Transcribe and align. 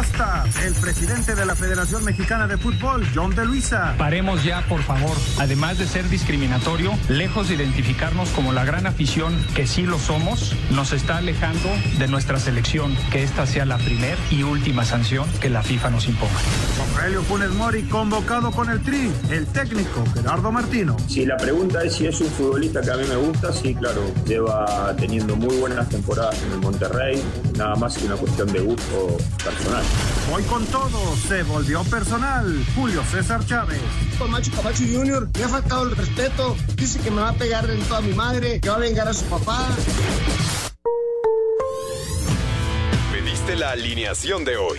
basta. 0.00 0.44
El 0.64 0.72
presidente 0.74 1.34
de 1.34 1.44
la 1.44 1.54
Federación 1.54 2.02
Mexicana 2.04 2.46
de 2.46 2.56
Fútbol, 2.56 3.06
John 3.14 3.34
de 3.34 3.44
Luisa. 3.44 3.94
Paremos 3.98 4.42
ya, 4.42 4.62
por 4.66 4.82
favor. 4.82 5.14
Además 5.38 5.76
de 5.76 5.86
ser 5.86 6.08
discriminatorio, 6.08 6.92
lejos 7.10 7.48
de 7.48 7.56
identificarnos 7.56 8.30
como 8.30 8.52
la 8.52 8.64
gran 8.64 8.86
afición 8.86 9.34
que 9.54 9.66
sí 9.66 9.82
lo 9.82 9.98
somos, 9.98 10.56
nos 10.70 10.92
está 10.92 11.18
alejando 11.18 11.68
de 11.98 12.08
nuestra 12.08 12.38
selección. 12.38 12.96
Que 13.10 13.22
esta 13.22 13.46
sea 13.46 13.66
la 13.66 13.76
primera 13.76 14.16
y 14.30 14.42
última 14.42 14.86
sanción 14.86 15.28
que 15.38 15.50
la 15.50 15.62
FIFA 15.62 15.90
nos 15.90 16.08
imponga. 16.08 16.40
Rogelio 16.78 17.22
Funes 17.22 17.50
Mori 17.50 17.82
convocado 17.82 18.50
con 18.52 18.70
el 18.70 18.80
Tri, 18.80 19.12
el 19.30 19.46
técnico 19.48 20.02
Gerardo 20.14 20.50
Martino. 20.50 20.96
Si 21.08 21.26
la 21.26 21.36
pregunta 21.36 21.82
es 21.84 21.96
si 21.96 22.06
es 22.06 22.18
un 22.22 22.28
futbolista 22.28 22.80
que 22.80 22.90
a 22.90 22.96
mí 22.96 23.04
me 23.06 23.16
gusta, 23.16 23.52
sí, 23.52 23.74
claro, 23.74 24.02
lleva 24.24 24.94
teniendo 24.96 25.36
muy 25.36 25.56
buenas 25.56 25.90
temporadas 25.90 26.42
en 26.42 26.52
el 26.52 26.58
Monterrey, 26.58 27.22
nada 27.58 27.74
más 27.74 27.98
que 27.98 28.06
una 28.06 28.16
cuestión 28.16 28.50
de 28.50 28.60
gusto 28.60 29.18
personal. 29.44 29.89
Hoy 30.32 30.42
con 30.44 30.64
todo 30.66 31.16
se 31.16 31.42
volvió 31.42 31.82
personal. 31.84 32.64
Julio 32.76 33.02
César 33.10 33.44
Chávez. 33.46 33.80
Macho 34.28 34.50
Camacho 34.52 34.84
Jr. 34.84 35.28
me 35.36 35.44
ha 35.44 35.48
faltado 35.48 35.84
el 35.84 35.96
respeto. 35.96 36.56
Dice 36.76 37.00
que 37.00 37.10
me 37.10 37.20
va 37.20 37.30
a 37.30 37.34
pegar 37.34 37.68
en 37.68 37.80
toda 37.84 38.00
mi 38.00 38.12
madre, 38.12 38.60
que 38.60 38.68
va 38.68 38.76
a 38.76 38.78
vengar 38.78 39.08
a 39.08 39.14
su 39.14 39.24
papá. 39.24 39.68
Pediste 43.12 43.56
la 43.56 43.70
alineación 43.70 44.44
de 44.44 44.56
hoy. 44.56 44.78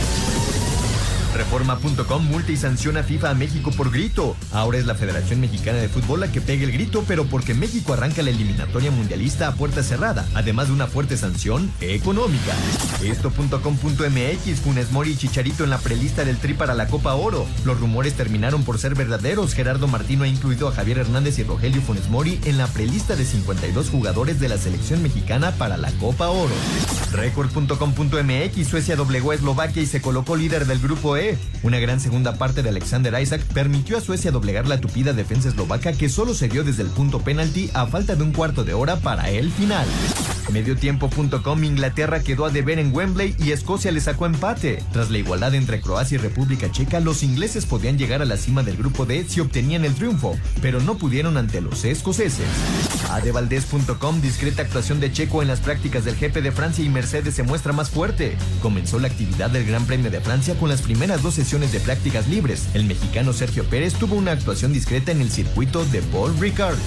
Reforma.com 1.41 2.23
multa 2.27 2.51
y 2.51 2.57
sanciona 2.57 3.01
FIFA 3.01 3.31
a 3.31 3.33
México 3.33 3.71
por 3.71 3.89
grito. 3.89 4.35
Ahora 4.51 4.77
es 4.77 4.85
la 4.85 4.93
Federación 4.93 5.41
Mexicana 5.41 5.79
de 5.79 5.89
Fútbol 5.89 6.19
la 6.19 6.31
que 6.31 6.39
pega 6.39 6.65
el 6.65 6.71
grito, 6.71 7.03
pero 7.07 7.25
porque 7.25 7.55
México 7.55 7.93
arranca 7.93 8.21
la 8.21 8.29
eliminatoria 8.29 8.91
mundialista 8.91 9.47
a 9.47 9.55
puerta 9.55 9.81
cerrada, 9.81 10.27
además 10.35 10.67
de 10.67 10.73
una 10.73 10.85
fuerte 10.85 11.17
sanción 11.17 11.71
económica. 11.81 12.53
Esto.com.mx, 13.01 14.59
Funes 14.59 14.91
Mori 14.91 15.13
y 15.13 15.17
Chicharito 15.17 15.63
en 15.63 15.71
la 15.71 15.79
prelista 15.79 16.23
del 16.25 16.37
Tri 16.37 16.53
para 16.53 16.75
la 16.75 16.87
Copa 16.87 17.15
Oro. 17.15 17.47
Los 17.65 17.79
rumores 17.79 18.13
terminaron 18.13 18.63
por 18.63 18.77
ser 18.77 18.93
verdaderos. 18.93 19.55
Gerardo 19.55 19.87
Martino 19.87 20.25
ha 20.25 20.27
incluido 20.27 20.67
a 20.67 20.73
Javier 20.73 20.99
Hernández 20.99 21.39
y 21.39 21.43
Rogelio 21.43 21.81
Funes 21.81 22.07
Mori 22.07 22.39
en 22.45 22.59
la 22.59 22.67
prelista 22.67 23.15
de 23.15 23.25
52 23.25 23.89
jugadores 23.89 24.39
de 24.39 24.47
la 24.47 24.59
selección 24.59 25.01
mexicana 25.01 25.53
para 25.53 25.77
la 25.77 25.91
Copa 25.93 26.29
Oro. 26.29 26.53
Record.com.mx, 27.13 28.67
Suecia 28.67 28.95
doblegó 28.95 29.31
a 29.31 29.35
Eslovaquia 29.35 29.81
y 29.81 29.87
se 29.87 30.01
colocó 30.01 30.35
líder 30.35 30.67
del 30.67 30.77
grupo 30.77 31.17
E. 31.17 31.30
Una 31.63 31.79
gran 31.79 31.99
segunda 31.99 32.35
parte 32.35 32.63
de 32.63 32.69
Alexander 32.69 33.19
Isaac 33.21 33.41
permitió 33.53 33.97
a 33.97 34.01
Suecia 34.01 34.31
doblegar 34.31 34.67
la 34.67 34.79
tupida 34.79 35.13
defensa 35.13 35.49
eslovaca 35.49 35.93
que 35.93 36.09
solo 36.09 36.33
se 36.33 36.47
dio 36.47 36.63
desde 36.63 36.83
el 36.83 36.89
punto 36.89 37.21
penalti 37.21 37.69
a 37.73 37.85
falta 37.87 38.15
de 38.15 38.23
un 38.23 38.31
cuarto 38.31 38.63
de 38.63 38.73
hora 38.73 38.97
para 38.97 39.29
el 39.29 39.51
final. 39.51 39.87
Mediotiempo.com 40.51 41.63
Inglaterra 41.63 42.21
quedó 42.21 42.45
a 42.45 42.49
deber 42.49 42.79
en 42.79 42.93
Wembley 42.93 43.35
y 43.39 43.51
Escocia 43.51 43.91
le 43.91 44.01
sacó 44.01 44.25
empate. 44.25 44.83
Tras 44.91 45.09
la 45.09 45.17
igualdad 45.17 45.55
entre 45.55 45.81
Croacia 45.81 46.15
y 46.15 46.17
República 46.17 46.71
Checa, 46.71 46.99
los 46.99 47.23
ingleses 47.23 47.65
podían 47.65 47.97
llegar 47.97 48.21
a 48.21 48.25
la 48.25 48.37
cima 48.37 48.63
del 48.63 48.77
grupo 48.77 49.05
D 49.05 49.25
si 49.27 49.39
obtenían 49.39 49.85
el 49.85 49.95
triunfo, 49.95 50.37
pero 50.61 50.81
no 50.81 50.97
pudieron 50.97 51.37
ante 51.37 51.61
los 51.61 51.85
escoceses. 51.85 52.45
Adevaldez.com 53.11 54.21
discreta 54.21 54.61
actuación 54.61 54.99
de 54.99 55.11
Checo 55.11 55.41
en 55.41 55.47
las 55.47 55.59
prácticas 55.59 56.05
del 56.05 56.15
jefe 56.15 56.41
de 56.41 56.51
Francia 56.51 56.83
y 56.83 56.89
Mercedes 56.89 57.35
se 57.35 57.43
muestra 57.43 57.73
más 57.73 57.89
fuerte. 57.89 58.37
Comenzó 58.61 58.99
la 58.99 59.07
actividad 59.07 59.49
del 59.49 59.65
Gran 59.65 59.85
Premio 59.85 60.11
de 60.11 60.21
Francia 60.21 60.55
con 60.55 60.69
las 60.69 60.81
primeras 60.81 61.10
dos 61.17 61.33
sesiones 61.33 61.71
de 61.71 61.79
prácticas 61.79 62.27
libres. 62.27 62.67
El 62.73 62.85
mexicano 62.85 63.33
Sergio 63.33 63.63
Pérez 63.65 63.93
tuvo 63.95 64.15
una 64.15 64.31
actuación 64.31 64.71
discreta 64.71 65.11
en 65.11 65.21
el 65.21 65.31
circuito 65.31 65.83
de 65.85 66.01
Paul 66.01 66.37
Ricard. 66.39 66.77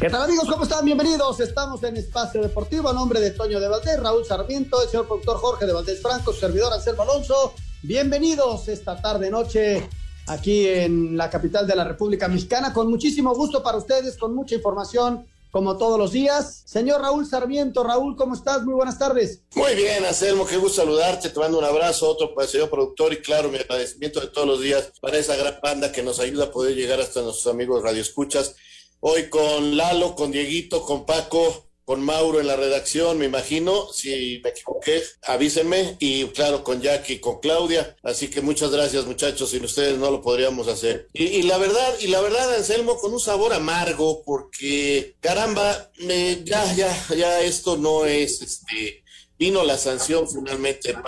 ¿Qué 0.00 0.08
tal 0.08 0.22
amigos? 0.22 0.48
¿Cómo 0.48 0.62
están? 0.62 0.84
Bienvenidos. 0.84 1.40
Estamos 1.40 1.82
en 1.82 1.96
Espacio 1.96 2.40
Deportivo 2.40 2.88
a 2.88 2.92
nombre 2.92 3.20
de 3.20 3.32
Toño 3.32 3.58
de 3.58 3.68
Valdés, 3.68 3.98
Raúl 4.00 4.24
Sarmiento, 4.24 4.80
el 4.82 4.88
señor 4.88 5.06
productor 5.06 5.38
Jorge 5.38 5.66
de 5.66 5.72
Valdés 5.72 6.00
Franco, 6.00 6.32
servidor 6.32 6.72
Anselmo 6.72 7.02
Alonso. 7.02 7.54
Bienvenidos 7.82 8.68
esta 8.68 9.00
tarde 9.02 9.28
noche 9.30 9.88
aquí 10.28 10.66
en 10.66 11.16
la 11.16 11.30
capital 11.30 11.66
de 11.66 11.74
la 11.76 11.84
República 11.84 12.28
Mexicana 12.28 12.72
con 12.72 12.88
muchísimo 12.88 13.34
gusto 13.34 13.62
para 13.62 13.78
ustedes, 13.78 14.16
con 14.16 14.34
mucha 14.34 14.54
información 14.54 15.26
como 15.50 15.78
todos 15.78 15.98
los 15.98 16.12
días. 16.12 16.62
Señor 16.66 17.00
Raúl 17.00 17.26
Sarmiento, 17.26 17.82
Raúl, 17.82 18.16
¿cómo 18.16 18.34
estás? 18.34 18.62
Muy 18.64 18.74
buenas 18.74 18.98
tardes. 18.98 19.40
Muy 19.54 19.74
bien, 19.74 20.04
Anselmo, 20.04 20.46
qué 20.46 20.56
gusto 20.56 20.82
saludarte, 20.82 21.30
te 21.30 21.40
mando 21.40 21.58
un 21.58 21.64
abrazo, 21.64 22.08
otro 22.08 22.34
para 22.34 22.44
el 22.44 22.50
señor 22.50 22.70
productor 22.70 23.12
y 23.12 23.22
claro, 23.22 23.48
mi 23.48 23.56
agradecimiento 23.58 24.20
de 24.20 24.28
todos 24.28 24.46
los 24.46 24.60
días 24.60 24.92
para 25.00 25.18
esa 25.18 25.36
gran 25.36 25.58
banda 25.62 25.90
que 25.90 26.02
nos 26.02 26.20
ayuda 26.20 26.44
a 26.44 26.50
poder 26.50 26.76
llegar 26.76 27.00
hasta 27.00 27.22
nuestros 27.22 27.52
amigos 27.52 27.82
radioescuchas. 27.82 28.56
Hoy 29.00 29.30
con 29.30 29.76
Lalo, 29.76 30.14
con 30.14 30.32
Dieguito, 30.32 30.82
con 30.82 31.06
Paco, 31.06 31.67
con 31.88 32.02
Mauro 32.02 32.38
en 32.38 32.46
la 32.46 32.54
redacción, 32.54 33.16
me 33.16 33.24
imagino. 33.24 33.90
Si 33.94 34.42
me 34.44 34.50
equivoqué, 34.50 35.02
avísenme. 35.22 35.96
Y 35.98 36.26
claro, 36.26 36.62
con 36.62 36.82
Jackie, 36.82 37.18
con 37.18 37.40
Claudia. 37.40 37.96
Así 38.02 38.28
que 38.28 38.42
muchas 38.42 38.70
gracias, 38.70 39.06
muchachos. 39.06 39.48
Sin 39.48 39.64
ustedes 39.64 39.96
no 39.96 40.10
lo 40.10 40.20
podríamos 40.20 40.68
hacer. 40.68 41.08
Y, 41.14 41.24
y 41.24 41.42
la 41.44 41.56
verdad, 41.56 41.94
y 41.98 42.08
la 42.08 42.20
verdad, 42.20 42.56
Anselmo, 42.56 42.98
con 42.98 43.14
un 43.14 43.20
sabor 43.20 43.54
amargo, 43.54 44.22
porque 44.22 45.16
caramba, 45.20 45.90
me, 46.00 46.44
ya, 46.44 46.74
ya, 46.74 47.06
ya 47.16 47.40
esto 47.40 47.78
no 47.78 48.04
es 48.04 48.42
este. 48.42 49.02
Vino 49.38 49.64
la 49.64 49.78
sanción 49.78 50.28
finalmente 50.28 50.90
en 50.90 51.02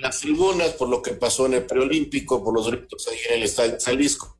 las 0.00 0.20
tribunas, 0.20 0.70
por 0.70 0.88
lo 0.88 1.02
que 1.02 1.12
pasó 1.12 1.44
en 1.44 1.52
el 1.52 1.66
preolímpico, 1.66 2.42
por 2.42 2.54
los 2.54 2.66
gritos 2.66 3.06
ahí 3.08 3.18
en 3.28 3.34
el 3.34 3.42
estadio 3.42 3.76
Jalisco. 3.78 4.38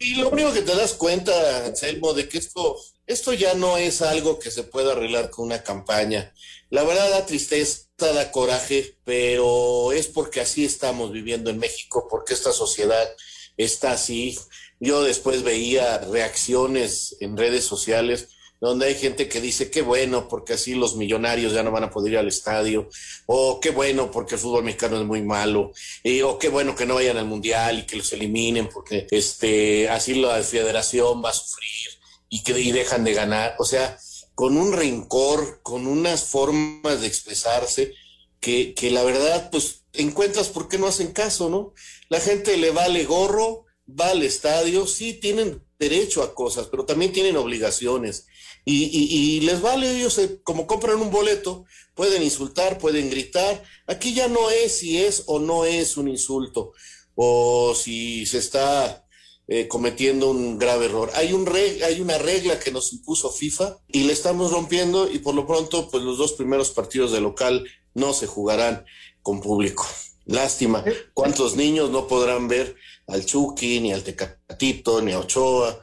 Y 0.00 0.16
lo 0.16 0.30
único 0.30 0.52
que 0.52 0.62
te 0.62 0.74
das 0.74 0.94
cuenta, 0.94 1.66
Anselmo, 1.66 2.12
de 2.12 2.28
que 2.28 2.38
esto, 2.38 2.76
esto 3.06 3.32
ya 3.32 3.54
no 3.54 3.76
es 3.76 4.02
algo 4.02 4.38
que 4.38 4.50
se 4.50 4.62
pueda 4.64 4.92
arreglar 4.92 5.30
con 5.30 5.46
una 5.46 5.62
campaña. 5.62 6.32
La 6.70 6.84
verdad 6.84 7.10
da 7.10 7.26
tristeza, 7.26 7.84
da 7.98 8.30
coraje, 8.30 8.96
pero 9.04 9.92
es 9.92 10.06
porque 10.06 10.40
así 10.40 10.64
estamos 10.64 11.12
viviendo 11.12 11.50
en 11.50 11.58
México, 11.58 12.06
porque 12.10 12.34
esta 12.34 12.52
sociedad 12.52 13.08
está 13.56 13.92
así. 13.92 14.38
Yo 14.80 15.02
después 15.02 15.42
veía 15.42 15.98
reacciones 15.98 17.16
en 17.20 17.36
redes 17.36 17.64
sociales 17.64 18.28
donde 18.60 18.86
hay 18.86 18.94
gente 18.94 19.28
que 19.28 19.40
dice 19.40 19.70
qué 19.70 19.82
bueno 19.82 20.26
porque 20.26 20.54
así 20.54 20.74
los 20.74 20.96
millonarios 20.96 21.52
ya 21.52 21.62
no 21.62 21.70
van 21.70 21.84
a 21.84 21.90
poder 21.90 22.12
ir 22.12 22.18
al 22.18 22.28
estadio, 22.28 22.88
o 23.26 23.60
qué 23.60 23.70
bueno 23.70 24.10
porque 24.10 24.36
el 24.36 24.40
fútbol 24.40 24.64
mexicano 24.64 24.98
es 24.98 25.04
muy 25.04 25.22
malo, 25.22 25.72
y, 26.02 26.22
o 26.22 26.38
qué 26.38 26.48
bueno 26.48 26.74
que 26.74 26.86
no 26.86 26.94
vayan 26.94 27.18
al 27.18 27.26
mundial 27.26 27.80
y 27.80 27.82
que 27.82 27.96
los 27.96 28.12
eliminen 28.12 28.68
porque 28.68 29.06
este 29.10 29.88
así 29.88 30.14
la 30.14 30.42
federación 30.42 31.22
va 31.22 31.30
a 31.30 31.34
sufrir 31.34 31.93
y 32.28 32.42
que 32.42 32.58
y 32.58 32.72
dejan 32.72 33.04
de 33.04 33.14
ganar, 33.14 33.56
o 33.58 33.64
sea, 33.64 33.98
con 34.34 34.56
un 34.56 34.72
rencor, 34.72 35.60
con 35.62 35.86
unas 35.86 36.24
formas 36.24 37.00
de 37.00 37.06
expresarse 37.06 37.94
que, 38.40 38.74
que 38.74 38.90
la 38.90 39.04
verdad 39.04 39.50
pues 39.50 39.84
encuentras 39.92 40.48
por 40.48 40.68
qué 40.68 40.78
no 40.78 40.86
hacen 40.86 41.12
caso, 41.12 41.48
¿no? 41.48 41.72
La 42.08 42.20
gente 42.20 42.56
le 42.56 42.70
vale 42.70 43.04
gorro, 43.04 43.64
va 43.88 44.10
al 44.10 44.22
estadio, 44.22 44.86
sí 44.86 45.14
tienen 45.14 45.62
derecho 45.78 46.22
a 46.22 46.34
cosas, 46.34 46.66
pero 46.68 46.84
también 46.84 47.12
tienen 47.12 47.36
obligaciones. 47.36 48.26
Y, 48.64 48.84
y, 48.84 49.36
y, 49.36 49.40
les 49.40 49.60
vale, 49.60 49.94
ellos 49.94 50.16
eh, 50.18 50.40
como 50.42 50.66
compran 50.66 50.96
un 51.00 51.10
boleto, 51.10 51.66
pueden 51.94 52.22
insultar, 52.22 52.78
pueden 52.78 53.10
gritar. 53.10 53.62
Aquí 53.86 54.14
ya 54.14 54.26
no 54.28 54.50
es 54.50 54.78
si 54.78 55.02
es 55.02 55.24
o 55.26 55.38
no 55.38 55.64
es 55.66 55.96
un 55.96 56.08
insulto, 56.08 56.72
o 57.14 57.74
si 57.74 58.24
se 58.26 58.38
está 58.38 59.03
eh, 59.46 59.68
cometiendo 59.68 60.30
un 60.30 60.58
grave 60.58 60.86
error. 60.86 61.10
Hay, 61.14 61.32
un 61.32 61.44
re, 61.46 61.84
hay 61.84 62.00
una 62.00 62.18
regla 62.18 62.58
que 62.58 62.70
nos 62.70 62.92
impuso 62.92 63.30
FIFA 63.30 63.78
y 63.88 64.04
le 64.04 64.12
estamos 64.12 64.52
rompiendo 64.52 65.10
y 65.10 65.18
por 65.18 65.34
lo 65.34 65.46
pronto, 65.46 65.90
pues 65.90 66.02
los 66.02 66.16
dos 66.16 66.32
primeros 66.32 66.70
partidos 66.70 67.12
de 67.12 67.20
local 67.20 67.66
no 67.92 68.12
se 68.12 68.26
jugarán 68.26 68.84
con 69.22 69.40
público. 69.40 69.86
Lástima. 70.26 70.82
¿Cuántos 71.12 71.56
niños 71.56 71.90
no 71.90 72.06
podrán 72.08 72.48
ver 72.48 72.76
al 73.06 73.26
Chucky, 73.26 73.80
ni 73.80 73.92
al 73.92 74.02
Tecatito, 74.02 75.02
ni 75.02 75.12
a 75.12 75.18
Ochoa? 75.18 75.78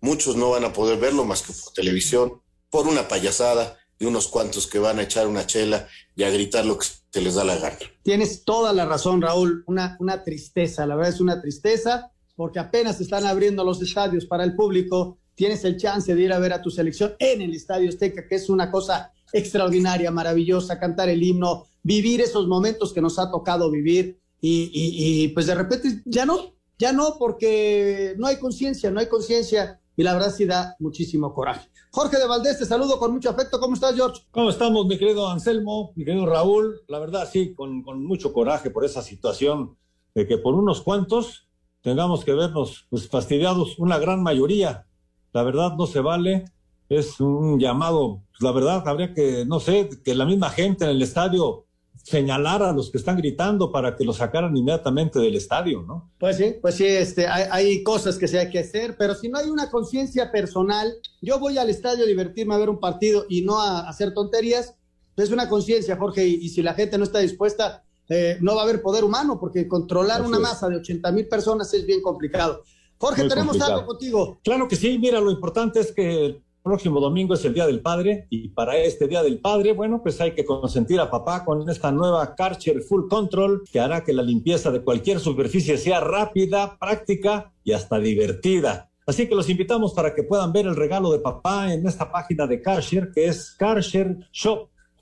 Muchos 0.00 0.36
no 0.36 0.50
van 0.50 0.64
a 0.64 0.72
poder 0.72 0.98
verlo 0.98 1.24
más 1.24 1.42
que 1.42 1.52
por 1.52 1.72
televisión, 1.74 2.40
por 2.70 2.86
una 2.88 3.08
payasada. 3.08 3.78
de 3.98 4.08
unos 4.08 4.26
cuantos 4.26 4.66
que 4.66 4.80
van 4.80 4.98
a 4.98 5.02
echar 5.02 5.28
una 5.28 5.46
chela 5.46 5.86
y 6.16 6.24
a 6.24 6.30
gritar 6.30 6.66
lo 6.66 6.76
que 6.76 6.86
se 7.12 7.20
les 7.20 7.34
da 7.34 7.44
la 7.44 7.56
gana. 7.56 7.78
Tienes 8.02 8.42
toda 8.42 8.72
la 8.72 8.84
razón, 8.84 9.22
Raúl. 9.22 9.62
Una, 9.68 9.96
una 10.00 10.24
tristeza, 10.24 10.86
la 10.86 10.96
verdad 10.96 11.12
es 11.14 11.20
una 11.20 11.40
tristeza, 11.40 12.11
porque 12.34 12.58
apenas 12.58 13.00
están 13.00 13.26
abriendo 13.26 13.64
los 13.64 13.80
estadios 13.82 14.26
para 14.26 14.44
el 14.44 14.54
público. 14.54 15.18
Tienes 15.34 15.64
el 15.64 15.76
chance 15.76 16.14
de 16.14 16.22
ir 16.22 16.32
a 16.32 16.38
ver 16.38 16.52
a 16.52 16.62
tu 16.62 16.70
selección 16.70 17.14
en 17.18 17.42
el 17.42 17.54
Estadio 17.54 17.88
Azteca, 17.88 18.26
que 18.28 18.34
es 18.34 18.48
una 18.48 18.70
cosa 18.70 19.12
extraordinaria, 19.32 20.10
maravillosa, 20.10 20.78
cantar 20.78 21.08
el 21.08 21.22
himno, 21.22 21.66
vivir 21.82 22.20
esos 22.20 22.46
momentos 22.46 22.92
que 22.92 23.00
nos 23.00 23.18
ha 23.18 23.30
tocado 23.30 23.70
vivir 23.70 24.20
y, 24.40 24.70
y, 24.72 25.24
y 25.24 25.28
pues 25.28 25.46
de 25.46 25.54
repente 25.54 26.02
ya 26.04 26.26
no, 26.26 26.54
ya 26.78 26.92
no, 26.92 27.16
porque 27.18 28.14
no 28.18 28.26
hay 28.26 28.36
conciencia, 28.36 28.90
no 28.90 29.00
hay 29.00 29.06
conciencia 29.06 29.80
y 29.96 30.02
la 30.02 30.14
verdad 30.14 30.34
sí 30.34 30.44
da 30.44 30.76
muchísimo 30.78 31.32
coraje. 31.32 31.68
Jorge 31.90 32.18
de 32.18 32.26
Valdés, 32.26 32.58
te 32.58 32.64
saludo 32.64 32.98
con 32.98 33.12
mucho 33.12 33.28
afecto. 33.30 33.60
¿Cómo 33.60 33.74
estás, 33.74 33.94
George? 33.94 34.22
¿Cómo 34.30 34.48
estamos, 34.48 34.86
mi 34.86 34.98
querido 34.98 35.28
Anselmo, 35.28 35.92
mi 35.94 36.04
querido 36.04 36.24
Raúl? 36.26 36.80
La 36.88 36.98
verdad, 36.98 37.28
sí, 37.30 37.54
con, 37.54 37.82
con 37.82 38.04
mucho 38.04 38.32
coraje 38.32 38.70
por 38.70 38.84
esa 38.84 39.02
situación 39.02 39.76
de 40.14 40.26
que 40.26 40.38
por 40.38 40.54
unos 40.54 40.80
cuantos 40.80 41.48
tengamos 41.82 42.24
que 42.24 42.32
vernos 42.32 42.86
pues, 42.88 43.08
fastidiados, 43.08 43.78
una 43.78 43.98
gran 43.98 44.22
mayoría. 44.22 44.86
La 45.32 45.42
verdad 45.42 45.74
no 45.76 45.86
se 45.86 46.00
vale. 46.00 46.44
Es 46.88 47.20
un 47.20 47.58
llamado, 47.58 48.22
pues, 48.30 48.42
la 48.42 48.52
verdad, 48.52 48.82
habría 48.86 49.14
que, 49.14 49.44
no 49.46 49.60
sé, 49.60 49.88
que 50.04 50.14
la 50.14 50.26
misma 50.26 50.50
gente 50.50 50.84
en 50.84 50.90
el 50.90 51.02
estadio 51.02 51.66
señalar 52.02 52.62
a 52.62 52.72
los 52.72 52.90
que 52.90 52.98
están 52.98 53.16
gritando 53.16 53.70
para 53.70 53.96
que 53.96 54.04
lo 54.04 54.12
sacaran 54.12 54.56
inmediatamente 54.56 55.18
del 55.20 55.36
estadio, 55.36 55.82
¿no? 55.82 56.10
Pues 56.18 56.36
sí, 56.36 56.56
pues 56.60 56.74
sí, 56.74 56.86
este, 56.86 57.26
hay, 57.28 57.82
cosas 57.82 58.18
que 58.18 58.26
se 58.26 58.38
hay 58.38 58.50
que 58.50 58.58
hacer, 58.58 58.96
pero 58.98 59.14
si 59.14 59.28
no 59.28 59.38
hay 59.38 59.48
una 59.48 59.70
conciencia 59.70 60.32
personal, 60.32 60.92
yo 61.20 61.38
voy 61.38 61.58
al 61.58 61.70
estadio 61.70 62.04
a 62.04 62.08
divertirme 62.08 62.54
a 62.54 62.58
ver 62.58 62.70
un 62.70 62.80
partido 62.80 63.24
y 63.28 63.42
no 63.42 63.60
a, 63.60 63.88
hacer 63.88 64.14
tonterías, 64.14 64.74
es 65.16 65.30
una 65.30 65.48
conciencia, 65.48 65.96
Jorge, 65.96 66.26
y, 66.26 66.48
si 66.48 66.62
la 66.62 66.74
gente 66.74 66.98
no 66.98 67.04
está 67.04 67.20
dispuesta, 67.20 67.84
eh, 68.08 68.38
no 68.40 68.54
va 68.54 68.62
a 68.62 68.64
haber 68.64 68.82
poder 68.82 69.04
humano, 69.04 69.38
porque 69.40 69.66
controlar 69.68 70.20
Así 70.20 70.28
una 70.28 70.36
es. 70.38 70.42
masa 70.42 70.68
de 70.68 70.76
80 70.76 71.12
mil 71.12 71.28
personas 71.28 71.72
es 71.74 71.86
bien 71.86 72.02
complicado. 72.02 72.62
Jorge, 72.98 73.22
Muy 73.22 73.28
tenemos 73.28 73.52
complicado. 73.52 73.74
algo 73.74 73.86
contigo. 73.86 74.40
Claro 74.44 74.68
que 74.68 74.76
sí, 74.76 74.98
mira, 74.98 75.20
lo 75.20 75.30
importante 75.30 75.80
es 75.80 75.92
que 75.92 76.40
próximo 76.62 77.00
domingo 77.00 77.34
es 77.34 77.44
el 77.44 77.54
Día 77.54 77.66
del 77.66 77.80
Padre 77.80 78.26
y 78.30 78.48
para 78.50 78.76
este 78.76 79.08
Día 79.08 79.22
del 79.22 79.40
Padre, 79.40 79.72
bueno, 79.72 80.00
pues 80.02 80.20
hay 80.20 80.32
que 80.32 80.44
consentir 80.44 81.00
a 81.00 81.10
papá 81.10 81.44
con 81.44 81.68
esta 81.68 81.90
nueva 81.90 82.34
Karcher 82.36 82.82
Full 82.82 83.08
Control 83.08 83.64
que 83.70 83.80
hará 83.80 84.04
que 84.04 84.12
la 84.12 84.22
limpieza 84.22 84.70
de 84.70 84.82
cualquier 84.82 85.18
superficie 85.18 85.76
sea 85.76 86.00
rápida, 86.00 86.78
práctica 86.78 87.52
y 87.64 87.72
hasta 87.72 87.98
divertida. 87.98 88.90
Así 89.04 89.26
que 89.28 89.34
los 89.34 89.50
invitamos 89.50 89.92
para 89.94 90.14
que 90.14 90.22
puedan 90.22 90.52
ver 90.52 90.66
el 90.66 90.76
regalo 90.76 91.10
de 91.10 91.18
papá 91.18 91.72
en 91.74 91.86
esta 91.88 92.12
página 92.12 92.46
de 92.46 92.62
Karcher 92.62 93.10
que 93.12 93.26
es 93.26 93.56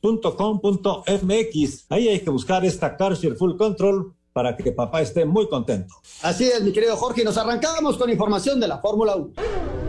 karchershop.com.mx. 0.00 1.86
Ahí 1.88 2.08
hay 2.08 2.20
que 2.20 2.30
buscar 2.30 2.64
esta 2.64 2.96
Karcher 2.96 3.36
Full 3.36 3.56
Control 3.56 4.14
para 4.32 4.56
que 4.56 4.72
papá 4.72 5.02
esté 5.02 5.24
muy 5.24 5.48
contento. 5.48 5.94
Así 6.22 6.44
es, 6.44 6.62
mi 6.62 6.72
querido 6.72 6.96
Jorge, 6.96 7.24
nos 7.24 7.36
arrancábamos 7.36 7.96
con 7.96 8.10
información 8.10 8.60
de 8.60 8.68
la 8.68 8.78
Fórmula 8.78 9.16
1. 9.16 9.79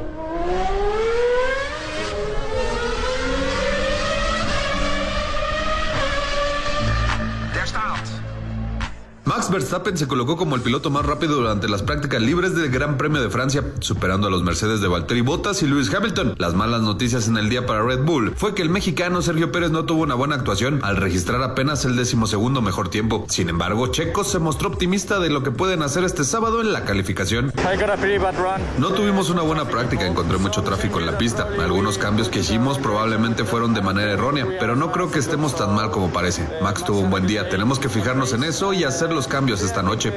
Max 9.33 9.49
Verstappen 9.49 9.97
se 9.97 10.09
colocó 10.09 10.35
como 10.35 10.57
el 10.57 10.61
piloto 10.61 10.89
más 10.89 11.05
rápido 11.05 11.37
durante 11.37 11.69
las 11.69 11.83
prácticas 11.83 12.21
libres 12.21 12.53
del 12.53 12.69
Gran 12.69 12.97
Premio 12.97 13.21
de 13.21 13.29
Francia, 13.29 13.63
superando 13.79 14.27
a 14.27 14.29
los 14.29 14.43
Mercedes 14.43 14.81
de 14.81 14.89
Valtteri 14.89 15.21
Bottas 15.21 15.63
y 15.63 15.67
Lewis 15.67 15.89
Hamilton. 15.93 16.35
Las 16.37 16.53
malas 16.53 16.81
noticias 16.81 17.29
en 17.29 17.37
el 17.37 17.47
día 17.47 17.65
para 17.65 17.81
Red 17.81 18.03
Bull 18.03 18.33
fue 18.35 18.53
que 18.53 18.61
el 18.61 18.69
mexicano 18.69 19.21
Sergio 19.21 19.49
Pérez 19.49 19.71
no 19.71 19.85
tuvo 19.85 20.03
una 20.03 20.15
buena 20.15 20.35
actuación 20.35 20.81
al 20.83 20.97
registrar 20.97 21.41
apenas 21.43 21.85
el 21.85 21.95
decimosegundo 21.95 22.61
mejor 22.61 22.89
tiempo. 22.89 23.25
Sin 23.29 23.47
embargo, 23.47 23.87
Checo 23.87 24.25
se 24.25 24.37
mostró 24.37 24.67
optimista 24.67 25.17
de 25.19 25.29
lo 25.29 25.43
que 25.43 25.51
pueden 25.51 25.81
hacer 25.81 26.03
este 26.03 26.25
sábado 26.25 26.59
en 26.59 26.73
la 26.73 26.83
calificación. 26.83 27.53
No 28.79 28.89
tuvimos 28.89 29.29
una 29.29 29.43
buena 29.43 29.63
práctica, 29.63 30.05
encontré 30.05 30.39
mucho 30.39 30.61
tráfico 30.61 30.99
en 30.99 31.05
la 31.05 31.17
pista. 31.17 31.47
Algunos 31.57 31.97
cambios 31.97 32.27
que 32.27 32.39
hicimos 32.39 32.79
probablemente 32.79 33.45
fueron 33.45 33.73
de 33.73 33.81
manera 33.81 34.11
errónea, 34.11 34.45
pero 34.59 34.75
no 34.75 34.91
creo 34.91 35.09
que 35.09 35.19
estemos 35.19 35.55
tan 35.55 35.73
mal 35.73 35.89
como 35.89 36.11
parece. 36.11 36.45
Max 36.61 36.83
tuvo 36.83 36.99
un 36.99 37.09
buen 37.09 37.27
día, 37.27 37.47
tenemos 37.47 37.79
que 37.79 37.87
fijarnos 37.87 38.33
en 38.33 38.43
eso 38.43 38.73
y 38.73 38.83
hacer 38.83 39.20
los 39.21 39.27
cambios 39.27 39.61
esta 39.61 39.83
noche. 39.83 40.11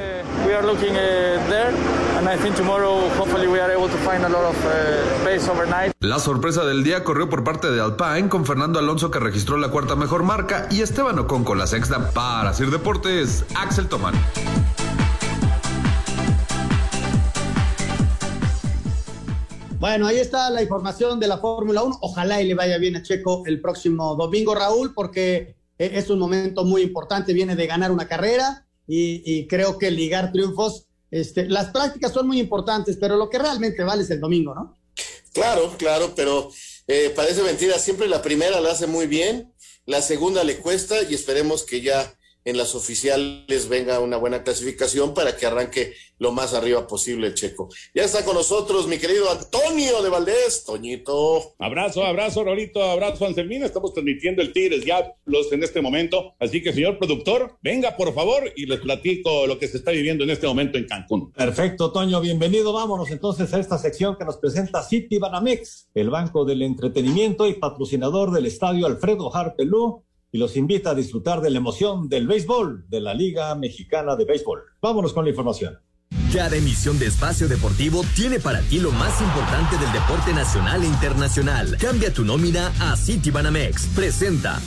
La 5.99 6.17
sorpresa 6.17 6.65
del 6.65 6.83
día 6.83 7.03
corrió 7.03 7.29
por 7.29 7.43
parte 7.43 7.69
de 7.69 7.79
Alpine 7.81 8.29
con 8.29 8.47
Fernando 8.47 8.79
Alonso 8.79 9.11
que 9.11 9.19
registró 9.19 9.57
la 9.57 9.69
cuarta 9.69 9.95
mejor 9.95 10.23
marca 10.23 10.67
y 10.71 10.81
Esteban 10.81 11.19
Ocon 11.19 11.43
con 11.43 11.59
la 11.59 11.67
sexta. 11.67 12.09
Para 12.13 12.51
Sir 12.55 12.71
Deportes, 12.71 13.45
Axel 13.53 13.87
Tomán. 13.87 14.15
Bueno, 19.77 20.07
ahí 20.07 20.17
está 20.17 20.49
la 20.49 20.63
información 20.63 21.19
de 21.19 21.27
la 21.27 21.37
Fórmula 21.37 21.83
1. 21.83 21.99
Ojalá 22.01 22.41
y 22.41 22.47
le 22.47 22.55
vaya 22.55 22.79
bien 22.79 22.95
a 22.95 23.03
Checo 23.03 23.43
el 23.45 23.61
próximo 23.61 24.15
domingo, 24.15 24.55
Raúl, 24.55 24.95
porque 24.95 25.57
es 25.77 26.09
un 26.09 26.17
momento 26.17 26.63
muy 26.63 26.81
importante. 26.81 27.33
Viene 27.33 27.55
de 27.55 27.67
ganar 27.67 27.91
una 27.91 28.07
carrera 28.07 28.64
y, 28.87 29.21
y, 29.25 29.47
creo 29.47 29.77
que 29.77 29.91
ligar 29.91 30.31
triunfos, 30.31 30.85
este, 31.11 31.47
las 31.47 31.71
prácticas 31.71 32.11
son 32.11 32.27
muy 32.27 32.39
importantes, 32.39 32.97
pero 32.99 33.15
lo 33.15 33.29
que 33.29 33.39
realmente 33.39 33.83
vale 33.83 34.03
es 34.03 34.11
el 34.11 34.19
domingo, 34.19 34.53
¿no? 34.53 34.77
Claro, 35.33 35.73
claro, 35.77 36.13
pero 36.15 36.49
eh, 36.87 37.11
parece 37.15 37.41
mentira, 37.41 37.77
siempre 37.79 38.07
la 38.07 38.21
primera 38.21 38.61
la 38.61 38.71
hace 38.71 38.87
muy 38.87 39.07
bien, 39.07 39.53
la 39.85 40.01
segunda 40.01 40.43
le 40.43 40.57
cuesta 40.57 40.95
y 41.03 41.13
esperemos 41.13 41.63
que 41.63 41.81
ya 41.81 42.17
en 42.45 42.57
las 42.57 42.75
oficiales 42.75 43.67
venga 43.67 43.99
una 43.99 44.17
buena 44.17 44.43
clasificación 44.43 45.15
para 45.15 45.35
que 45.35 45.47
arranque 45.47 45.93
lo 46.19 46.31
más 46.31 46.53
arriba 46.53 46.87
posible 46.87 47.27
el 47.27 47.33
checo. 47.33 47.69
Ya 47.93 48.03
está 48.03 48.23
con 48.23 48.35
nosotros 48.35 48.87
mi 48.87 48.99
querido 48.99 49.29
Antonio 49.29 50.01
de 50.01 50.09
Valdés, 50.09 50.63
Toñito. 50.63 51.55
Abrazo, 51.59 52.05
abrazo, 52.05 52.43
Rolito, 52.43 52.81
abrazo, 52.83 53.25
Anselmina. 53.25 53.65
Estamos 53.65 53.93
transmitiendo 53.93 54.41
el 54.41 54.53
Tigres 54.53 54.85
Diablos 54.85 55.51
en 55.51 55.63
este 55.63 55.81
momento. 55.81 56.35
Así 56.39 56.61
que, 56.61 56.71
señor 56.71 56.99
productor, 56.99 57.57
venga 57.61 57.97
por 57.97 58.13
favor 58.13 58.53
y 58.55 58.67
les 58.67 58.79
platico 58.79 59.47
lo 59.47 59.57
que 59.57 59.67
se 59.67 59.77
está 59.77 59.91
viviendo 59.91 60.23
en 60.23 60.29
este 60.29 60.47
momento 60.47 60.77
en 60.77 60.85
Cancún. 60.85 61.31
Perfecto, 61.31 61.91
Toño, 61.91 62.21
bienvenido. 62.21 62.71
Vámonos 62.71 63.09
entonces 63.09 63.51
a 63.53 63.59
esta 63.59 63.79
sección 63.79 64.15
que 64.17 64.23
nos 64.23 64.37
presenta 64.37 64.83
City 64.83 65.17
Banamex, 65.17 65.89
el 65.95 66.11
banco 66.11 66.45
del 66.45 66.61
entretenimiento 66.61 67.47
y 67.47 67.55
patrocinador 67.55 68.31
del 68.31 68.45
estadio 68.45 68.85
Alfredo 68.85 69.35
Harpelú 69.35 70.04
y 70.35 70.37
los 70.37 70.57
invita 70.57 70.89
a 70.89 70.95
disfrutar 70.95 71.39
de 71.39 71.49
la 71.49 71.59
emoción 71.59 72.09
del 72.09 72.27
béisbol 72.27 72.89
de 72.89 72.99
la 72.99 73.13
Liga 73.13 73.55
Mexicana 73.55 74.17
de 74.17 74.25
Béisbol. 74.25 74.63
Vámonos 74.81 75.13
con 75.13 75.23
la 75.23 75.29
información. 75.29 75.79
Cada 76.33 76.57
emisión 76.57 76.99
de 76.99 77.05
Espacio 77.05 77.47
Deportivo 77.47 78.03
tiene 78.17 78.41
para 78.41 78.59
ti 78.59 78.79
lo 78.79 78.91
más 78.91 79.21
importante 79.21 79.77
del 79.77 79.93
deporte 79.93 80.33
nacional 80.33 80.83
e 80.83 80.87
internacional. 80.87 81.77
Cambia 81.79 82.11
tu 82.11 82.25
nómina 82.25 82.73
a 82.81 82.97
Citibanamex. 82.97 83.87
Presenta. 83.95 84.59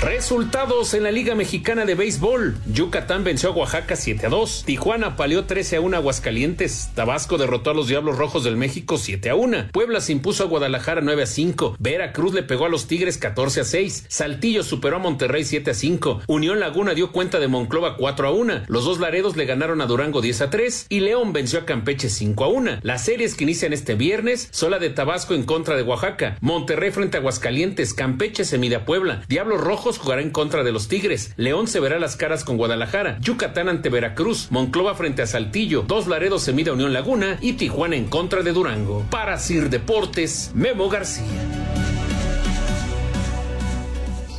Resultados 0.00 0.94
en 0.94 1.02
la 1.02 1.10
Liga 1.10 1.34
Mexicana 1.34 1.84
de 1.84 1.96
Béisbol. 1.96 2.56
Yucatán 2.72 3.24
venció 3.24 3.48
a 3.48 3.52
Oaxaca 3.52 3.96
7 3.96 4.26
a 4.26 4.28
2. 4.28 4.62
Tijuana 4.64 5.16
palió 5.16 5.44
13 5.44 5.76
a 5.76 5.80
1 5.80 5.96
a 5.96 5.98
Aguascalientes. 5.98 6.90
Tabasco 6.94 7.36
derrotó 7.36 7.70
a 7.70 7.74
los 7.74 7.88
Diablos 7.88 8.16
Rojos 8.16 8.44
del 8.44 8.56
México 8.56 8.96
7 8.96 9.30
a 9.30 9.34
1. 9.34 9.70
Puebla 9.72 10.00
se 10.00 10.12
impuso 10.12 10.44
a 10.44 10.46
Guadalajara 10.46 11.00
9 11.00 11.24
a 11.24 11.26
5. 11.26 11.76
Veracruz 11.80 12.32
le 12.32 12.44
pegó 12.44 12.66
a 12.66 12.68
los 12.68 12.86
Tigres 12.86 13.18
14 13.18 13.62
a 13.62 13.64
6. 13.64 14.04
Saltillo 14.06 14.62
superó 14.62 14.96
a 14.96 15.00
Monterrey 15.00 15.42
7 15.42 15.72
a 15.72 15.74
5. 15.74 16.22
Unión 16.28 16.60
Laguna 16.60 16.94
dio 16.94 17.10
cuenta 17.10 17.40
de 17.40 17.48
Monclova 17.48 17.96
4 17.96 18.28
a 18.28 18.30
1. 18.30 18.62
Los 18.68 18.84
dos 18.84 19.00
Laredos 19.00 19.36
le 19.36 19.46
ganaron 19.46 19.80
a 19.80 19.86
Durango 19.86 20.20
10 20.20 20.42
a 20.42 20.50
3. 20.50 20.86
Y 20.90 21.00
León 21.00 21.32
venció 21.32 21.58
a 21.58 21.64
Campeche 21.64 22.08
5 22.08 22.44
a 22.44 22.48
1. 22.48 22.70
Las 22.82 23.04
series 23.04 23.34
que 23.34 23.42
inician 23.42 23.72
este 23.72 23.96
viernes 23.96 24.46
son 24.52 24.70
la 24.70 24.78
de 24.78 24.90
Tabasco 24.90 25.34
en 25.34 25.42
contra 25.42 25.74
de 25.74 25.82
Oaxaca. 25.82 26.38
Monterrey 26.40 26.92
frente 26.92 27.16
a 27.16 27.20
Aguascalientes. 27.20 27.94
Campeche 27.94 28.44
se 28.44 28.58
mide 28.58 28.76
a 28.76 28.84
Puebla. 28.84 29.24
Diablos 29.28 29.60
Rojos 29.60 29.87
jugará 29.96 30.20
en 30.20 30.28
contra 30.30 30.64
de 30.64 30.72
los 30.72 30.88
Tigres. 30.88 31.32
León 31.36 31.68
se 31.68 31.80
verá 31.80 31.98
las 31.98 32.16
caras 32.16 32.44
con 32.44 32.58
Guadalajara. 32.58 33.18
Yucatán 33.22 33.70
ante 33.70 33.88
Veracruz. 33.88 34.48
Monclova 34.50 34.94
frente 34.94 35.22
a 35.22 35.26
Saltillo. 35.26 35.84
Dos 35.86 36.06
Laredos 36.06 36.42
se 36.42 36.52
mide 36.52 36.68
a 36.68 36.74
Unión 36.74 36.92
Laguna. 36.92 37.38
Y 37.40 37.54
Tijuana 37.54 37.96
en 37.96 38.04
contra 38.04 38.42
de 38.42 38.52
Durango. 38.52 39.06
Para 39.10 39.38
Sir 39.38 39.70
Deportes, 39.70 40.50
Memo 40.54 40.90
García. 40.90 41.24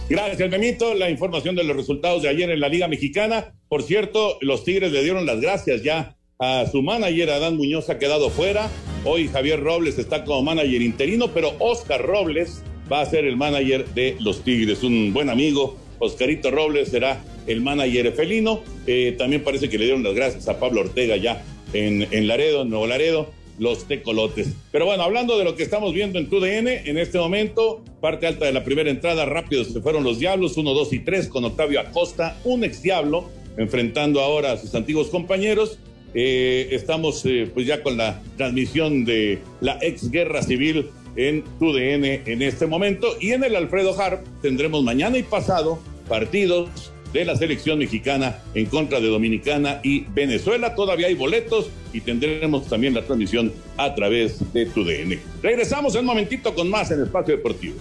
Gracias, 0.10 0.50
Memito. 0.50 0.94
La 0.94 1.10
información 1.10 1.56
de 1.56 1.64
los 1.64 1.76
resultados 1.76 2.22
de 2.22 2.30
ayer 2.30 2.50
en 2.52 2.60
la 2.60 2.70
Liga 2.70 2.88
Mexicana. 2.88 3.54
Por 3.68 3.82
cierto, 3.82 4.38
los 4.42 4.64
Tigres 4.64 4.92
le 4.92 5.02
dieron 5.02 5.26
las 5.26 5.40
gracias 5.40 5.82
ya 5.82 6.18
a 6.40 6.66
su 6.72 6.82
manager, 6.82 7.32
Adán 7.32 7.58
Muñoz, 7.58 7.90
ha 7.90 8.00
quedado 8.00 8.30
fuera. 8.30 8.70
Hoy 9.04 9.28
Javier 9.28 9.62
Robles 9.62 10.00
está 10.00 10.24
como 10.24 10.42
manager 10.42 10.82
interino, 10.82 11.28
pero 11.34 11.54
Oscar 11.60 12.02
Robles 12.02 12.64
va 12.92 13.02
a 13.02 13.06
ser 13.06 13.26
el 13.26 13.38
manager 13.38 13.88
de 13.94 14.18
los 14.20 14.44
Tigres, 14.44 14.84
un 14.84 15.14
buen 15.14 15.30
amigo. 15.30 15.78
Oscarito 16.00 16.50
Robles 16.50 16.90
será 16.90 17.24
el 17.48 17.62
manager 17.62 18.12
felino. 18.14 18.62
Eh, 18.88 19.16
también 19.18 19.44
parece 19.44 19.70
que 19.70 19.78
le 19.78 19.86
dieron 19.86 20.04
las 20.04 20.14
gracias 20.16 20.48
a 20.48 20.60
Pablo 20.60 20.82
Ortega 20.82 21.18
ya 21.18 21.44
en, 21.74 22.28
Laredo, 22.28 22.64
en 22.64 22.70
Nuevo 22.70 22.88
Laredo. 22.88 23.32
los 23.60 23.90
tecolotes. 23.90 24.54
Pero 24.72 24.86
bueno, 24.86 25.04
hablando 25.04 25.38
de 25.38 25.44
lo 25.44 25.58
que 25.58 25.64
estamos 25.64 25.94
viendo 25.94 26.18
en 26.18 26.30
TUDN, 26.30 26.68
en 26.68 26.98
este 26.98 27.18
momento, 27.18 27.84
parte 28.00 28.26
alta 28.26 28.46
de 28.46 28.54
la 28.54 28.64
primera 28.64 28.90
entrada, 28.90 29.26
rápido 29.26 29.66
se 29.66 29.82
fueron 29.82 30.06
los 30.06 30.18
Diablos, 30.18 30.56
1, 30.56 30.74
2 30.74 30.94
y 30.94 31.00
3 31.00 31.28
con 31.28 31.44
Octavio 31.44 31.82
Acosta, 31.82 32.40
un 32.46 32.64
ex 32.64 32.82
Diablo, 32.82 33.30
enfrentando 33.58 34.22
ahora 34.22 34.54
a 34.54 34.58
sus 34.58 34.74
antiguos 34.76 35.10
compañeros. 35.10 35.78
Eh, 36.14 36.70
estamos 36.72 37.24
eh, 37.26 37.52
pues 37.54 37.68
ya 37.68 37.84
con 37.84 37.98
la 37.98 38.22
transmisión 38.38 39.04
de 39.04 39.40
la 39.60 39.78
ex 39.82 40.10
guerra 40.10 40.42
civil 40.42 40.86
en 41.16 41.44
TUDN 41.60 42.06
en 42.26 42.42
este 42.42 42.68
momento 42.68 43.16
y 43.20 43.32
en 43.32 43.44
el 43.44 43.56
Alfredo 43.56 44.00
Harp 44.00 44.26
tendremos 44.42 44.84
mañana 44.84 45.18
y 45.18 45.24
pasado 45.24 45.80
partidos 46.08 46.92
de 47.14 47.26
la 47.26 47.36
selección 47.36 47.80
mexicana 47.80 48.40
en 48.54 48.68
contra 48.68 49.00
de 49.00 49.08
Dominicana 49.08 49.80
y 49.84 50.02
Venezuela. 50.14 50.76
Todavía 50.76 51.08
hay 51.08 51.16
boletos 51.16 51.70
y 51.94 52.02
tendremos 52.02 52.68
también 52.68 52.94
la 52.94 53.04
transmisión 53.04 53.52
a 53.78 53.96
través 53.96 54.54
de 54.54 54.66
TUDN. 54.68 55.20
Regresamos 55.42 55.96
en 55.96 56.02
un 56.02 56.08
momentito 56.08 56.54
con 56.54 56.70
más 56.70 56.92
en 56.92 57.04
Espacio 57.04 57.36
Deportivo. 57.36 57.76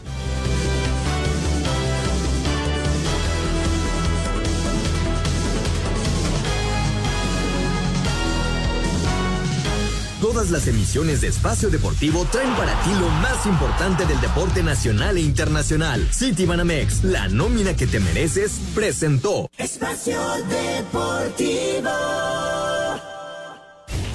Las 10.51 10.67
emisiones 10.67 11.21
de 11.21 11.29
Espacio 11.29 11.69
Deportivo 11.69 12.27
traen 12.33 12.55
para 12.55 12.73
ti 12.83 12.91
lo 12.99 13.09
más 13.09 13.45
importante 13.45 14.07
del 14.07 14.19
deporte 14.21 14.63
nacional 14.63 15.19
e 15.19 15.21
internacional. 15.21 16.09
City 16.11 16.47
Banamex, 16.47 17.05
la 17.05 17.29
nómina 17.29 17.77
que 17.77 17.87
te 17.87 18.01
mereces, 18.01 18.59
presentó 18.75 19.51
Espacio 19.59 20.19
Deportivo. 20.49 21.91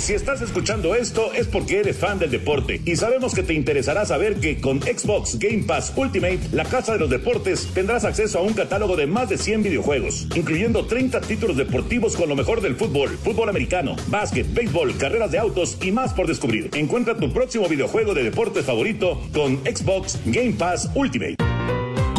Si 0.03 0.13
estás 0.13 0.41
escuchando 0.41 0.95
esto 0.95 1.31
es 1.31 1.47
porque 1.47 1.79
eres 1.79 1.95
fan 1.95 2.19
del 2.19 2.29
deporte 2.29 2.81
y 2.83 2.97
sabemos 2.97 3.33
que 3.33 3.41
te 3.41 3.53
interesará 3.53 4.05
saber 4.05 4.35
que 4.35 4.59
con 4.59 4.81
Xbox 4.81 5.39
Game 5.39 5.63
Pass 5.63 5.93
Ultimate, 5.95 6.41
la 6.51 6.65
casa 6.65 6.91
de 6.91 6.99
los 6.99 7.09
deportes, 7.09 7.69
tendrás 7.73 8.03
acceso 8.03 8.39
a 8.39 8.41
un 8.41 8.51
catálogo 8.51 8.97
de 8.97 9.07
más 9.07 9.29
de 9.29 9.37
100 9.37 9.63
videojuegos, 9.63 10.27
incluyendo 10.35 10.87
30 10.87 11.21
títulos 11.21 11.55
deportivos 11.55 12.17
con 12.17 12.27
lo 12.27 12.35
mejor 12.35 12.59
del 12.59 12.75
fútbol, 12.75 13.11
fútbol 13.11 13.47
americano, 13.47 13.95
básquet, 14.07 14.53
béisbol, 14.53 14.97
carreras 14.97 15.31
de 15.31 15.39
autos 15.39 15.77
y 15.81 15.93
más 15.93 16.13
por 16.13 16.27
descubrir. 16.27 16.69
Encuentra 16.73 17.15
tu 17.15 17.31
próximo 17.31 17.69
videojuego 17.69 18.13
de 18.13 18.23
deporte 18.23 18.61
favorito 18.61 19.21
con 19.33 19.59
Xbox 19.59 20.19
Game 20.25 20.51
Pass 20.51 20.89
Ultimate. 20.95 21.52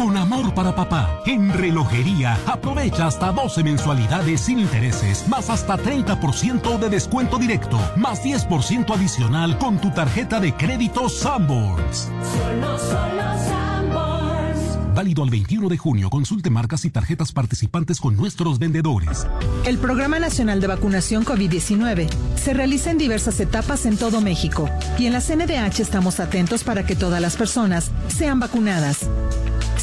Con 0.05 0.17
amor 0.17 0.53
para 0.53 0.75
papá, 0.75 1.19
en 1.25 1.51
relojería, 1.51 2.37
aprovecha 2.45 3.07
hasta 3.07 3.31
12 3.31 3.63
mensualidades 3.63 4.39
sin 4.39 4.59
intereses, 4.59 5.27
más 5.27 5.49
hasta 5.49 5.77
30% 5.77 6.77
de 6.77 6.89
descuento 6.89 7.39
directo, 7.39 7.79
más 7.95 8.23
10% 8.23 8.95
adicional 8.95 9.57
con 9.57 9.81
tu 9.81 9.89
tarjeta 9.89 10.39
de 10.39 10.53
crédito 10.53 11.09
Sanborns. 11.09 12.11
Solo, 12.21 12.77
solo 12.77 13.23
Sanborns. 13.49 14.93
Válido 14.93 15.23
al 15.23 15.31
21 15.31 15.69
de 15.69 15.77
junio. 15.79 16.11
Consulte 16.11 16.51
marcas 16.51 16.85
y 16.85 16.91
tarjetas 16.91 17.31
participantes 17.31 17.99
con 17.99 18.15
nuestros 18.15 18.59
vendedores. 18.59 19.25
El 19.65 19.79
Programa 19.79 20.19
Nacional 20.19 20.61
de 20.61 20.67
Vacunación 20.67 21.25
COVID-19 21.25 22.09
se 22.35 22.53
realiza 22.53 22.91
en 22.91 22.99
diversas 22.99 23.39
etapas 23.39 23.87
en 23.87 23.97
todo 23.97 24.21
México 24.21 24.69
y 24.99 25.07
en 25.07 25.13
la 25.13 25.21
CNDH 25.21 25.79
estamos 25.79 26.19
atentos 26.19 26.63
para 26.63 26.85
que 26.85 26.95
todas 26.95 27.19
las 27.19 27.35
personas 27.37 27.89
sean 28.07 28.39
vacunadas. 28.39 29.09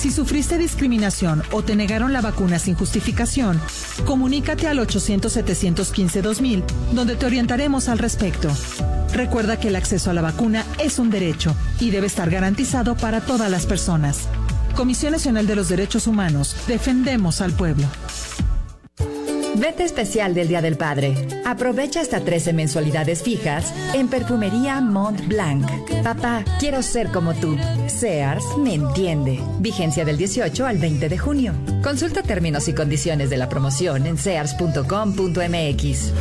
Si 0.03 0.11
sufriste 0.11 0.59
discriminación 0.59 1.45
o 1.53 1.63
te 1.63 1.77
negaron 1.77 2.13
la 2.13 2.21
vacuna 2.21 2.59
sin 2.59 2.75
justificación, 2.75 3.61
comunícate 4.05 4.67
al 4.67 4.81
800-715-2000, 4.81 6.65
donde 6.93 7.15
te 7.15 7.25
orientaremos 7.25 7.89
al 7.89 8.01
respecto. 8.01 8.51
Recuerda 9.13 9.61
que 9.61 9.69
el 9.69 9.77
acceso 9.77 10.11
a 10.11 10.13
la 10.13 10.21
vacuna 10.21 10.67
es 10.81 10.99
un 10.99 11.09
derecho 11.09 11.55
y 11.79 11.91
debe 11.91 12.09
estar 12.09 12.31
garantizado 12.31 12.97
para 12.97 13.21
todas 13.21 13.49
las 13.49 13.65
personas. 13.65 14.27
Comisión 14.75 15.13
Nacional 15.13 15.47
de 15.47 15.55
los 15.55 15.69
Derechos 15.69 16.09
Humanos, 16.09 16.57
defendemos 16.67 17.41
al 17.41 17.53
pueblo. 17.53 17.87
Vete 19.57 19.85
especial 19.85 20.35
del 20.35 20.49
Día 20.49 20.63
del 20.63 20.77
Padre. 20.77 21.15
Aprovecha 21.45 22.01
hasta 22.01 22.21
13 22.21 22.53
mensualidades 22.53 23.23
fijas 23.23 23.73
en 23.95 24.09
Perfumería 24.09 24.81
Mont 24.81 25.27
Blanc. 25.27 25.67
Papá, 26.03 26.45
quiero 26.59 26.83
ser 26.83 27.09
como 27.09 27.35
tú. 27.35 27.57
Sears 27.87 28.45
me 28.59 28.75
entiende. 28.75 29.41
Vigencia 29.61 30.05
del 30.05 30.17
18 30.17 30.67
al 30.67 30.79
20 30.79 31.09
de 31.09 31.19
junio. 31.19 31.53
Consulta 31.83 32.23
términos 32.23 32.69
y 32.69 32.75
condiciones 32.75 33.31
de 33.31 33.37
la 33.37 33.49
promoción 33.49 34.07
en 34.07 34.17
sears.com.mx. 34.17 36.13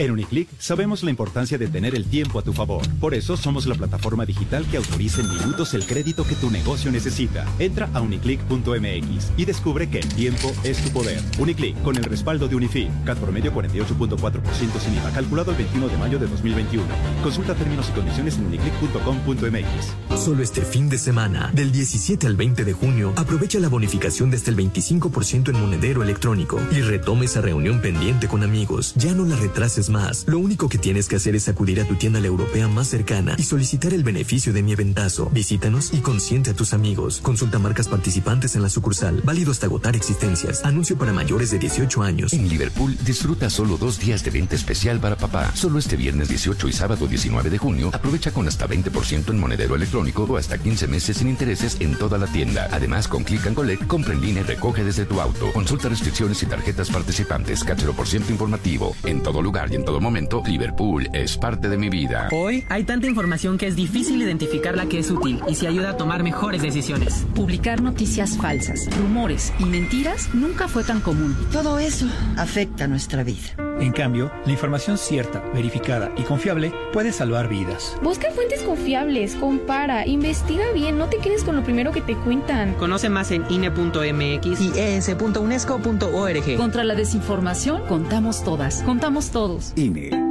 En 0.00 0.10
Uniclick 0.10 0.48
sabemos 0.58 1.02
la 1.02 1.10
importancia 1.10 1.58
de 1.58 1.68
tener 1.68 1.94
el 1.94 2.06
tiempo 2.06 2.38
a 2.38 2.42
tu 2.42 2.54
favor. 2.54 2.80
Por 3.00 3.12
eso 3.12 3.36
somos 3.36 3.66
la 3.66 3.74
plataforma 3.74 4.24
digital 4.24 4.64
que 4.70 4.78
autoriza 4.78 5.20
en 5.20 5.28
minutos 5.28 5.74
el 5.74 5.84
crédito 5.84 6.24
que 6.24 6.34
tu 6.36 6.50
negocio 6.50 6.90
necesita. 6.90 7.46
Entra 7.58 7.90
a 7.92 8.00
uniclick.mx 8.00 9.32
y 9.36 9.44
descubre 9.44 9.90
que 9.90 9.98
el 9.98 10.08
tiempo 10.08 10.54
es 10.64 10.82
tu 10.82 10.88
poder. 10.88 11.20
Uniclick, 11.38 11.82
con 11.82 11.98
el 11.98 12.04
respaldo 12.04 12.48
de 12.48 12.56
Unifi. 12.56 12.88
CAT 13.04 13.18
promedio 13.18 13.52
48.4% 13.52 14.80
sin 14.80 14.94
IVA, 14.94 15.10
calculado 15.12 15.50
el 15.50 15.58
21 15.58 15.88
de 15.88 15.96
mayo 15.98 16.18
de 16.18 16.28
2021. 16.28 16.86
Consulta 17.22 17.54
términos 17.54 17.90
y 17.90 17.92
condiciones 17.92 18.38
en 18.38 18.46
uniclick.com.mx. 18.46 20.18
Solo 20.18 20.42
este 20.42 20.62
fin 20.62 20.88
de 20.88 20.96
semana, 20.96 21.50
del 21.52 21.72
17 21.72 22.26
al 22.26 22.36
20 22.36 22.64
de 22.64 22.72
junio, 22.72 23.12
aprovecha 23.16 23.60
la 23.60 23.68
bonificación 23.68 24.30
de 24.30 24.38
hasta 24.38 24.50
el 24.50 24.56
25% 24.56 25.50
en 25.50 25.60
monedero 25.60 26.02
electrónico 26.02 26.58
y 26.72 26.80
retome 26.80 27.26
esa 27.26 27.42
reunión 27.42 27.82
pendiente 27.82 28.28
con 28.28 28.42
amigos. 28.42 28.94
Ya 28.96 29.12
no 29.12 29.26
la 29.26 29.36
retrases 29.36 29.89
más. 29.90 30.24
Lo 30.26 30.38
único 30.38 30.68
que 30.68 30.78
tienes 30.78 31.08
que 31.08 31.16
hacer 31.16 31.34
es 31.36 31.48
acudir 31.48 31.80
a 31.80 31.84
tu 31.84 31.96
tienda 31.96 32.20
la 32.20 32.26
europea 32.26 32.68
más 32.68 32.88
cercana 32.88 33.34
y 33.38 33.42
solicitar 33.42 33.92
el 33.92 34.04
beneficio 34.04 34.52
de 34.52 34.62
mi 34.62 34.72
eventazo. 34.72 35.30
Visítanos 35.30 35.92
y 35.92 35.98
consiente 35.98 36.50
a 36.50 36.54
tus 36.54 36.72
amigos. 36.72 37.20
Consulta 37.22 37.58
marcas 37.58 37.88
participantes 37.88 38.56
en 38.56 38.62
la 38.62 38.68
sucursal. 38.68 39.20
Válido 39.24 39.52
hasta 39.52 39.66
agotar 39.66 39.96
existencias. 39.96 40.64
Anuncio 40.64 40.96
para 40.96 41.12
mayores 41.12 41.50
de 41.50 41.58
18 41.58 42.02
años. 42.02 42.32
En 42.32 42.48
Liverpool 42.48 42.96
disfruta 43.04 43.50
solo 43.50 43.76
dos 43.76 43.98
días 43.98 44.24
de 44.24 44.30
venta 44.30 44.54
especial 44.54 45.00
para 45.00 45.16
papá. 45.16 45.52
Solo 45.54 45.78
este 45.78 45.96
viernes 45.96 46.28
18 46.28 46.68
y 46.68 46.72
sábado 46.72 47.06
19 47.06 47.50
de 47.50 47.58
junio 47.58 47.90
aprovecha 47.92 48.32
con 48.32 48.48
hasta 48.48 48.68
20% 48.68 49.30
en 49.30 49.38
monedero 49.38 49.74
electrónico 49.74 50.24
o 50.24 50.36
hasta 50.36 50.58
15 50.58 50.86
meses 50.86 51.16
sin 51.16 51.28
intereses 51.28 51.76
en 51.80 51.96
toda 51.96 52.18
la 52.18 52.26
tienda. 52.26 52.68
Además, 52.70 53.08
con 53.08 53.24
Click 53.24 53.46
and 53.46 53.56
Collect, 53.56 53.86
compra 53.86 54.12
en 54.12 54.20
línea 54.20 54.42
y 54.42 54.46
recoge 54.46 54.84
desde 54.84 55.06
tu 55.06 55.20
auto. 55.20 55.52
Consulta 55.52 55.88
restricciones 55.88 56.42
y 56.42 56.46
tarjetas 56.46 56.90
participantes. 56.90 57.64
Cachero 57.64 57.92
por 57.92 58.06
ciento 58.06 58.32
informativo. 58.32 58.94
En 59.04 59.22
todo 59.22 59.42
lugar 59.42 59.69
y 59.70 59.74
en 59.76 59.84
todo 59.84 60.00
momento, 60.00 60.42
Liverpool 60.46 61.08
es 61.12 61.36
parte 61.36 61.68
de 61.68 61.78
mi 61.78 61.88
vida. 61.88 62.28
Hoy 62.32 62.64
hay 62.68 62.84
tanta 62.84 63.06
información 63.06 63.56
que 63.56 63.66
es 63.66 63.76
difícil 63.76 64.20
identificar 64.20 64.76
la 64.76 64.86
que 64.86 64.98
es 64.98 65.10
útil 65.10 65.40
y 65.48 65.54
si 65.54 65.66
ayuda 65.66 65.90
a 65.90 65.96
tomar 65.96 66.22
mejores 66.22 66.62
decisiones. 66.62 67.26
Publicar 67.34 67.80
noticias 67.80 68.36
falsas, 68.36 68.88
rumores 68.98 69.52
y 69.58 69.64
mentiras 69.64 70.34
nunca 70.34 70.68
fue 70.68 70.84
tan 70.84 71.00
común. 71.00 71.36
Todo 71.52 71.78
eso 71.78 72.06
afecta 72.36 72.88
nuestra 72.88 73.22
vida. 73.22 73.69
En 73.80 73.92
cambio, 73.92 74.30
la 74.44 74.52
información 74.52 74.98
cierta, 74.98 75.42
verificada 75.54 76.12
y 76.16 76.22
confiable 76.22 76.72
puede 76.92 77.12
salvar 77.12 77.48
vidas. 77.48 77.96
Busca 78.02 78.30
fuentes 78.30 78.62
confiables, 78.62 79.34
compara, 79.36 80.06
investiga 80.06 80.70
bien, 80.72 80.98
no 80.98 81.06
te 81.06 81.18
quedes 81.18 81.44
con 81.44 81.56
lo 81.56 81.62
primero 81.62 81.90
que 81.90 82.02
te 82.02 82.14
cuentan. 82.14 82.74
Conoce 82.74 83.08
más 83.08 83.30
en 83.30 83.44
INE.mx 83.50 84.60
y 84.60 84.78
es.unesco.org. 84.78 86.56
Contra 86.56 86.84
la 86.84 86.94
desinformación, 86.94 87.82
contamos 87.86 88.44
todas, 88.44 88.82
contamos 88.82 89.30
todos. 89.30 89.72
INE. 89.76 90.29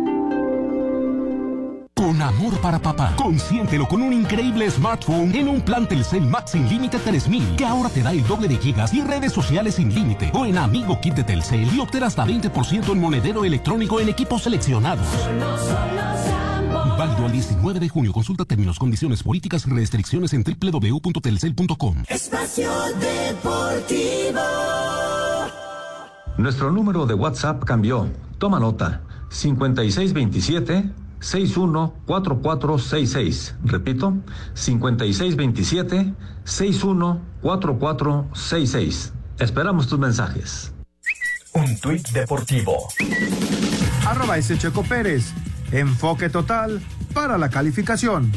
Amor 2.21 2.59
para 2.59 2.79
papá, 2.79 3.13
consiéntelo 3.15 3.87
con 3.87 4.01
un 4.01 4.13
increíble 4.13 4.69
smartphone 4.69 5.33
en 5.35 5.47
un 5.47 5.61
plan 5.61 5.87
Telcel 5.87 6.25
Max 6.25 6.51
sin 6.51 6.67
límite 6.67 6.99
3000, 6.99 7.55
que 7.55 7.65
ahora 7.65 7.89
te 7.89 8.03
da 8.03 8.11
el 8.11 8.25
doble 8.25 8.47
de 8.47 8.57
gigas 8.57 8.93
y 8.93 9.01
redes 9.01 9.33
sociales 9.33 9.75
sin 9.75 9.93
límite. 9.93 10.31
O 10.33 10.45
en 10.45 10.57
Amigo 10.57 10.99
Kit 11.01 11.15
de 11.15 11.23
Telcel 11.23 11.73
y 11.73 11.79
obtén 11.79 12.03
hasta 12.03 12.25
20% 12.25 12.91
en 12.91 12.99
monedero 12.99 13.45
electrónico 13.45 13.99
en 13.99 14.09
equipos 14.09 14.43
seleccionados. 14.43 15.07
Válido 16.97 17.25
al 17.25 17.31
19 17.31 17.79
de 17.79 17.89
junio. 17.89 18.11
Consulta 18.11 18.43
términos, 18.45 18.77
condiciones, 18.77 19.23
políticas 19.23 19.65
y 19.65 19.69
restricciones 19.69 20.33
en 20.33 20.43
www.telcel.com. 20.43 22.03
Espacio 22.09 22.69
Deportivo. 22.99 24.41
Nuestro 26.37 26.71
número 26.71 27.05
de 27.05 27.13
WhatsApp 27.13 27.63
cambió. 27.63 28.09
Toma 28.37 28.59
nota. 28.59 29.01
5627 29.29 31.08
614466. 31.19 33.55
Repito, 33.63 34.17
5627 34.53 36.13
614466. 36.43 39.13
Esperamos 39.39 39.87
tus 39.87 39.99
mensajes. 39.99 40.73
Un 41.53 41.79
tuit 41.79 42.07
deportivo. 42.09 42.89
Arroba 44.05 44.37
ese 44.37 44.57
Checo 44.57 44.83
Pérez. 44.83 45.33
Enfoque 45.71 46.29
total 46.29 46.81
para 47.13 47.37
la 47.37 47.49
calificación. 47.49 48.31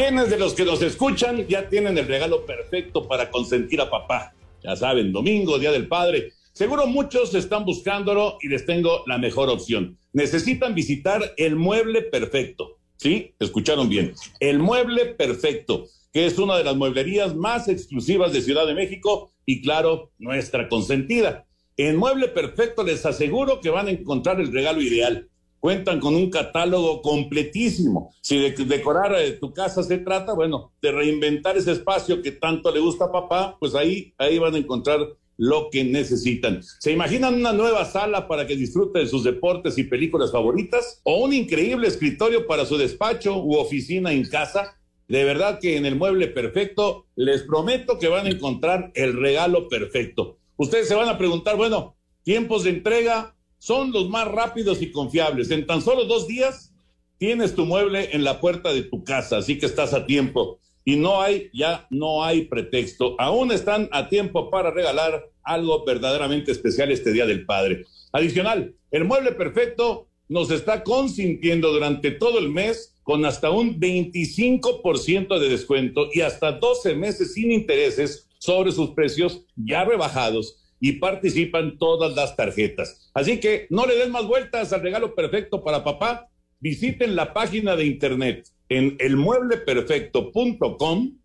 ¿Quiénes 0.00 0.30
de 0.30 0.38
los 0.38 0.54
que 0.54 0.64
nos 0.64 0.80
escuchan 0.80 1.46
ya 1.46 1.68
tienen 1.68 1.98
el 1.98 2.06
regalo 2.06 2.46
perfecto 2.46 3.06
para 3.06 3.30
consentir 3.30 3.82
a 3.82 3.90
papá? 3.90 4.32
Ya 4.64 4.74
saben, 4.74 5.12
domingo, 5.12 5.58
Día 5.58 5.72
del 5.72 5.88
Padre. 5.88 6.32
Seguro 6.54 6.86
muchos 6.86 7.34
están 7.34 7.66
buscándolo 7.66 8.38
y 8.40 8.48
les 8.48 8.64
tengo 8.64 9.04
la 9.06 9.18
mejor 9.18 9.50
opción. 9.50 9.98
Necesitan 10.14 10.74
visitar 10.74 11.34
el 11.36 11.54
mueble 11.54 12.00
perfecto. 12.00 12.78
¿Sí? 12.96 13.34
Escucharon 13.38 13.90
bien. 13.90 14.14
El 14.40 14.58
mueble 14.58 15.04
perfecto, 15.04 15.84
que 16.14 16.24
es 16.24 16.38
una 16.38 16.56
de 16.56 16.64
las 16.64 16.76
mueblerías 16.76 17.36
más 17.36 17.68
exclusivas 17.68 18.32
de 18.32 18.40
Ciudad 18.40 18.66
de 18.66 18.72
México 18.72 19.32
y 19.44 19.60
claro, 19.60 20.12
nuestra 20.18 20.70
consentida. 20.70 21.44
En 21.76 21.96
Mueble 21.96 22.28
Perfecto 22.28 22.84
les 22.84 23.06
aseguro 23.06 23.60
que 23.62 23.70
van 23.70 23.88
a 23.88 23.90
encontrar 23.90 24.38
el 24.38 24.52
regalo 24.52 24.82
ideal. 24.82 25.29
Cuentan 25.60 26.00
con 26.00 26.14
un 26.14 26.30
catálogo 26.30 27.02
completísimo. 27.02 28.14
Si 28.22 28.38
de 28.38 28.50
decorar 28.64 29.14
eh, 29.14 29.32
tu 29.32 29.52
casa 29.52 29.82
se 29.82 29.98
trata, 29.98 30.32
bueno, 30.32 30.72
de 30.80 30.90
reinventar 30.90 31.56
ese 31.56 31.72
espacio 31.72 32.22
que 32.22 32.32
tanto 32.32 32.72
le 32.72 32.80
gusta 32.80 33.04
a 33.04 33.12
papá, 33.12 33.56
pues 33.60 33.74
ahí, 33.74 34.14
ahí 34.18 34.38
van 34.38 34.54
a 34.54 34.58
encontrar 34.58 35.06
lo 35.36 35.70
que 35.70 35.84
necesitan. 35.84 36.62
¿Se 36.62 36.92
imaginan 36.92 37.34
una 37.34 37.54
nueva 37.54 37.86
sala 37.86 38.28
para 38.28 38.46
que 38.46 38.56
disfrute 38.56 38.98
de 38.98 39.06
sus 39.06 39.24
deportes 39.24 39.78
y 39.78 39.84
películas 39.84 40.32
favoritas? 40.32 41.00
¿O 41.02 41.24
un 41.24 41.32
increíble 41.32 41.88
escritorio 41.88 42.46
para 42.46 42.66
su 42.66 42.76
despacho 42.76 43.42
u 43.42 43.56
oficina 43.56 44.12
en 44.12 44.28
casa? 44.28 44.78
De 45.08 45.24
verdad 45.24 45.58
que 45.58 45.76
en 45.78 45.86
el 45.86 45.96
mueble 45.96 46.28
perfecto 46.28 47.06
les 47.16 47.42
prometo 47.42 47.98
que 47.98 48.08
van 48.08 48.26
a 48.26 48.30
encontrar 48.30 48.92
el 48.94 49.18
regalo 49.18 49.68
perfecto. 49.68 50.38
Ustedes 50.56 50.88
se 50.88 50.94
van 50.94 51.08
a 51.08 51.16
preguntar, 51.16 51.56
bueno, 51.56 51.96
tiempos 52.22 52.64
de 52.64 52.70
entrega 52.70 53.34
son 53.60 53.92
los 53.92 54.08
más 54.08 54.26
rápidos 54.26 54.82
y 54.82 54.90
confiables. 54.90 55.50
En 55.50 55.66
tan 55.66 55.82
solo 55.82 56.06
dos 56.06 56.26
días 56.26 56.72
tienes 57.18 57.54
tu 57.54 57.66
mueble 57.66 58.08
en 58.12 58.24
la 58.24 58.40
puerta 58.40 58.72
de 58.72 58.82
tu 58.82 59.04
casa, 59.04 59.36
así 59.36 59.58
que 59.58 59.66
estás 59.66 59.92
a 59.92 60.06
tiempo. 60.06 60.58
Y 60.82 60.96
no 60.96 61.20
hay, 61.20 61.50
ya 61.52 61.86
no 61.90 62.24
hay 62.24 62.46
pretexto. 62.46 63.14
Aún 63.20 63.52
están 63.52 63.88
a 63.92 64.08
tiempo 64.08 64.50
para 64.50 64.70
regalar 64.70 65.28
algo 65.44 65.84
verdaderamente 65.84 66.50
especial 66.50 66.90
este 66.90 67.12
Día 67.12 67.26
del 67.26 67.44
Padre. 67.44 67.84
Adicional, 68.12 68.74
el 68.90 69.04
mueble 69.04 69.32
perfecto 69.32 70.08
nos 70.28 70.50
está 70.50 70.82
consintiendo 70.82 71.70
durante 71.70 72.12
todo 72.12 72.38
el 72.38 72.48
mes 72.48 72.96
con 73.02 73.26
hasta 73.26 73.50
un 73.50 73.78
25% 73.78 75.38
de 75.38 75.48
descuento 75.50 76.08
y 76.14 76.22
hasta 76.22 76.52
12 76.52 76.94
meses 76.94 77.34
sin 77.34 77.52
intereses 77.52 78.26
sobre 78.38 78.72
sus 78.72 78.90
precios 78.90 79.42
ya 79.54 79.84
rebajados 79.84 80.59
y 80.80 80.92
participan 80.92 81.76
todas 81.78 82.14
las 82.16 82.34
tarjetas. 82.36 83.10
Así 83.14 83.38
que 83.38 83.66
no 83.70 83.86
le 83.86 83.94
den 83.96 84.10
más 84.10 84.26
vueltas 84.26 84.72
al 84.72 84.80
regalo 84.82 85.14
perfecto 85.14 85.62
para 85.62 85.84
papá. 85.84 86.28
Visiten 86.58 87.14
la 87.16 87.32
página 87.34 87.76
de 87.76 87.84
internet 87.86 88.48
en 88.68 88.96
elmuebleperfecto.com 88.98 91.16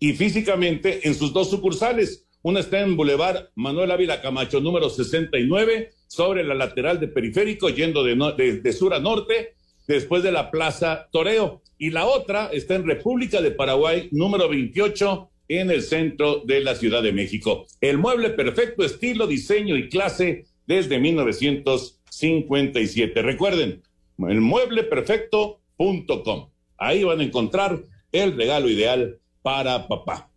y 0.00 0.12
físicamente 0.12 1.06
en 1.08 1.14
sus 1.14 1.32
dos 1.32 1.50
sucursales. 1.50 2.26
Una 2.42 2.60
está 2.60 2.80
en 2.80 2.96
Boulevard 2.96 3.48
Manuel 3.56 3.90
Ávila 3.90 4.20
Camacho, 4.22 4.60
número 4.60 4.88
69, 4.90 5.90
sobre 6.06 6.44
la 6.44 6.54
lateral 6.54 7.00
de 7.00 7.08
periférico, 7.08 7.68
yendo 7.68 8.04
de, 8.04 8.14
de- 8.36 8.60
de 8.60 8.72
sur 8.72 8.94
a 8.94 9.00
norte, 9.00 9.54
después 9.86 10.22
de 10.22 10.32
la 10.32 10.50
Plaza 10.50 11.08
Toreo. 11.10 11.62
Y 11.78 11.90
la 11.90 12.06
otra 12.06 12.48
está 12.52 12.76
en 12.76 12.86
República 12.86 13.42
de 13.42 13.50
Paraguay, 13.50 14.08
número 14.12 14.48
28, 14.48 15.30
en 15.48 15.70
el 15.70 15.82
centro 15.82 16.42
de 16.44 16.60
la 16.60 16.74
Ciudad 16.74 17.02
de 17.02 17.12
México. 17.12 17.66
El 17.80 17.98
mueble 17.98 18.30
perfecto, 18.30 18.84
estilo, 18.84 19.26
diseño 19.26 19.76
y 19.76 19.88
clase 19.88 20.46
desde 20.66 20.98
1957. 20.98 23.22
Recuerden, 23.22 23.82
el 24.18 24.40
muebleperfecto.com. 24.40 26.50
Ahí 26.76 27.04
van 27.04 27.20
a 27.20 27.24
encontrar 27.24 27.82
el 28.12 28.36
regalo 28.36 28.68
ideal 28.68 29.18
para 29.42 29.88
papá. 29.88 30.30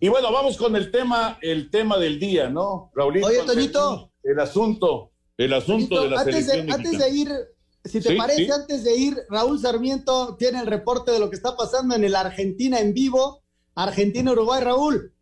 Y 0.00 0.08
bueno, 0.08 0.32
vamos 0.32 0.56
con 0.56 0.74
el 0.76 0.90
tema, 0.90 1.38
el 1.40 1.70
tema 1.70 1.98
del 1.98 2.18
día, 2.18 2.48
¿no, 2.48 2.90
Raulito? 2.94 3.26
Oye, 3.26 3.42
Toñito. 3.46 4.10
El 4.22 4.40
asunto, 4.40 5.12
el 5.36 5.52
asunto 5.52 6.02
de 6.02 6.10
la 6.10 6.20
antes, 6.20 6.46
de, 6.46 6.60
antes 6.60 6.98
de 6.98 7.10
ir, 7.10 7.28
si 7.84 8.00
te 8.00 8.10
Sí, 8.10 8.16
parece, 8.16 8.44
sí. 8.46 8.50
antes 8.50 8.84
de 8.84 8.96
ir, 8.96 9.16
Raúl 9.28 9.60
Sarmiento 9.60 10.36
tiene 10.38 10.60
el 10.60 10.66
reporte 10.66 11.10
de 11.12 11.18
lo 11.18 11.28
que 11.28 11.36
está 11.36 11.54
pasando 11.56 11.94
en 11.94 12.04
el 12.04 12.16
Argentina 12.16 12.80
en 12.80 12.94
vivo. 12.94 13.43
Argentina-Uruguay, 13.74 14.62
Raúl. 14.62 15.12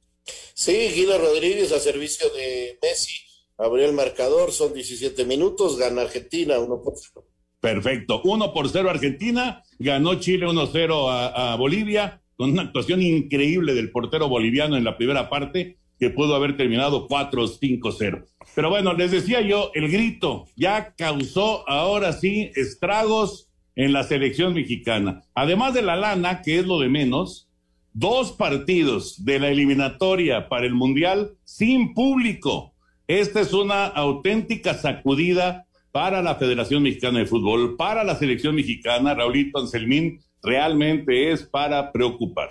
Sí, 0.55 0.89
Guido 0.95 1.19
Rodríguez 1.19 1.73
a 1.73 1.81
servicio 1.81 2.29
de 2.31 2.79
Messi 2.83 3.23
abrió 3.59 3.87
el 3.87 3.93
marcador, 3.93 4.53
son 4.53 4.75
17 4.75 5.25
minutos, 5.25 5.79
gana 5.79 6.03
Argentina 6.03 6.59
1 6.59 6.83
por 6.83 6.95
0. 6.97 7.27
Perfecto. 7.61 8.21
1 8.25 8.53
por 8.53 8.69
0 8.69 8.91
Argentina, 8.91 9.63
ganó 9.79 10.17
Chile 10.17 10.47
1-0 10.47 11.11
a, 11.11 11.53
a 11.53 11.57
Bolivia, 11.57 12.21
con 12.37 12.51
una 12.51 12.63
actuación 12.63 13.03
increíble 13.03 13.75
del 13.75 13.91
portero 13.91 14.29
boliviano 14.29 14.77
en 14.77 14.85
la 14.85 14.97
primera 14.97 15.31
parte, 15.31 15.79
que 15.99 16.11
pudo 16.11 16.35
haber 16.35 16.57
terminado 16.57 17.07
4-5-0. 17.07 18.25
Pero 18.57 18.71
bueno, 18.71 18.93
les 18.95 19.13
decía 19.13 19.41
yo, 19.41 19.71
el 19.75 19.89
grito 19.89 20.47
ya 20.57 20.95
causó 20.97 21.69
ahora 21.69 22.13
sí 22.13 22.51
estragos 22.57 23.49
en 23.77 23.93
la 23.93 24.03
selección 24.03 24.55
mexicana. 24.55 25.23
Además 25.35 25.75
de 25.75 25.83
la 25.83 25.95
lana, 25.95 26.43
que 26.43 26.59
es 26.59 26.67
lo 26.67 26.81
de 26.81 26.89
menos, 26.89 27.49
dos 27.93 28.33
partidos 28.33 29.25
de 29.25 29.39
la 29.39 29.49
eliminatoria 29.49 30.49
para 30.49 30.67
el 30.67 30.75
Mundial 30.75 31.37
sin 31.45 31.95
público. 31.95 32.75
Esta 33.07 33.41
es 33.41 33.53
una 33.53 33.87
auténtica 33.87 34.75
sacudida 34.75 35.67
para 35.91 36.23
la 36.23 36.37
Federación 36.37 36.83
Mexicana 36.83 37.19
de 37.19 37.27
Fútbol, 37.27 37.77
para 37.77 38.03
la 38.03 38.19
selección 38.19 38.55
mexicana, 38.55 39.15
Raulito 39.15 39.59
Anselmín, 39.59 40.23
realmente 40.43 41.31
es 41.31 41.43
para 41.43 41.93
preocupar. 41.93 42.51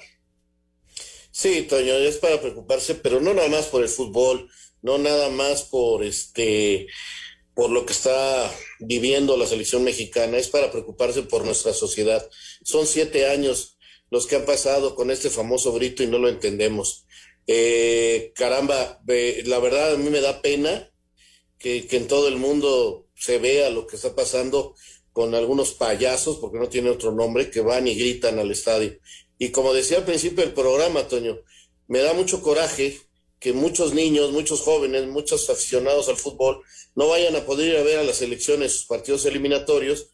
Sí, 1.31 1.65
Toño, 1.67 1.93
es 1.93 2.17
para 2.17 2.39
preocuparse, 2.39 2.95
pero 2.95 3.19
no 3.19 3.33
nada 3.33 3.49
más 3.49 3.65
por 3.65 3.81
el 3.81 3.89
fútbol, 3.89 4.49
no 4.81 4.97
nada 4.97 5.29
más 5.29 5.63
por 5.63 6.03
este, 6.03 6.87
por 7.55 7.71
lo 7.71 7.85
que 7.85 7.93
está 7.93 8.51
viviendo 8.79 9.37
la 9.37 9.47
selección 9.47 9.83
mexicana, 9.83 10.37
es 10.37 10.49
para 10.49 10.71
preocuparse 10.71 11.23
por 11.23 11.45
nuestra 11.45 11.73
sociedad. 11.73 12.23
Son 12.63 12.85
siete 12.85 13.27
años 13.27 13.77
los 14.11 14.27
que 14.27 14.35
han 14.35 14.45
pasado 14.45 14.93
con 14.93 15.09
este 15.09 15.31
famoso 15.31 15.73
grito 15.73 16.03
y 16.03 16.07
no 16.07 16.19
lo 16.19 16.29
entendemos. 16.29 17.07
Eh, 17.47 18.31
caramba, 18.35 19.01
la 19.07 19.59
verdad 19.59 19.93
a 19.93 19.97
mí 19.97 20.09
me 20.11 20.21
da 20.21 20.43
pena 20.43 20.93
que, 21.57 21.87
que 21.87 21.97
en 21.97 22.07
todo 22.07 22.27
el 22.27 22.37
mundo 22.37 23.07
se 23.15 23.39
vea 23.39 23.71
lo 23.71 23.87
que 23.87 23.95
está 23.95 24.13
pasando 24.13 24.75
con 25.11 25.35
algunos 25.35 25.73
payasos, 25.73 26.37
porque 26.37 26.59
no 26.59 26.69
tiene 26.69 26.89
otro 26.89 27.11
nombre, 27.11 27.49
que 27.49 27.61
van 27.61 27.87
y 27.87 27.95
gritan 27.95 28.39
al 28.39 28.51
estadio. 28.51 28.97
Y 29.37 29.49
como 29.49 29.73
decía 29.73 29.97
al 29.97 30.05
principio 30.05 30.43
del 30.43 30.53
programa, 30.53 31.07
Toño, 31.07 31.39
me 31.87 31.99
da 31.99 32.13
mucho 32.13 32.41
coraje 32.41 32.97
que 33.39 33.53
muchos 33.53 33.93
niños, 33.93 34.31
muchos 34.31 34.61
jóvenes, 34.61 35.07
muchos 35.07 35.49
aficionados 35.49 36.07
al 36.09 36.15
fútbol 36.15 36.61
no 36.95 37.09
vayan 37.09 37.35
a 37.35 37.45
poder 37.45 37.69
ir 37.69 37.77
a 37.77 37.83
ver 37.83 37.99
a 37.99 38.03
las 38.03 38.21
elecciones, 38.21 38.73
sus 38.73 38.85
partidos 38.85 39.25
eliminatorios, 39.25 40.09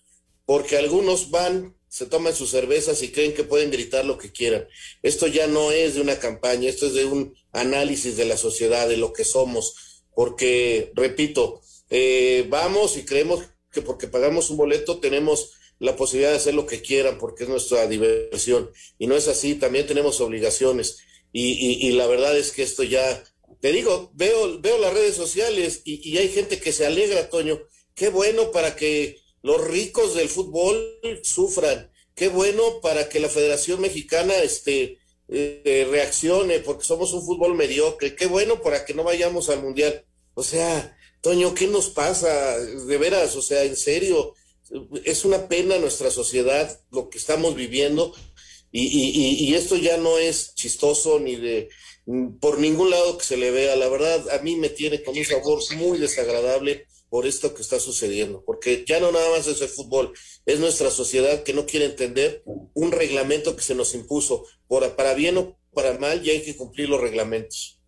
porque 0.46 0.78
algunos 0.78 1.30
van, 1.30 1.77
se 1.90 2.06
toman 2.06 2.36
sus 2.36 2.50
cervezas 2.52 3.02
y 3.02 3.12
creen 3.12 3.34
que 3.34 3.44
pueden 3.44 3.72
gritar 3.72 4.06
lo 4.06 4.18
que 4.18 4.32
quieran. 4.32 4.68
Esto 5.04 5.28
ya 5.28 5.48
no 5.48 5.72
es 5.72 5.96
de 5.96 6.02
una 6.02 6.20
campaña, 6.20 6.70
esto 6.70 6.88
es 6.88 6.94
de 6.94 7.06
un 7.06 7.36
análisis 7.52 8.18
de 8.18 8.26
la 8.26 8.38
sociedad, 8.38 8.88
de 8.88 8.98
lo 8.98 9.14
que 9.14 9.24
somos, 9.24 10.04
porque, 10.16 10.92
repito, 10.96 11.62
eh, 11.90 12.46
vamos 12.50 12.98
y 12.98 13.04
creemos 13.06 13.44
que 13.72 13.82
porque 13.82 14.08
pagamos 14.08 14.50
un 14.50 14.58
boleto 14.58 15.00
tenemos 15.00 15.52
la 15.80 15.96
posibilidad 15.96 16.32
de 16.32 16.38
hacer 16.38 16.54
lo 16.56 16.66
que 16.66 16.82
quieran 16.82 17.18
porque 17.20 17.44
es 17.44 17.50
nuestra 17.50 17.88
diversión. 17.88 18.72
Y 18.98 19.08
no 19.08 19.16
es 19.16 19.28
así, 19.28 19.56
también 19.56 19.86
tenemos 19.88 20.20
obligaciones. 20.22 20.98
Y, 21.32 21.52
y- 21.54 21.88
y 21.88 21.92
la 21.92 22.08
verdad 22.08 22.36
es 22.38 22.52
que 22.52 22.64
esto 22.64 22.84
ya, 22.84 23.24
te 23.62 23.72
digo, 23.72 24.12
veo, 24.16 24.60
veo 24.60 24.78
las 24.80 24.94
redes 24.94 25.16
sociales 25.16 25.82
y, 25.86 26.08
y 26.10 26.18
hay 26.18 26.30
gente 26.30 26.60
que 26.60 26.72
se 26.72 26.86
alegra, 26.86 27.30
Toño. 27.30 27.62
Qué 27.94 28.10
bueno 28.10 28.52
para 28.52 28.76
que 28.76 29.20
los 29.48 29.60
ricos 29.78 30.14
del 30.16 30.30
fútbol 30.30 30.76
sufran. 31.24 31.80
Qué 32.16 32.28
bueno 32.40 32.64
para 32.82 33.08
que 33.10 33.20
la 33.20 33.30
Federación 33.30 33.80
Mexicana 33.82 34.34
este, 34.50 34.98
eh, 35.30 35.88
reaccione 35.90 36.60
porque 36.60 36.86
somos 36.92 37.14
un 37.14 37.24
fútbol 37.26 37.54
mediocre. 37.56 38.16
Qué 38.16 38.26
bueno 38.26 38.62
para 38.62 38.84
que 38.86 38.94
no 38.94 39.04
vayamos 39.04 39.50
al 39.50 39.62
Mundial. 39.62 39.94
O 40.34 40.44
sea, 40.44 40.96
Toño, 41.22 41.54
¿qué 41.54 41.68
nos 41.68 41.90
pasa? 41.90 42.58
De 42.60 42.98
veras, 42.98 43.36
o 43.36 43.42
sea, 43.42 43.64
en 43.64 43.76
serio, 43.76 44.34
es 45.04 45.26
una 45.26 45.48
pena 45.48 45.78
nuestra 45.80 46.12
sociedad, 46.12 46.66
lo 46.92 47.10
que 47.10 47.18
estamos 47.18 47.56
viviendo, 47.56 48.14
y- 48.72 49.48
y 49.48 49.56
esto 49.56 49.76
ya 49.78 49.98
no 49.98 50.18
es 50.18 50.54
chistoso 50.56 51.20
ni 51.20 51.36
de 51.36 51.70
por 52.40 52.60
ningún 52.60 52.90
lado 52.90 53.18
que 53.18 53.26
se 53.26 53.38
le 53.38 53.52
vea. 53.52 53.76
La 53.76 53.90
verdad, 53.90 54.30
a 54.30 54.38
mí 54.46 54.56
me 54.56 54.70
tiene 54.70 55.04
con 55.04 55.18
un 55.18 55.26
sabor 55.26 55.60
muy 55.76 55.98
desagradable 55.98 56.86
por 57.10 57.26
esto 57.26 57.54
que 57.54 57.62
está 57.62 57.80
sucediendo, 57.80 58.44
porque 58.46 58.84
ya 58.88 59.00
no 59.00 59.12
nada 59.12 59.30
más 59.36 59.48
es 59.48 59.62
el 59.62 59.70
fútbol, 59.70 60.14
es 60.46 60.60
nuestra 60.60 60.92
sociedad 60.92 61.44
que 61.44 61.54
no 61.54 61.66
quiere 61.66 61.86
entender 61.86 62.44
un 62.74 62.92
reglamento 62.92 63.56
que 63.56 63.62
se 63.62 63.76
nos 63.76 63.96
impuso, 63.96 64.46
para 64.68 65.14
bien 65.14 65.38
o 65.38 65.58
para 65.74 65.98
mal, 66.00 66.22
ya 66.22 66.34
hay 66.34 66.44
que 66.44 66.58
cumplir 66.58 66.90
los 66.90 67.02
reglamentos. 67.02 67.82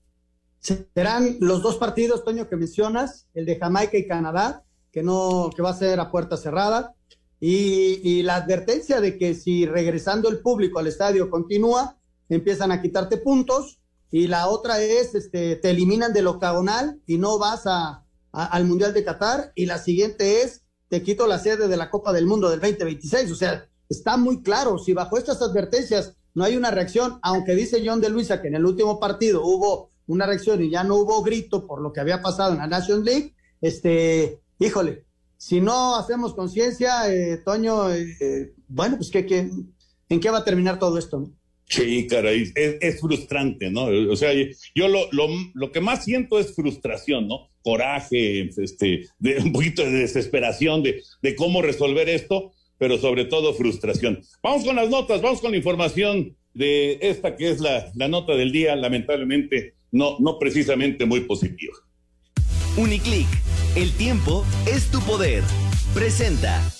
Serán 0.59 1.37
los 1.39 1.61
dos 1.61 1.77
partidos, 1.77 2.23
Toño, 2.23 2.49
que 2.49 2.55
mencionas, 2.55 3.27
el 3.33 3.45
de 3.45 3.57
Jamaica 3.57 3.97
y 3.97 4.07
Canadá, 4.07 4.63
que 4.91 5.03
no, 5.03 5.49
que 5.55 5.61
va 5.61 5.71
a 5.71 5.77
ser 5.77 5.99
a 5.99 6.11
puerta 6.11 6.37
cerrada. 6.37 6.95
y, 7.41 8.01
y 8.03 8.23
la 8.23 8.35
advertencia 8.35 8.99
de 8.99 9.17
que 9.17 9.33
si 9.33 9.65
regresando 9.65 10.27
el 10.27 10.39
público 10.39 10.79
al 10.79 10.87
estadio 10.87 11.29
continúa, 11.29 11.97
empiezan 12.27 12.71
a 12.71 12.81
quitarte 12.81 13.17
puntos 13.17 13.79
y 14.11 14.27
la 14.27 14.47
otra 14.47 14.81
es, 14.81 15.15
este, 15.15 15.55
te 15.55 15.69
eliminan 15.69 16.13
del 16.13 16.27
octagonal 16.27 16.99
y 17.05 17.17
no 17.17 17.37
vas 17.37 17.61
a, 17.65 18.05
al 18.31 18.65
Mundial 18.65 18.93
de 18.93 19.03
Qatar 19.03 19.51
y 19.55 19.65
la 19.65 19.77
siguiente 19.77 20.41
es, 20.41 20.63
te 20.87 21.03
quito 21.03 21.27
la 21.27 21.39
sede 21.39 21.67
de 21.67 21.77
la 21.77 21.89
Copa 21.89 22.13
del 22.13 22.25
Mundo 22.25 22.49
del 22.49 22.59
2026. 22.59 23.31
O 23.31 23.35
sea, 23.35 23.67
está 23.89 24.17
muy 24.17 24.41
claro, 24.41 24.77
si 24.77 24.93
bajo 24.93 25.17
estas 25.17 25.41
advertencias 25.41 26.15
no 26.33 26.43
hay 26.43 26.55
una 26.55 26.71
reacción, 26.71 27.19
aunque 27.21 27.55
dice 27.55 27.83
John 27.85 28.01
de 28.01 28.09
Luisa 28.09 28.41
que 28.41 28.47
en 28.47 28.55
el 28.55 28.65
último 28.65 28.99
partido 28.99 29.43
hubo 29.43 29.91
una 30.07 30.25
reacción 30.25 30.63
y 30.63 30.69
ya 30.69 30.83
no 30.83 30.95
hubo 30.95 31.21
grito 31.21 31.67
por 31.67 31.81
lo 31.81 31.91
que 31.93 31.99
había 31.99 32.21
pasado 32.21 32.53
en 32.53 32.59
la 32.59 32.67
Nations 32.67 33.03
League, 33.03 33.35
este, 33.61 34.41
híjole, 34.57 35.05
si 35.37 35.61
no 35.61 35.95
hacemos 35.95 36.33
conciencia, 36.33 37.11
eh, 37.13 37.37
Toño, 37.37 37.91
eh, 37.91 38.17
eh, 38.19 38.53
bueno, 38.67 38.97
pues 38.97 39.09
¿qué, 39.09 39.25
qué, 39.25 39.49
¿en 40.09 40.19
qué 40.19 40.29
va 40.29 40.39
a 40.39 40.43
terminar 40.43 40.79
todo 40.79 40.97
esto? 40.97 41.19
no? 41.19 41.38
Sí, 41.69 42.07
caray, 42.07 42.51
es, 42.55 42.99
frustrante, 42.99 43.69
¿no? 43.69 43.83
O 44.11 44.15
sea, 44.15 44.33
yo 44.33 44.87
lo, 44.87 45.07
lo, 45.11 45.27
lo 45.53 45.71
que 45.71 45.81
más 45.81 46.03
siento 46.03 46.39
es 46.39 46.55
frustración, 46.55 47.27
¿no? 47.27 47.51
Coraje, 47.61 48.49
este, 48.57 49.05
un 49.43 49.53
poquito 49.53 49.83
de 49.83 49.91
desesperación 49.91 50.81
de, 50.81 51.03
de 51.21 51.35
cómo 51.35 51.61
resolver 51.61 52.09
esto, 52.09 52.53
pero 52.79 52.97
sobre 52.97 53.25
todo 53.25 53.53
frustración. 53.53 54.19
Vamos 54.41 54.65
con 54.65 54.77
las 54.77 54.89
notas, 54.89 55.21
vamos 55.21 55.41
con 55.41 55.51
la 55.51 55.57
información 55.57 56.35
de 56.55 56.97
esta 57.01 57.35
que 57.37 57.51
es 57.51 57.59
la, 57.59 57.91
la 57.93 58.07
nota 58.07 58.35
del 58.35 58.51
día, 58.51 58.75
lamentablemente 58.75 59.75
no, 59.91 60.17
no 60.19 60.39
precisamente 60.39 61.05
muy 61.05 61.21
positiva. 61.21 61.73
Uniclick, 62.77 63.27
el 63.75 63.91
tiempo 63.93 64.43
es 64.65 64.89
tu 64.89 64.99
poder. 65.01 65.43
Presenta. 65.93 66.78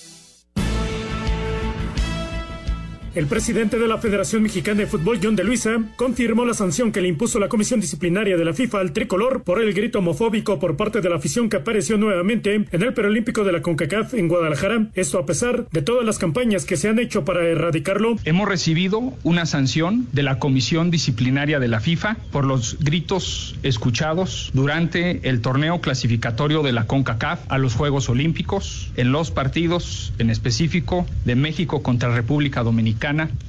El 3.15 3.25
presidente 3.25 3.79
de 3.79 3.87
la 3.87 3.97
Federación 3.97 4.43
Mexicana 4.43 4.81
de 4.81 4.85
Fútbol, 4.85 5.19
John 5.21 5.35
de 5.35 5.43
Luisa, 5.43 5.79
confirmó 5.95 6.45
la 6.45 6.53
sanción 6.53 6.91
que 6.91 7.01
le 7.01 7.07
impuso 7.07 7.39
la 7.39 7.49
Comisión 7.49 7.79
Disciplinaria 7.79 8.37
de 8.37 8.45
la 8.45 8.53
FIFA 8.53 8.81
al 8.81 8.93
tricolor 8.93 9.41
por 9.41 9.59
el 9.59 9.73
grito 9.73 9.97
homofóbico 9.97 10.59
por 10.59 10.77
parte 10.77 11.01
de 11.01 11.09
la 11.09 11.15
afición 11.15 11.49
que 11.49 11.57
apareció 11.57 11.97
nuevamente 11.97 12.53
en 12.53 12.83
el 12.83 12.93
Perolímpico 12.93 13.43
de 13.43 13.51
la 13.51 13.63
CONCACAF 13.63 14.13
en 14.13 14.27
Guadalajara. 14.27 14.89
Esto 14.93 15.17
a 15.17 15.25
pesar 15.25 15.67
de 15.71 15.81
todas 15.81 16.05
las 16.05 16.19
campañas 16.19 16.65
que 16.65 16.77
se 16.77 16.87
han 16.87 16.99
hecho 16.99 17.25
para 17.25 17.47
erradicarlo. 17.47 18.15
Hemos 18.25 18.47
recibido 18.47 19.13
una 19.23 19.47
sanción 19.47 20.07
de 20.11 20.21
la 20.21 20.37
Comisión 20.37 20.91
Disciplinaria 20.91 21.59
de 21.59 21.67
la 21.67 21.79
FIFA 21.79 22.17
por 22.31 22.45
los 22.45 22.77
gritos 22.79 23.57
escuchados 23.63 24.51
durante 24.53 25.27
el 25.27 25.41
torneo 25.41 25.81
clasificatorio 25.81 26.61
de 26.61 26.73
la 26.73 26.85
CONCACAF 26.85 27.39
a 27.49 27.57
los 27.57 27.73
Juegos 27.73 28.07
Olímpicos, 28.07 28.91
en 28.97 29.11
los 29.11 29.31
partidos 29.31 30.13
en 30.19 30.29
específico 30.29 31.07
de 31.25 31.33
México 31.33 31.81
contra 31.81 32.13
República 32.13 32.61
Dominicana 32.61 32.98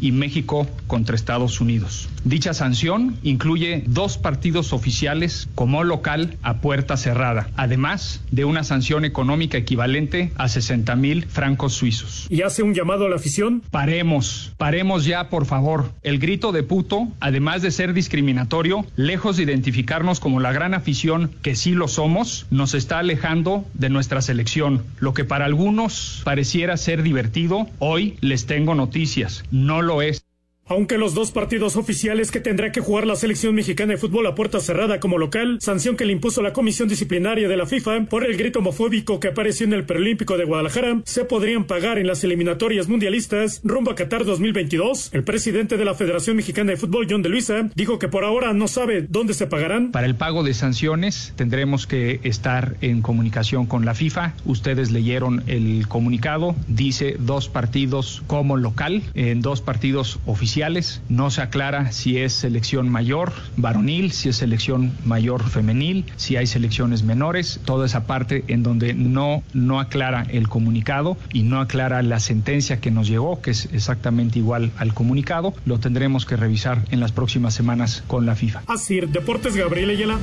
y 0.00 0.12
México 0.12 0.66
contra 0.86 1.16
Estados 1.16 1.60
Unidos. 1.60 2.08
Dicha 2.24 2.54
sanción 2.54 3.16
incluye 3.22 3.82
dos 3.86 4.18
partidos 4.18 4.72
oficiales 4.72 5.48
como 5.54 5.82
local 5.84 6.36
a 6.42 6.58
puerta 6.58 6.96
cerrada, 6.96 7.50
además 7.56 8.22
de 8.30 8.44
una 8.44 8.62
sanción 8.62 9.04
económica 9.04 9.58
equivalente 9.58 10.32
a 10.36 10.48
60 10.48 10.94
mil 10.96 11.24
francos 11.26 11.74
suizos. 11.74 12.26
Y 12.30 12.42
hace 12.42 12.62
un 12.62 12.74
llamado 12.74 13.06
a 13.06 13.08
la 13.08 13.16
afición. 13.16 13.62
Paremos, 13.70 14.52
paremos 14.56 15.04
ya, 15.04 15.30
por 15.30 15.46
favor. 15.46 15.92
El 16.02 16.18
grito 16.18 16.52
de 16.52 16.62
puto, 16.62 17.08
además 17.20 17.62
de 17.62 17.70
ser 17.70 17.92
discriminatorio, 17.92 18.86
lejos 18.96 19.36
de 19.36 19.44
identificarnos 19.44 20.20
como 20.20 20.40
la 20.40 20.52
gran 20.52 20.74
afición 20.74 21.30
que 21.42 21.56
sí 21.56 21.72
lo 21.72 21.88
somos, 21.88 22.46
nos 22.50 22.74
está 22.74 22.98
alejando 22.98 23.64
de 23.74 23.88
nuestra 23.88 24.22
selección. 24.22 24.84
Lo 24.98 25.14
que 25.14 25.24
para 25.24 25.46
algunos 25.46 26.20
pareciera 26.24 26.76
ser 26.76 27.02
divertido, 27.02 27.66
hoy 27.78 28.16
les 28.20 28.46
tengo 28.46 28.74
noticias. 28.74 29.39
No 29.50 29.82
lo 29.82 30.02
es. 30.02 30.24
Aunque 30.70 30.98
los 30.98 31.14
dos 31.14 31.32
partidos 31.32 31.74
oficiales 31.74 32.30
que 32.30 32.38
tendrá 32.38 32.70
que 32.70 32.80
jugar 32.80 33.04
la 33.04 33.16
selección 33.16 33.56
mexicana 33.56 33.94
de 33.94 33.98
fútbol 33.98 34.28
a 34.28 34.36
puerta 34.36 34.60
cerrada 34.60 35.00
como 35.00 35.18
local, 35.18 35.58
sanción 35.60 35.96
que 35.96 36.04
le 36.04 36.12
impuso 36.12 36.42
la 36.42 36.52
Comisión 36.52 36.88
Disciplinaria 36.88 37.48
de 37.48 37.56
la 37.56 37.66
FIFA 37.66 38.04
por 38.04 38.24
el 38.24 38.36
grito 38.36 38.60
homofóbico 38.60 39.18
que 39.18 39.26
apareció 39.26 39.66
en 39.66 39.72
el 39.72 39.84
Perolímpico 39.84 40.38
de 40.38 40.44
Guadalajara, 40.44 41.00
se 41.04 41.24
podrían 41.24 41.64
pagar 41.64 41.98
en 41.98 42.06
las 42.06 42.22
eliminatorias 42.22 42.86
mundialistas 42.86 43.60
rumbo 43.64 43.90
a 43.90 43.96
Qatar 43.96 44.24
2022. 44.24 45.12
El 45.12 45.24
presidente 45.24 45.76
de 45.76 45.84
la 45.84 45.94
Federación 45.94 46.36
Mexicana 46.36 46.70
de 46.70 46.76
Fútbol, 46.76 47.08
John 47.10 47.22
de 47.22 47.30
Luisa, 47.30 47.68
dijo 47.74 47.98
que 47.98 48.06
por 48.06 48.22
ahora 48.22 48.52
no 48.52 48.68
sabe 48.68 49.04
dónde 49.08 49.34
se 49.34 49.48
pagarán. 49.48 49.90
Para 49.90 50.06
el 50.06 50.14
pago 50.14 50.44
de 50.44 50.54
sanciones 50.54 51.32
tendremos 51.34 51.88
que 51.88 52.20
estar 52.22 52.76
en 52.80 53.02
comunicación 53.02 53.66
con 53.66 53.84
la 53.84 53.94
FIFA. 53.94 54.34
Ustedes 54.44 54.92
leyeron 54.92 55.42
el 55.48 55.88
comunicado, 55.88 56.54
dice 56.68 57.16
dos 57.18 57.48
partidos 57.48 58.22
como 58.28 58.56
local, 58.56 59.02
en 59.14 59.42
dos 59.42 59.62
partidos 59.62 60.20
oficiales. 60.26 60.59
No 61.08 61.30
se 61.30 61.40
aclara 61.40 61.90
si 61.90 62.18
es 62.18 62.34
selección 62.34 62.90
mayor 62.90 63.32
varonil, 63.56 64.12
si 64.12 64.28
es 64.28 64.36
selección 64.36 64.92
mayor 65.06 65.48
femenil, 65.48 66.04
si 66.16 66.36
hay 66.36 66.46
selecciones 66.46 67.02
menores, 67.02 67.60
toda 67.64 67.86
esa 67.86 68.04
parte 68.06 68.44
en 68.48 68.62
donde 68.62 68.92
no, 68.92 69.42
no 69.54 69.80
aclara 69.80 70.26
el 70.28 70.48
comunicado 70.48 71.16
y 71.32 71.44
no 71.44 71.60
aclara 71.60 72.02
la 72.02 72.20
sentencia 72.20 72.78
que 72.78 72.90
nos 72.90 73.08
llegó, 73.08 73.40
que 73.40 73.52
es 73.52 73.70
exactamente 73.72 74.38
igual 74.38 74.70
al 74.76 74.92
comunicado, 74.92 75.54
lo 75.64 75.80
tendremos 75.80 76.26
que 76.26 76.36
revisar 76.36 76.84
en 76.90 77.00
las 77.00 77.12
próximas 77.12 77.54
semanas 77.54 78.04
con 78.06 78.26
la 78.26 78.34
FIFA. 78.34 78.64
Así, 78.66 79.00
Deportes 79.00 79.56
Gabriel 79.56 79.88
Ayala. 79.88 80.18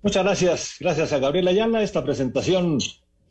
Muchas 0.00 0.24
gracias, 0.24 0.76
gracias 0.78 1.12
a 1.12 1.18
Gabriel 1.18 1.48
Ayala, 1.48 1.82
esta 1.82 2.04
presentación 2.04 2.78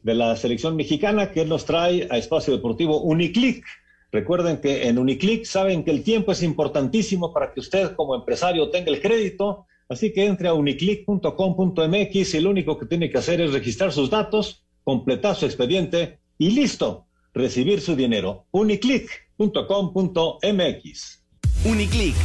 de 0.03 0.15
la 0.15 0.35
selección 0.35 0.75
mexicana 0.75 1.31
que 1.31 1.45
nos 1.45 1.65
trae 1.65 2.07
a 2.09 2.17
Espacio 2.17 2.53
Deportivo 2.53 3.01
Uniclick. 3.01 3.63
Recuerden 4.11 4.57
que 4.57 4.87
en 4.87 4.97
Uniclick 4.97 5.45
saben 5.45 5.85
que 5.85 5.91
el 5.91 6.03
tiempo 6.03 6.33
es 6.33 6.43
importantísimo 6.43 7.33
para 7.33 7.53
que 7.53 7.61
usted 7.61 7.95
como 7.95 8.13
empresario 8.13 8.69
tenga 8.69 8.91
el 8.91 9.01
crédito, 9.01 9.67
así 9.87 10.11
que 10.11 10.25
entre 10.25 10.49
a 10.49 10.53
uniclick.com.mx 10.53 12.33
y 12.33 12.39
lo 12.41 12.49
único 12.49 12.77
que 12.77 12.87
tiene 12.87 13.09
que 13.09 13.19
hacer 13.19 13.39
es 13.39 13.53
registrar 13.53 13.93
sus 13.93 14.09
datos, 14.09 14.65
completar 14.83 15.37
su 15.37 15.45
expediente 15.45 16.19
y 16.37 16.51
listo, 16.51 17.05
recibir 17.33 17.79
su 17.79 17.95
dinero. 17.95 18.47
uniclick.com.mx. 18.51 21.23
Uniclick, 21.63 22.15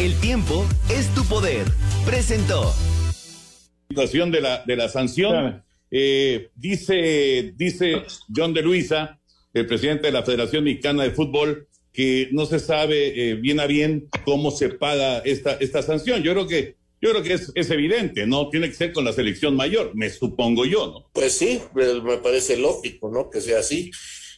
el 0.00 0.20
tiempo 0.20 0.64
es 0.90 1.14
tu 1.14 1.22
poder. 1.26 1.64
Presentó. 2.04 2.74
situación 3.88 4.32
de 4.32 4.40
la, 4.40 4.64
de 4.64 4.74
la 4.74 4.88
sanción. 4.88 5.62
Eh, 5.92 6.50
dice, 6.56 7.54
dice 7.56 8.02
John 8.34 8.52
de 8.52 8.62
Luisa, 8.62 9.20
el 9.60 9.66
presidente 9.66 10.06
de 10.08 10.12
la 10.12 10.22
Federación 10.24 10.64
Mexicana 10.64 11.02
de 11.04 11.10
Fútbol, 11.12 11.68
que 11.92 12.28
no 12.32 12.44
se 12.46 12.58
sabe 12.58 13.30
eh, 13.30 13.34
bien 13.34 13.58
a 13.60 13.66
bien 13.66 14.08
cómo 14.24 14.50
se 14.50 14.68
paga 14.68 15.18
esta, 15.20 15.54
esta 15.60 15.82
sanción. 15.82 16.22
Yo 16.22 16.32
creo 16.32 16.46
que, 16.46 16.76
yo 17.00 17.10
creo 17.10 17.22
que 17.22 17.32
es, 17.34 17.52
es 17.54 17.70
evidente, 17.70 18.26
¿no? 18.26 18.50
Tiene 18.50 18.68
que 18.68 18.74
ser 18.74 18.92
con 18.92 19.04
la 19.04 19.12
selección 19.12 19.56
mayor, 19.56 19.92
me 19.94 20.10
supongo 20.10 20.64
yo, 20.66 20.86
¿no? 20.88 21.10
Pues 21.12 21.32
sí, 21.32 21.60
me 21.74 22.18
parece 22.18 22.56
lógico, 22.56 23.10
¿no? 23.10 23.30
Que 23.30 23.40
sea 23.40 23.60
así. 23.60 23.90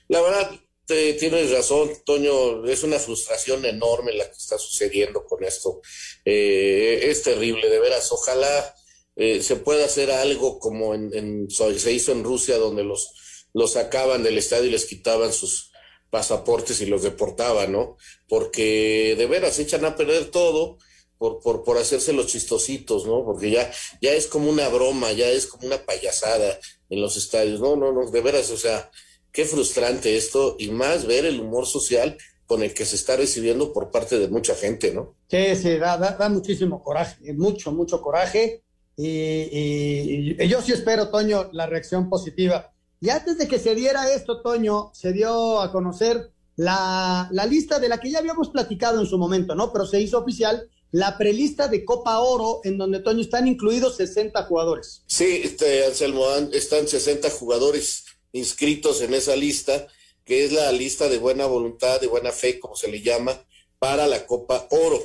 La 0.09 0.21
verdad, 0.23 0.53
te- 0.87 1.15
tienes 1.15 1.51
razón, 1.51 1.91
Toño, 2.07 2.65
es 2.65 2.83
una 2.85 2.99
frustración 2.99 3.65
enorme 3.65 4.13
la 4.13 4.25
que 4.25 4.37
está 4.39 4.57
sucediendo 4.57 5.25
con 5.25 5.43
esto. 5.45 5.81
Eh, 6.25 7.01
es 7.11 7.23
terrible, 7.23 7.69
de 7.69 7.81
veras. 7.81 8.11
Ojalá 8.13 8.75
eh, 9.17 9.43
se 9.43 9.57
pueda 9.57 9.85
hacer 9.85 10.11
algo 10.13 10.59
como 10.61 10.95
en, 10.95 11.11
en- 11.13 11.49
se 11.51 11.93
hizo 11.93 12.13
en 12.13 12.23
Rusia, 12.23 12.57
donde 12.57 12.85
los, 12.85 13.13
los 13.55 13.73
sacaban 13.73 14.23
del 14.23 14.39
estadio 14.39 14.67
y 14.67 14.71
les 14.71 14.87
quitaban 14.87 15.33
sus 15.33 15.71
pasaportes 16.11 16.81
y 16.81 16.87
los 16.87 17.03
deportaban, 17.03 17.73
¿no? 17.73 17.97
Porque 18.29 19.15
de 19.19 19.27
veras 19.27 19.59
echan 19.59 19.85
a 19.85 19.97
perder 19.97 20.27
todo 20.31 20.79
por, 21.19 21.41
por, 21.41 21.65
por 21.65 21.79
hacerse 21.79 22.13
los 22.13 22.27
chistositos, 22.29 23.07
¿no? 23.07 23.25
Porque 23.25 23.51
ya, 23.51 23.71
ya 24.01 24.13
es 24.13 24.27
como 24.27 24.49
una 24.51 24.69
broma, 24.69 25.13
ya 25.13 25.29
es 25.29 25.47
como 25.47 25.67
una 25.67 25.85
payasada 25.85 26.59
en 26.89 27.01
los 27.03 27.17
estadios. 27.17 27.61
No, 27.61 27.77
no, 27.77 27.93
no, 27.93 28.11
de 28.11 28.21
veras, 28.21 28.51
o 28.51 28.57
sea, 28.57 28.91
qué 29.33 29.45
frustrante 29.45 30.17
esto 30.17 30.57
y 30.59 30.69
más 30.69 31.07
ver 31.07 31.27
el 31.27 31.41
humor 31.41 31.67
social 31.67 32.17
con 32.47 32.63
el 32.63 32.73
que 32.73 32.87
se 32.87 32.97
está 32.97 33.17
recibiendo 33.17 33.73
por 33.75 33.91
parte 33.91 34.19
de 34.19 34.29
mucha 34.29 34.55
gente, 34.55 34.93
¿no? 34.95 35.15
Sí, 35.29 35.55
sí, 35.57 35.77
da, 35.77 35.99
da, 35.99 36.13
da 36.13 36.29
muchísimo 36.31 36.83
coraje, 36.83 37.35
mucho, 37.35 37.71
mucho 37.73 38.01
coraje. 38.01 38.63
Y, 38.97 39.07
y- 39.07 40.37
y 40.43 40.49
yo 40.49 40.63
sí 40.63 40.73
espero, 40.73 41.11
Toño, 41.11 41.51
la 41.53 41.67
reacción 41.67 42.09
positiva. 42.09 42.73
Y 43.01 43.11
antes 43.11 43.39
de 43.39 43.47
que 43.47 43.59
se 43.59 43.75
diera 43.75 44.13
esto, 44.13 44.43
Toño, 44.43 44.91
se 44.93 45.13
dio 45.13 45.61
a 45.61 45.71
conocer 45.71 46.33
la, 46.57 47.29
la 47.31 47.47
lista 47.47 47.79
de 47.79 47.89
la 47.89 47.99
que 47.99 48.11
ya 48.11 48.19
habíamos 48.19 48.49
platicado 48.49 49.01
en 49.01 49.07
su 49.07 49.19
momento, 49.19 49.55
¿no? 49.55 49.73
Pero 49.73 49.87
se 49.87 50.01
hizo 50.01 50.19
oficial 50.19 50.69
la 50.91 51.19
prelista 51.19 51.69
de 51.69 51.85
Copa 51.85 52.19
Oro, 52.21 52.61
en 52.65 52.79
donde, 52.79 53.01
Toño, 53.01 53.21
están 53.21 53.47
incluidos 53.47 53.97
60 53.97 54.43
jugadores. 54.45 55.03
Sí, 55.07 55.43
este, 55.45 55.85
Anselmo, 55.85 56.27
están 56.53 56.89
60 56.89 57.31
jugadores 57.31 58.05
inscritos 58.33 59.01
en 59.03 59.15
esa 59.15 59.37
lista, 59.37 59.87
que 60.25 60.45
es 60.45 60.53
la 60.53 60.73
lista 60.73 61.09
de 61.09 61.19
buena 61.19 61.47
voluntad, 61.47 62.01
de 62.01 62.07
buena 62.07 62.33
fe, 62.33 62.59
como 62.59 62.75
se 62.75 62.89
le 62.89 63.03
llama, 63.03 63.39
para 63.79 64.07
la 64.07 64.27
Copa 64.27 64.67
Oro. 64.71 65.01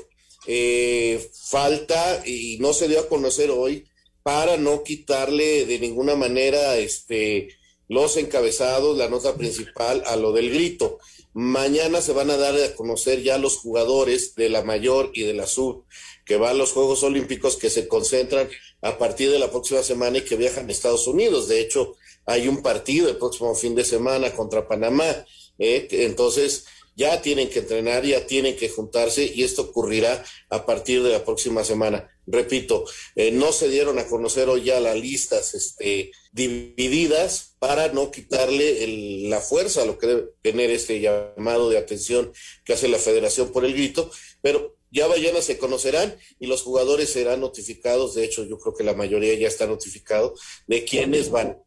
Eh, 0.47 1.29
falta, 1.33 2.23
y 2.25 2.57
no 2.59 2.73
se 2.73 2.87
dio 2.87 2.99
a 2.99 3.07
conocer 3.07 3.51
hoy, 3.51 3.85
para 4.23 4.57
no 4.57 4.83
quitarle 4.83 5.65
de 5.65 5.79
ninguna 5.79 6.15
manera 6.15 6.77
este, 6.77 7.49
los 7.87 8.17
encabezados, 8.17 8.97
la 8.97 9.09
nota 9.09 9.35
principal 9.35 10.03
a 10.05 10.15
lo 10.15 10.31
del 10.31 10.49
grito. 10.51 10.99
Mañana 11.33 12.01
se 12.01 12.13
van 12.13 12.29
a 12.29 12.37
dar 12.37 12.55
a 12.55 12.75
conocer 12.75 13.23
ya 13.23 13.37
los 13.37 13.57
jugadores 13.57 14.35
de 14.35 14.49
la 14.49 14.63
mayor 14.63 15.11
y 15.13 15.23
de 15.23 15.33
la 15.33 15.47
sub 15.47 15.85
que 16.25 16.37
van 16.37 16.51
a 16.51 16.53
los 16.53 16.71
Juegos 16.71 17.03
Olímpicos 17.03 17.57
que 17.57 17.69
se 17.69 17.87
concentran 17.87 18.49
a 18.81 18.97
partir 18.97 19.31
de 19.31 19.39
la 19.39 19.51
próxima 19.51 19.83
semana 19.83 20.19
y 20.19 20.21
que 20.21 20.35
viajan 20.35 20.69
a 20.69 20.71
Estados 20.71 21.07
Unidos. 21.07 21.47
De 21.47 21.59
hecho, 21.59 21.95
hay 22.25 22.47
un 22.47 22.61
partido 22.61 23.09
el 23.09 23.17
próximo 23.17 23.55
fin 23.55 23.75
de 23.75 23.83
semana 23.83 24.33
contra 24.33 24.67
Panamá. 24.67 25.25
¿eh? 25.59 25.87
Entonces, 25.91 26.65
ya 26.95 27.21
tienen 27.21 27.49
que 27.49 27.59
entrenar, 27.59 28.05
ya 28.05 28.25
tienen 28.25 28.55
que 28.55 28.69
juntarse 28.69 29.25
y 29.33 29.43
esto 29.43 29.63
ocurrirá 29.63 30.23
a 30.49 30.65
partir 30.65 31.03
de 31.03 31.11
la 31.11 31.25
próxima 31.25 31.63
semana. 31.63 32.09
Repito, 32.25 32.85
eh, 33.15 33.31
no 33.31 33.51
se 33.51 33.67
dieron 33.69 33.99
a 33.99 34.07
conocer 34.07 34.47
hoy 34.47 34.63
ya 34.63 34.79
las 34.79 34.95
listas 34.95 35.53
este, 35.53 36.11
divididas 36.31 37.55
para 37.59 37.89
no 37.89 38.11
quitarle 38.11 38.83
el, 38.83 39.29
la 39.29 39.39
fuerza 39.41 39.81
a 39.81 39.85
lo 39.85 39.97
que 39.97 40.07
debe 40.07 40.29
tener 40.41 40.69
este 40.69 41.01
llamado 41.01 41.69
de 41.69 41.77
atención 41.77 42.31
que 42.63 42.73
hace 42.73 42.87
la 42.87 42.97
federación 42.97 43.51
por 43.51 43.65
el 43.65 43.73
grito, 43.73 44.09
pero 44.41 44.77
ya 44.89 45.07
mañana 45.07 45.41
se 45.41 45.57
conocerán 45.57 46.15
y 46.39 46.47
los 46.47 46.61
jugadores 46.61 47.09
serán 47.09 47.41
notificados, 47.41 48.15
de 48.15 48.23
hecho 48.23 48.45
yo 48.45 48.57
creo 48.59 48.75
que 48.75 48.83
la 48.83 48.93
mayoría 48.93 49.33
ya 49.33 49.47
está 49.47 49.65
notificado 49.65 50.35
de 50.67 50.85
quiénes 50.85 51.29
van 51.29 51.57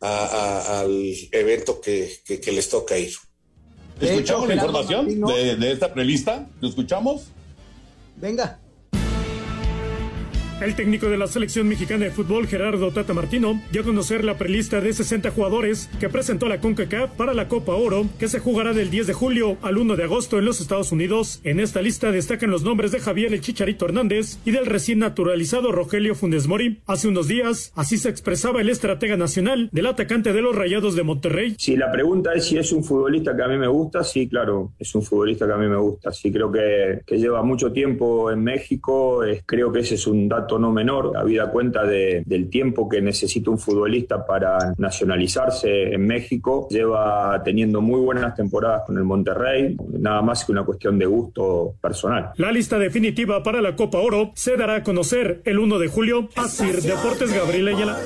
a, 0.00 0.24
a, 0.26 0.80
al 0.80 1.14
evento 1.30 1.80
que, 1.80 2.12
que, 2.24 2.40
que 2.40 2.52
les 2.52 2.68
toca 2.68 2.98
ir. 2.98 3.14
¿Escuchamos 4.00 4.48
la 4.48 4.54
información 4.54 5.06
de, 5.26 5.56
de, 5.56 5.72
esta 5.72 5.94
prelista? 5.94 6.50
¿Lo 6.60 6.68
escuchamos? 6.68 7.24
Venga. 8.16 8.61
El 10.62 10.76
técnico 10.76 11.08
de 11.08 11.18
la 11.18 11.26
selección 11.26 11.66
mexicana 11.66 12.04
de 12.04 12.12
fútbol, 12.12 12.46
Gerardo 12.46 12.92
Tata 12.92 13.12
Martino, 13.12 13.60
dio 13.72 13.80
a 13.80 13.84
conocer 13.84 14.24
la 14.24 14.38
prelista 14.38 14.80
de 14.80 14.92
60 14.92 15.32
jugadores 15.32 15.90
que 15.98 16.08
presentó 16.08 16.46
la 16.46 16.60
CONCACAF 16.60 17.16
para 17.16 17.34
la 17.34 17.48
Copa 17.48 17.74
Oro, 17.74 18.06
que 18.20 18.28
se 18.28 18.38
jugará 18.38 18.72
del 18.72 18.88
10 18.88 19.08
de 19.08 19.12
julio 19.12 19.56
al 19.62 19.76
1 19.76 19.96
de 19.96 20.04
agosto 20.04 20.38
en 20.38 20.44
los 20.44 20.60
Estados 20.60 20.92
Unidos. 20.92 21.40
En 21.42 21.58
esta 21.58 21.82
lista 21.82 22.12
destacan 22.12 22.52
los 22.52 22.62
nombres 22.62 22.92
de 22.92 23.00
Javier 23.00 23.34
El 23.34 23.40
Chicharito 23.40 23.86
Hernández 23.86 24.38
y 24.44 24.52
del 24.52 24.66
recién 24.66 25.00
naturalizado 25.00 25.72
Rogelio 25.72 26.14
Funes 26.14 26.46
Mori. 26.46 26.80
Hace 26.86 27.08
unos 27.08 27.26
días, 27.26 27.72
así 27.74 27.98
se 27.98 28.08
expresaba 28.08 28.60
el 28.60 28.70
estratega 28.70 29.16
nacional 29.16 29.68
del 29.72 29.86
atacante 29.86 30.32
de 30.32 30.42
los 30.42 30.54
Rayados 30.54 30.94
de 30.94 31.02
Monterrey. 31.02 31.56
Si 31.58 31.74
la 31.74 31.90
pregunta 31.90 32.34
es 32.34 32.44
si 32.44 32.56
es 32.56 32.70
un 32.70 32.84
futbolista 32.84 33.34
que 33.34 33.42
a 33.42 33.48
mí 33.48 33.58
me 33.58 33.66
gusta, 33.68 34.04
sí, 34.04 34.28
claro, 34.28 34.74
es 34.78 34.94
un 34.94 35.02
futbolista 35.02 35.44
que 35.44 35.54
a 35.54 35.56
mí 35.56 35.66
me 35.66 35.78
gusta. 35.78 36.12
Sí, 36.12 36.30
creo 36.30 36.52
que, 36.52 37.02
lleva 37.16 37.42
mucho 37.42 37.72
tiempo 37.72 38.30
en 38.30 38.44
México, 38.44 39.22
creo 39.44 39.72
que 39.72 39.80
ese 39.80 39.96
es 39.96 40.06
un 40.06 40.28
dato 40.28 40.51
no 40.58 40.72
menor, 40.72 41.12
habida 41.16 41.50
cuenta 41.50 41.84
de, 41.84 42.22
del 42.26 42.48
tiempo 42.48 42.88
que 42.88 43.00
necesita 43.00 43.50
un 43.50 43.58
futbolista 43.58 44.24
para 44.24 44.74
nacionalizarse 44.78 45.94
en 45.94 46.06
México. 46.06 46.66
Lleva 46.70 47.42
teniendo 47.44 47.80
muy 47.80 48.00
buenas 48.00 48.34
temporadas 48.34 48.82
con 48.86 48.96
el 48.96 49.04
Monterrey, 49.04 49.76
nada 49.98 50.22
más 50.22 50.44
que 50.44 50.52
una 50.52 50.64
cuestión 50.64 50.98
de 50.98 51.06
gusto 51.06 51.74
personal. 51.80 52.32
La 52.36 52.52
lista 52.52 52.78
definitiva 52.78 53.42
para 53.42 53.60
la 53.60 53.76
Copa 53.76 53.98
Oro 53.98 54.32
se 54.34 54.56
dará 54.56 54.76
a 54.76 54.82
conocer 54.82 55.42
el 55.44 55.58
1 55.58 55.78
de 55.78 55.88
julio. 55.88 56.28
Asir 56.36 56.80
Deportes 56.82 57.32
Gabriel 57.32 57.68
Ayala. 57.68 57.98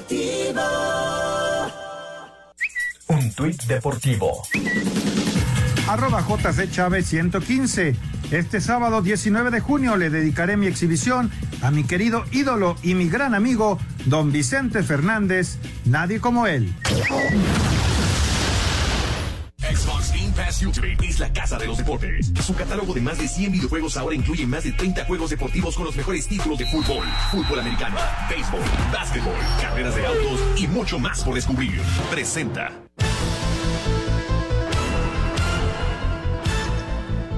Un 3.09 3.33
tuit 3.35 3.63
deportivo. 3.65 4.43
Arroba 5.89 6.21
JC 6.21 6.69
Chávez 6.71 7.07
115. 7.07 7.95
Este 8.31 8.61
sábado 8.61 9.03
19 9.03 9.53
de 9.53 9.61
junio 9.61 9.97
le 9.97 10.11
dedicaré 10.11 10.57
mi 10.57 10.67
exhibición 10.67 11.31
a 11.63 11.71
mi 11.71 11.85
querido 11.85 12.25
ídolo 12.33 12.77
y 12.83 12.95
mi 12.95 13.09
gran 13.09 13.35
amigo, 13.35 13.79
don 14.07 14.33
Vicente 14.33 14.83
Fernández, 14.83 15.59
nadie 15.85 16.21
como 16.21 16.49
él. 16.49 16.75
Xbox 19.59 20.13
Game 20.13 20.33
Pass 20.35 20.63
Ultimate 20.63 21.07
es 21.07 21.21
la 21.21 21.33
casa 21.33 21.57
de 21.57 21.67
los 21.67 21.79
deportes. 21.79 22.33
Su 22.45 22.55
catálogo 22.55 22.95
de 22.95 23.01
más 23.01 23.19
de 23.19 23.29
100 23.29 23.53
videojuegos 23.53 23.97
ahora 23.97 24.17
incluye 24.17 24.45
más 24.45 24.65
de 24.65 24.73
30 24.73 25.05
juegos 25.05 25.31
deportivos 25.31 25.77
con 25.77 25.85
los 25.85 25.95
mejores 25.97 26.27
títulos 26.27 26.59
de 26.59 26.67
fútbol, 26.67 27.07
fútbol 27.31 27.61
americano, 27.61 27.97
béisbol, 28.29 28.61
básquetbol, 28.93 29.35
carreras 29.61 29.95
de 29.95 30.05
autos 30.05 30.41
y 30.57 30.67
mucho 30.67 30.99
más 30.99 31.23
por 31.23 31.37
descubrir. 31.37 31.81
Presenta. 32.11 32.73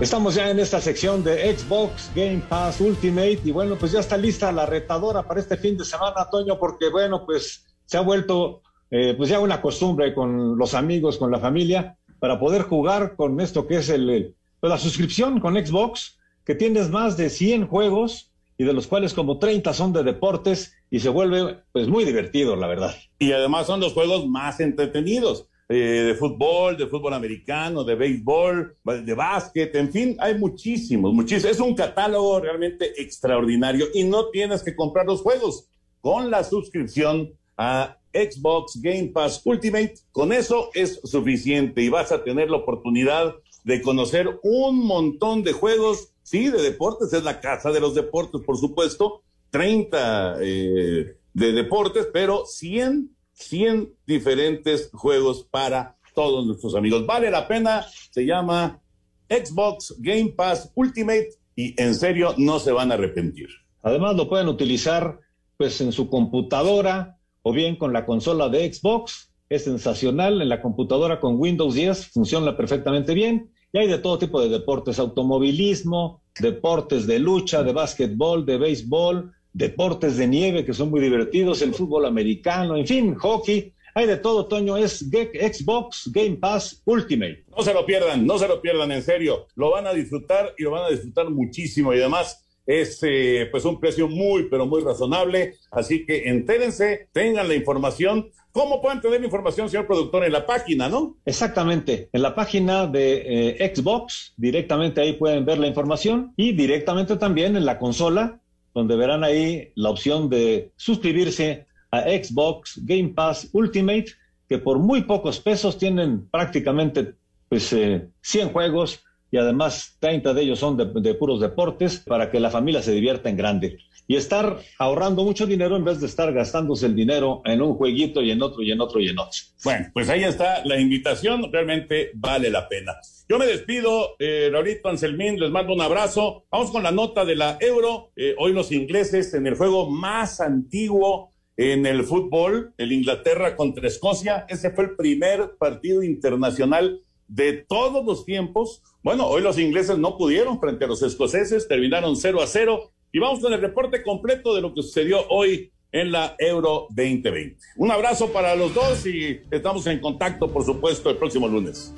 Estamos 0.01 0.37
ya 0.37 0.49
en 0.49 0.61
esta 0.61 0.81
sección 0.81 1.25
de 1.25 1.57
Xbox 1.57 2.13
Game 2.15 2.41
Pass 2.49 2.81
Ultimate 2.81 3.41
y 3.45 3.51
bueno, 3.51 3.75
pues 3.75 3.91
ya 3.91 3.99
está 3.99 4.17
lista 4.17 4.53
la 4.53 4.65
retadora 4.65 5.25
para 5.25 5.41
este 5.41 5.57
fin 5.57 5.77
de 5.77 5.85
semana, 5.85 6.29
Toño, 6.31 6.57
porque 6.57 6.89
bueno, 6.89 7.27
pues 7.27 7.67
se 7.85 7.97
ha 7.97 8.03
vuelto 8.03 8.63
eh, 8.93 9.15
pues 9.17 9.29
ya 9.29 9.41
una 9.41 9.61
costumbre 9.61 10.15
con 10.15 10.57
los 10.57 10.75
amigos, 10.75 11.19
con 11.19 11.33
la 11.33 11.41
familia, 11.41 11.99
para 12.21 12.39
poder 12.39 12.63
jugar 12.63 13.17
con 13.17 13.41
esto 13.41 13.67
que 13.67 13.79
es 13.79 13.89
el, 13.89 14.37
pues 14.61 14.71
la 14.71 14.79
suscripción 14.79 15.41
con 15.41 15.55
Xbox, 15.55 16.17
que 16.45 16.55
tienes 16.55 16.91
más 16.91 17.17
de 17.17 17.29
100 17.29 17.67
juegos 17.67 18.31
y 18.57 18.63
de 18.63 18.75
los 18.75 18.87
cuales 18.87 19.15
como 19.15 19.41
30 19.41 19.75
son 19.75 19.93
de 19.93 20.05
deportes 20.05 20.77
y 20.93 21.01
se 21.01 21.09
vuelve 21.09 21.65
pues 21.73 21.89
muy 21.89 22.05
divertido, 22.05 22.55
la 22.55 22.69
verdad. 22.69 22.95
Y 23.19 23.33
además 23.33 23.67
son 23.67 23.81
los 23.81 23.95
juegos 23.95 24.29
más 24.29 24.61
entretenidos. 24.61 25.48
Eh, 25.71 25.75
de 26.07 26.15
fútbol, 26.15 26.79
de 26.79 26.87
fútbol 26.87 27.13
americano, 27.13 27.85
de 27.85 27.95
béisbol, 27.95 28.75
de 29.05 29.15
básquet, 29.15 29.75
en 29.75 29.93
fin, 29.93 30.17
hay 30.19 30.39
muchísimos, 30.39 31.13
muchísimos. 31.13 31.57
Es 31.57 31.61
un 31.61 31.75
catálogo 31.75 32.41
realmente 32.41 32.99
extraordinario 33.03 33.89
y 33.93 34.05
no 34.05 34.31
tienes 34.31 34.63
que 34.63 34.75
comprar 34.75 35.05
los 35.05 35.21
juegos 35.21 35.69
con 36.01 36.31
la 36.31 36.43
suscripción 36.43 37.35
a 37.59 37.99
Xbox 38.15 38.81
Game 38.81 39.09
Pass 39.09 39.43
Ultimate. 39.45 39.95
Con 40.11 40.33
eso 40.33 40.71
es 40.73 41.03
suficiente 41.05 41.83
y 41.83 41.91
vas 41.91 42.13
a 42.13 42.25
tener 42.25 42.49
la 42.49 42.57
oportunidad 42.57 43.35
de 43.65 43.83
conocer 43.83 44.41
un 44.43 44.79
montón 44.87 45.43
de 45.43 45.53
juegos, 45.53 46.15
sí, 46.23 46.49
de 46.49 46.63
deportes, 46.63 47.13
es 47.13 47.25
la 47.25 47.41
casa 47.41 47.71
de 47.73 47.81
los 47.81 47.95
deportes, 47.95 48.41
por 48.41 48.57
supuesto, 48.57 49.21
30 49.51 50.39
eh, 50.41 51.17
de 51.35 51.53
deportes, 51.53 52.09
pero 52.11 52.47
100 52.47 53.18
100 53.39 53.95
diferentes 54.07 54.91
juegos 54.93 55.47
para 55.51 55.97
todos 56.15 56.45
nuestros 56.47 56.75
amigos. 56.75 57.07
Vale 57.07 57.31
la 57.31 57.47
pena, 57.47 57.87
se 58.11 58.27
llama 58.27 58.81
Xbox 59.29 59.95
Game 59.99 60.35
Pass 60.37 60.73
Ultimate 60.75 61.29
y 61.55 61.81
en 61.81 61.95
serio 61.95 62.35
no 62.37 62.59
se 62.59 62.73
van 62.73 62.91
a 62.91 62.95
arrepentir. 62.95 63.49
Además 63.83 64.17
lo 64.17 64.29
pueden 64.29 64.49
utilizar 64.49 65.21
pues 65.57 65.81
en 65.81 65.93
su 65.93 66.09
computadora 66.09 67.19
o 67.43 67.53
bien 67.53 67.77
con 67.77 67.93
la 67.93 68.05
consola 68.05 68.49
de 68.49 68.73
Xbox. 68.73 69.33
Es 69.49 69.65
sensacional, 69.65 70.43
en 70.43 70.49
la 70.49 70.61
computadora 70.61 71.21
con 71.21 71.37
Windows 71.39 71.75
10 71.75 72.09
funciona 72.09 72.57
perfectamente 72.57 73.15
bien. 73.15 73.53
Y 73.73 73.79
hay 73.79 73.87
de 73.87 73.99
todo 73.99 74.19
tipo 74.19 74.41
de 74.41 74.49
deportes, 74.49 74.99
automovilismo, 74.99 76.23
deportes 76.41 77.07
de 77.07 77.19
lucha, 77.19 77.63
de 77.63 77.73
básquetbol, 77.73 78.45
de 78.45 78.59
béisbol, 78.59 79.33
deportes 79.59 80.17
de 80.17 80.27
nieve 80.29 80.65
que 80.65 80.73
son 80.73 80.89
muy 80.89 81.01
divertidos, 81.01 81.61
el 81.63 81.75
fútbol 81.75 82.07
americano, 82.07 82.77
en 82.77 82.87
fin, 82.87 83.15
hockey. 83.17 83.75
Hay 83.95 84.07
de 84.07 84.17
todo, 84.17 84.47
Toño, 84.47 84.77
es 84.77 85.01
Xbox 85.01 86.13
Game 86.13 86.37
Pass 86.37 86.81
Ultimate. 86.85 87.45
No 87.55 87.65
se 87.65 87.75
lo 87.75 87.85
pierdan, 87.85 88.25
no 88.25 88.39
se 88.39 88.47
lo 88.47 88.63
pierdan, 88.63 88.93
en 88.93 89.03
serio. 89.03 89.49
Lo 89.57 89.73
van 89.73 89.89
a 89.89 89.93
disfrutar 89.93 90.55
y 90.57 90.63
lo 90.63 90.71
van 90.71 90.85
a 90.85 90.91
disfrutar 90.91 91.29
muchísimo. 91.31 91.93
Y 91.93 91.99
además 91.99 92.47
es 92.65 93.01
eh, 93.03 93.49
pues 93.51 93.65
un 93.65 93.81
precio 93.81 94.07
muy, 94.07 94.45
pero 94.49 94.67
muy 94.67 94.83
razonable. 94.83 95.55
Así 95.73 96.07
que 96.07 96.29
entérense, 96.29 97.09
tengan 97.11 97.49
la 97.49 97.57
información. 97.57 98.31
¿Cómo 98.53 98.81
pueden 98.81 99.01
tener 99.01 99.19
la 99.19 99.27
información, 99.27 99.69
señor 99.69 99.89
productor? 99.89 100.25
En 100.25 100.33
la 100.33 100.47
página, 100.47 100.89
¿no? 100.89 101.17
Exactamente, 101.25 102.09
en 102.13 102.23
la 102.23 102.37
página 102.37 102.87
de 102.87 103.57
eh, 103.59 103.75
Xbox, 103.75 104.35
directamente 104.37 105.01
ahí 105.01 105.15
pueden 105.15 105.45
ver 105.45 105.59
la 105.59 105.67
información 105.67 106.35
y 106.37 106.53
directamente 106.53 107.17
también 107.17 107.57
en 107.57 107.67
la 107.67 107.79
consola 107.79 108.41
donde 108.75 108.97
verán 108.97 109.25
ahí 109.25 109.73
la 109.75 109.91
opción 109.91 110.29
de 110.29 110.73
suscribirse 110.77 111.67
a 111.91 112.03
Xbox 112.03 112.81
Game 112.85 113.11
Pass 113.11 113.49
Ultimate, 113.53 114.07
que 114.49 114.59
por 114.59 114.79
muy 114.79 115.03
pocos 115.03 115.41
pesos 115.41 115.79
tienen 115.79 116.29
prácticamente 116.29 117.15
pues, 117.49 117.73
eh, 117.73 118.09
100 118.21 118.51
juegos 118.51 119.01
y 119.31 119.37
además 119.37 119.97
30 120.01 120.33
de 120.35 120.43
ellos 120.43 120.59
son 120.59 120.77
de, 120.77 120.87
de, 120.87 121.15
puros 121.15 121.41
deportes 121.41 121.99
para 121.99 122.31
que 122.31 122.41
la 122.41 122.51
familia 122.51 122.83
se 122.83 122.93
divierta 122.93 123.29
en 123.29 123.37
grande 123.37 123.79
y 124.09 124.17
estar 124.17 124.59
ahorrando 124.79 125.23
mucho 125.23 125.47
dinero 125.47 125.77
en 125.77 125.85
vez 125.85 126.01
de 126.01 126.07
estar 126.07 126.33
gastándose 126.33 126.87
el 126.87 126.97
dinero 126.97 127.43
en 127.45 127.61
un 127.61 127.75
jueguito 127.75 128.23
y 128.23 128.31
en 128.31 128.41
otro 128.43 128.63
y 128.63 128.73
en 128.73 128.81
otro 128.81 129.01
y 129.01 129.09
en 129.09 129.19
otro. 129.19 129.39
Bueno, 129.63 129.87
pues 129.93 130.09
ahí 130.09 130.25
está 130.25 130.65
la 130.65 130.81
invitación, 130.81 131.53
realmente 131.53 132.11
vale 132.15 132.51
la 132.51 132.69
pena. 132.69 132.95
Yo 133.29 133.39
me 133.39 133.47
despido, 133.47 134.17
eh, 134.19 134.49
Raulito 134.51 134.89
Anselmín, 134.89 135.39
les 135.39 135.51
mando 135.51 135.75
un 135.75 135.83
abrazo. 135.83 136.47
Vamos 136.51 136.71
con 136.71 136.83
la 136.83 136.91
nota 136.91 137.27
de 137.27 137.37
la 137.37 137.59
Euro. 137.61 138.11
Eh, 138.17 138.35
hoy 138.39 138.55
los 138.55 138.73
ingleses 138.73 139.35
en 139.35 139.47
el 139.47 139.55
juego 139.55 139.91
más 139.91 140.41
antiguo 140.41 141.35
en 141.59 141.85
el 141.85 142.05
fútbol, 142.05 142.73
el 142.79 142.93
Inglaterra 142.93 143.57
contra 143.57 143.89
Escocia. 143.89 144.47
Ese 144.49 144.71
fue 144.71 144.85
el 144.85 144.97
primer 144.97 145.57
partido 145.59 146.03
internacional 146.03 147.03
de 147.27 147.53
todos 147.53 148.07
los 148.07 148.25
tiempos. 148.25 148.83
Bueno, 149.03 149.27
hoy 149.27 149.43
los 149.43 149.59
ingleses 149.59 149.99
no 149.99 150.17
pudieron 150.17 150.61
frente 150.61 150.87
a 150.87 150.89
los 150.89 151.03
escoceses, 151.03 151.69
terminaron 151.69 152.17
0 152.17 152.41
a 152.41 152.47
0. 152.47 152.93
Y 153.11 153.19
vamos 153.19 153.41
con 153.41 153.53
el 153.53 153.61
reporte 153.61 154.03
completo 154.03 154.55
de 154.55 154.61
lo 154.61 154.75
que 154.75 154.83
sucedió 154.83 155.27
hoy 155.29 155.73
en 155.93 156.13
la 156.13 156.35
Euro 156.39 156.87
2020. 156.91 157.57
Un 157.77 157.91
abrazo 157.91 158.31
para 158.33 158.55
los 158.55 158.75
dos 158.75 159.07
y 159.07 159.41
estamos 159.51 159.87
en 159.87 160.01
contacto, 160.01 160.53
por 160.53 160.65
supuesto, 160.65 161.09
el 161.09 161.17
próximo 161.17 161.49
lunes. 161.49 161.95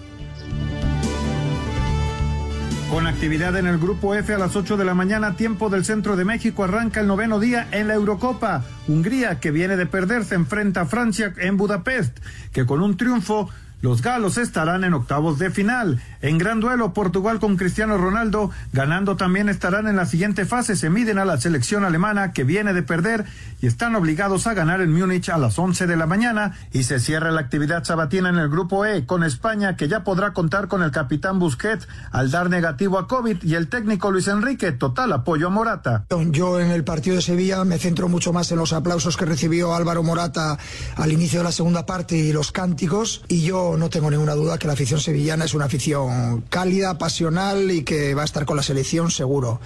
Con 2.92 3.06
actividad 3.06 3.56
en 3.56 3.66
el 3.66 3.78
Grupo 3.78 4.14
F 4.14 4.34
a 4.34 4.38
las 4.38 4.56
8 4.56 4.76
de 4.76 4.84
la 4.84 4.94
mañana, 4.94 5.36
tiempo 5.36 5.68
del 5.68 5.84
centro 5.84 6.16
de 6.16 6.24
México, 6.24 6.64
arranca 6.64 7.00
el 7.00 7.06
noveno 7.06 7.38
día 7.38 7.68
en 7.70 7.88
la 7.88 7.94
Eurocopa. 7.94 8.64
Hungría, 8.88 9.38
que 9.38 9.50
viene 9.52 9.76
de 9.76 9.86
perder, 9.86 10.24
se 10.24 10.34
enfrenta 10.34 10.82
a 10.82 10.86
Francia 10.86 11.32
en 11.38 11.56
Budapest, 11.56 12.18
que 12.52 12.66
con 12.66 12.82
un 12.82 12.96
triunfo 12.96 13.48
los 13.82 14.02
galos 14.02 14.36
estarán 14.36 14.84
en 14.84 14.94
octavos 14.94 15.38
de 15.38 15.50
final. 15.50 16.02
En 16.20 16.36
gran 16.36 16.60
duelo, 16.60 16.92
Portugal 16.92 17.40
con 17.40 17.56
Cristiano 17.56 17.96
Ronaldo, 17.96 18.50
ganando 18.72 19.16
también 19.16 19.48
estarán 19.48 19.88
en 19.88 19.96
la 19.96 20.04
siguiente 20.04 20.44
fase. 20.44 20.76
Se 20.76 20.90
miden 20.90 21.18
a 21.18 21.24
la 21.24 21.40
selección 21.40 21.84
alemana 21.84 22.32
que 22.32 22.44
viene 22.44 22.74
de 22.74 22.82
perder 22.82 23.24
y 23.62 23.66
están 23.66 23.94
obligados 23.96 24.46
a 24.46 24.54
ganar 24.54 24.80
en 24.82 24.92
Múnich 24.92 25.30
a 25.30 25.38
las 25.38 25.58
11 25.58 25.86
de 25.86 25.96
la 25.96 26.06
mañana. 26.06 26.58
Y 26.72 26.82
se 26.82 27.00
cierra 27.00 27.30
la 27.30 27.40
actividad 27.40 27.84
sabatina 27.84 28.28
en 28.28 28.36
el 28.36 28.50
grupo 28.50 28.84
E 28.84 29.06
con 29.06 29.24
España, 29.24 29.76
que 29.76 29.88
ya 29.88 30.04
podrá 30.04 30.32
contar 30.32 30.68
con 30.68 30.82
el 30.82 30.90
capitán 30.90 31.38
Busquets 31.38 31.88
al 32.10 32.30
dar 32.30 32.50
negativo 32.50 32.98
a 32.98 33.08
COVID 33.08 33.42
y 33.42 33.54
el 33.54 33.68
técnico 33.68 34.10
Luis 34.10 34.28
Enrique, 34.28 34.72
total 34.72 35.12
apoyo 35.12 35.46
a 35.46 35.50
Morata. 35.50 36.04
Yo 36.30 36.60
en 36.60 36.70
el 36.70 36.84
partido 36.84 37.16
de 37.16 37.22
Sevilla 37.22 37.64
me 37.64 37.78
centro 37.78 38.08
mucho 38.08 38.32
más 38.32 38.50
en 38.52 38.58
los 38.58 38.72
aplausos 38.72 39.16
que 39.16 39.24
recibió 39.24 39.74
Álvaro 39.74 40.02
Morata 40.02 40.58
al 40.96 41.12
inicio 41.12 41.40
de 41.40 41.44
la 41.44 41.52
segunda 41.52 41.86
parte 41.86 42.16
y 42.16 42.32
los 42.32 42.52
cánticos. 42.52 43.22
Y 43.28 43.40
no 43.76 43.90
tengo 43.90 44.10
ninguna 44.10 44.34
duda 44.34 44.58
que 44.58 44.66
la 44.66 44.74
afición 44.74 45.00
sevillana 45.00 45.44
es 45.44 45.54
una 45.54 45.66
afición 45.66 46.42
cálida, 46.48 46.98
pasional 46.98 47.70
y 47.70 47.82
que 47.82 48.14
va 48.14 48.22
a 48.22 48.24
estar 48.24 48.44
con 48.46 48.56
la 48.56 48.62
selección 48.62 49.10
seguro. 49.10 49.60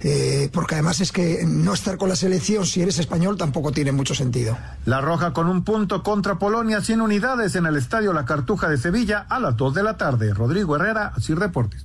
Eh, 0.00 0.50
porque 0.52 0.74
además 0.74 1.00
es 1.00 1.10
que 1.10 1.44
no 1.46 1.72
estar 1.72 1.96
con 1.96 2.08
la 2.08 2.16
selección 2.16 2.66
si 2.66 2.82
eres 2.82 2.98
español 2.98 3.36
tampoco 3.36 3.72
tiene 3.72 3.92
mucho 3.92 4.14
sentido. 4.14 4.56
La 4.84 5.00
Roja 5.00 5.32
con 5.32 5.48
un 5.48 5.64
punto 5.64 6.02
contra 6.02 6.38
Polonia, 6.38 6.80
100 6.80 7.00
unidades 7.00 7.54
en 7.56 7.66
el 7.66 7.76
Estadio 7.76 8.12
La 8.12 8.24
Cartuja 8.24 8.68
de 8.68 8.78
Sevilla 8.78 9.26
a 9.28 9.40
las 9.40 9.56
2 9.56 9.74
de 9.74 9.82
la 9.82 9.96
tarde. 9.96 10.34
Rodrigo 10.34 10.76
Herrera, 10.76 11.12
así 11.16 11.34
reportes. 11.34 11.84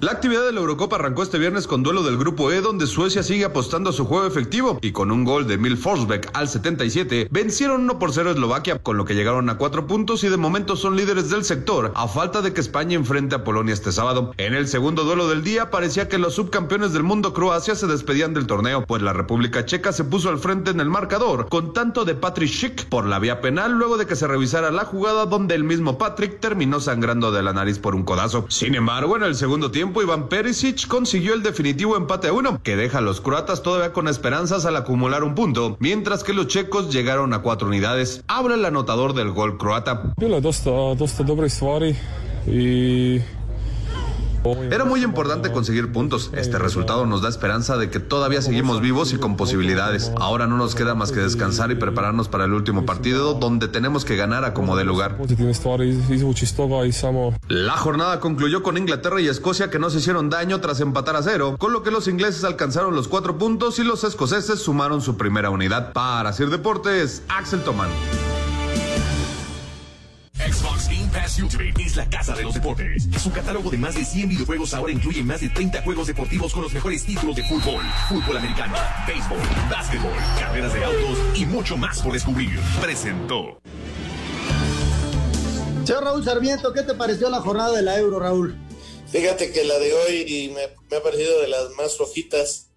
La 0.00 0.12
actividad 0.12 0.46
de 0.46 0.52
la 0.52 0.60
Eurocopa 0.60 0.96
arrancó 0.96 1.22
este 1.22 1.38
viernes 1.38 1.66
con 1.66 1.82
duelo 1.82 2.02
del 2.02 2.16
grupo 2.16 2.50
E 2.50 2.62
donde 2.62 2.86
Suecia 2.86 3.22
sigue 3.22 3.44
apostando 3.44 3.90
a 3.90 3.92
su 3.92 4.06
juego 4.06 4.26
efectivo 4.26 4.78
y 4.80 4.92
con 4.92 5.10
un 5.10 5.24
gol 5.24 5.46
de 5.46 5.58
Mil 5.58 5.76
Forsbeck 5.76 6.30
al 6.32 6.48
77 6.48 7.28
vencieron 7.30 7.82
1 7.82 7.98
por 7.98 8.10
0 8.10 8.30
a 8.30 8.32
Eslovaquia 8.32 8.78
con 8.78 8.96
lo 8.96 9.04
que 9.04 9.14
llegaron 9.14 9.50
a 9.50 9.58
4 9.58 9.86
puntos 9.86 10.24
y 10.24 10.30
de 10.30 10.38
momento 10.38 10.74
son 10.74 10.96
líderes 10.96 11.28
del 11.28 11.44
sector 11.44 11.92
a 11.94 12.08
falta 12.08 12.40
de 12.40 12.54
que 12.54 12.62
España 12.62 12.94
enfrente 12.94 13.34
a 13.34 13.44
Polonia 13.44 13.74
este 13.74 13.92
sábado. 13.92 14.32
En 14.38 14.54
el 14.54 14.68
segundo 14.68 15.04
duelo 15.04 15.28
del 15.28 15.44
día 15.44 15.70
parecía 15.70 16.08
que 16.08 16.16
los 16.16 16.34
subcampeones 16.34 16.94
del 16.94 17.02
mundo 17.02 17.34
Croacia 17.34 17.74
se 17.74 17.86
despedían 17.86 18.32
del 18.32 18.46
torneo 18.46 18.86
pues 18.86 19.02
la 19.02 19.12
República 19.12 19.66
Checa 19.66 19.92
se 19.92 20.04
puso 20.04 20.30
al 20.30 20.38
frente 20.38 20.70
en 20.70 20.80
el 20.80 20.88
marcador 20.88 21.46
con 21.50 21.74
tanto 21.74 22.06
de 22.06 22.14
Patrick 22.14 22.48
Schick 22.48 22.86
por 22.86 23.04
la 23.04 23.18
vía 23.18 23.42
penal 23.42 23.72
luego 23.72 23.98
de 23.98 24.06
que 24.06 24.16
se 24.16 24.26
revisara 24.26 24.70
la 24.70 24.86
jugada 24.86 25.26
donde 25.26 25.54
el 25.54 25.64
mismo 25.64 25.98
Patrick 25.98 26.40
terminó 26.40 26.80
sangrando 26.80 27.32
de 27.32 27.42
la 27.42 27.52
nariz 27.52 27.78
por 27.78 27.94
un 27.94 28.04
codazo. 28.04 28.46
Sin 28.48 28.74
embargo 28.74 29.14
en 29.18 29.24
el 29.24 29.34
segundo 29.34 29.70
tiempo 29.70 29.89
Iván 30.02 30.28
Perisic 30.28 30.86
consiguió 30.86 31.34
el 31.34 31.42
definitivo 31.42 31.96
empate 31.96 32.28
a 32.28 32.32
uno, 32.32 32.60
que 32.62 32.76
deja 32.76 32.98
a 32.98 33.00
los 33.00 33.20
croatas 33.20 33.62
todavía 33.62 33.92
con 33.92 34.08
esperanzas 34.08 34.64
al 34.64 34.76
acumular 34.76 35.24
un 35.24 35.34
punto, 35.34 35.76
mientras 35.80 36.22
que 36.22 36.32
los 36.32 36.46
checos 36.46 36.92
llegaron 36.92 37.34
a 37.34 37.42
cuatro 37.42 37.68
unidades. 37.68 38.22
Habla 38.28 38.54
el 38.54 38.64
anotador 38.64 39.14
del 39.14 39.32
gol 39.32 39.58
croata. 39.58 40.14
Era 44.70 44.84
muy 44.84 45.02
importante 45.02 45.52
conseguir 45.52 45.92
puntos. 45.92 46.30
Este 46.34 46.58
resultado 46.58 47.06
nos 47.06 47.22
da 47.22 47.28
esperanza 47.28 47.76
de 47.76 47.90
que 47.90 48.00
todavía 48.00 48.42
seguimos 48.42 48.80
vivos 48.80 49.12
y 49.12 49.16
con 49.16 49.36
posibilidades. 49.36 50.12
Ahora 50.16 50.46
no 50.46 50.56
nos 50.56 50.74
queda 50.74 50.94
más 50.94 51.12
que 51.12 51.20
descansar 51.20 51.70
y 51.70 51.74
prepararnos 51.74 52.28
para 52.28 52.44
el 52.44 52.52
último 52.52 52.86
partido 52.86 53.34
donde 53.34 53.68
tenemos 53.68 54.04
que 54.04 54.16
ganar 54.16 54.44
a 54.44 54.54
como 54.54 54.76
de 54.76 54.84
lugar. 54.84 55.16
La 57.48 57.76
jornada 57.76 58.20
concluyó 58.20 58.62
con 58.62 58.78
Inglaterra 58.78 59.20
y 59.20 59.28
Escocia 59.28 59.70
que 59.70 59.78
no 59.78 59.90
se 59.90 59.98
hicieron 59.98 60.30
daño 60.30 60.60
tras 60.60 60.80
empatar 60.80 61.16
a 61.16 61.22
cero, 61.22 61.56
con 61.58 61.72
lo 61.72 61.82
que 61.82 61.90
los 61.90 62.08
ingleses 62.08 62.44
alcanzaron 62.44 62.94
los 62.94 63.08
cuatro 63.08 63.38
puntos 63.38 63.78
y 63.78 63.84
los 63.84 64.04
escoceses 64.04 64.60
sumaron 64.60 65.00
su 65.00 65.16
primera 65.16 65.50
unidad. 65.50 65.92
Para 65.92 66.32
Sir 66.32 66.50
Deportes, 66.50 67.22
Axel 67.28 67.62
Tomán. 67.62 67.90
Pass 71.12 71.40
Ultimate 71.42 71.82
es 71.82 71.96
la 71.96 72.08
casa 72.08 72.34
de 72.34 72.44
los 72.44 72.54
deportes. 72.54 73.08
Su 73.20 73.32
catálogo 73.32 73.68
de 73.70 73.78
más 73.78 73.96
de 73.96 74.04
100 74.04 74.28
videojuegos 74.28 74.74
ahora 74.74 74.92
incluye 74.92 75.22
más 75.24 75.40
de 75.40 75.48
30 75.48 75.82
juegos 75.82 76.06
deportivos 76.06 76.52
con 76.52 76.62
los 76.62 76.72
mejores 76.72 77.04
títulos 77.04 77.34
de 77.34 77.42
fútbol, 77.42 77.82
fútbol 78.08 78.36
americano, 78.36 78.76
béisbol, 79.06 79.38
básquetbol, 79.68 80.12
carreras 80.38 80.72
de 80.72 80.84
autos 80.84 81.18
y 81.34 81.46
mucho 81.46 81.76
más 81.76 82.00
por 82.00 82.12
descubrir. 82.12 82.50
Presentó. 82.80 83.60
Señor 85.84 86.04
Raúl 86.04 86.24
Sarmiento, 86.24 86.72
¿qué 86.72 86.82
te 86.82 86.94
pareció 86.94 87.28
la 87.28 87.40
jornada 87.40 87.74
de 87.76 87.82
la 87.82 87.98
Euro, 87.98 88.20
Raúl? 88.20 88.56
Fíjate 89.08 89.50
que 89.50 89.64
la 89.64 89.78
de 89.78 89.92
hoy 89.92 90.52
me, 90.54 90.62
me 90.90 90.96
ha 90.96 91.02
parecido 91.02 91.40
de 91.40 91.48
las 91.48 91.70
más 91.70 91.96
flojitas. 91.96 92.70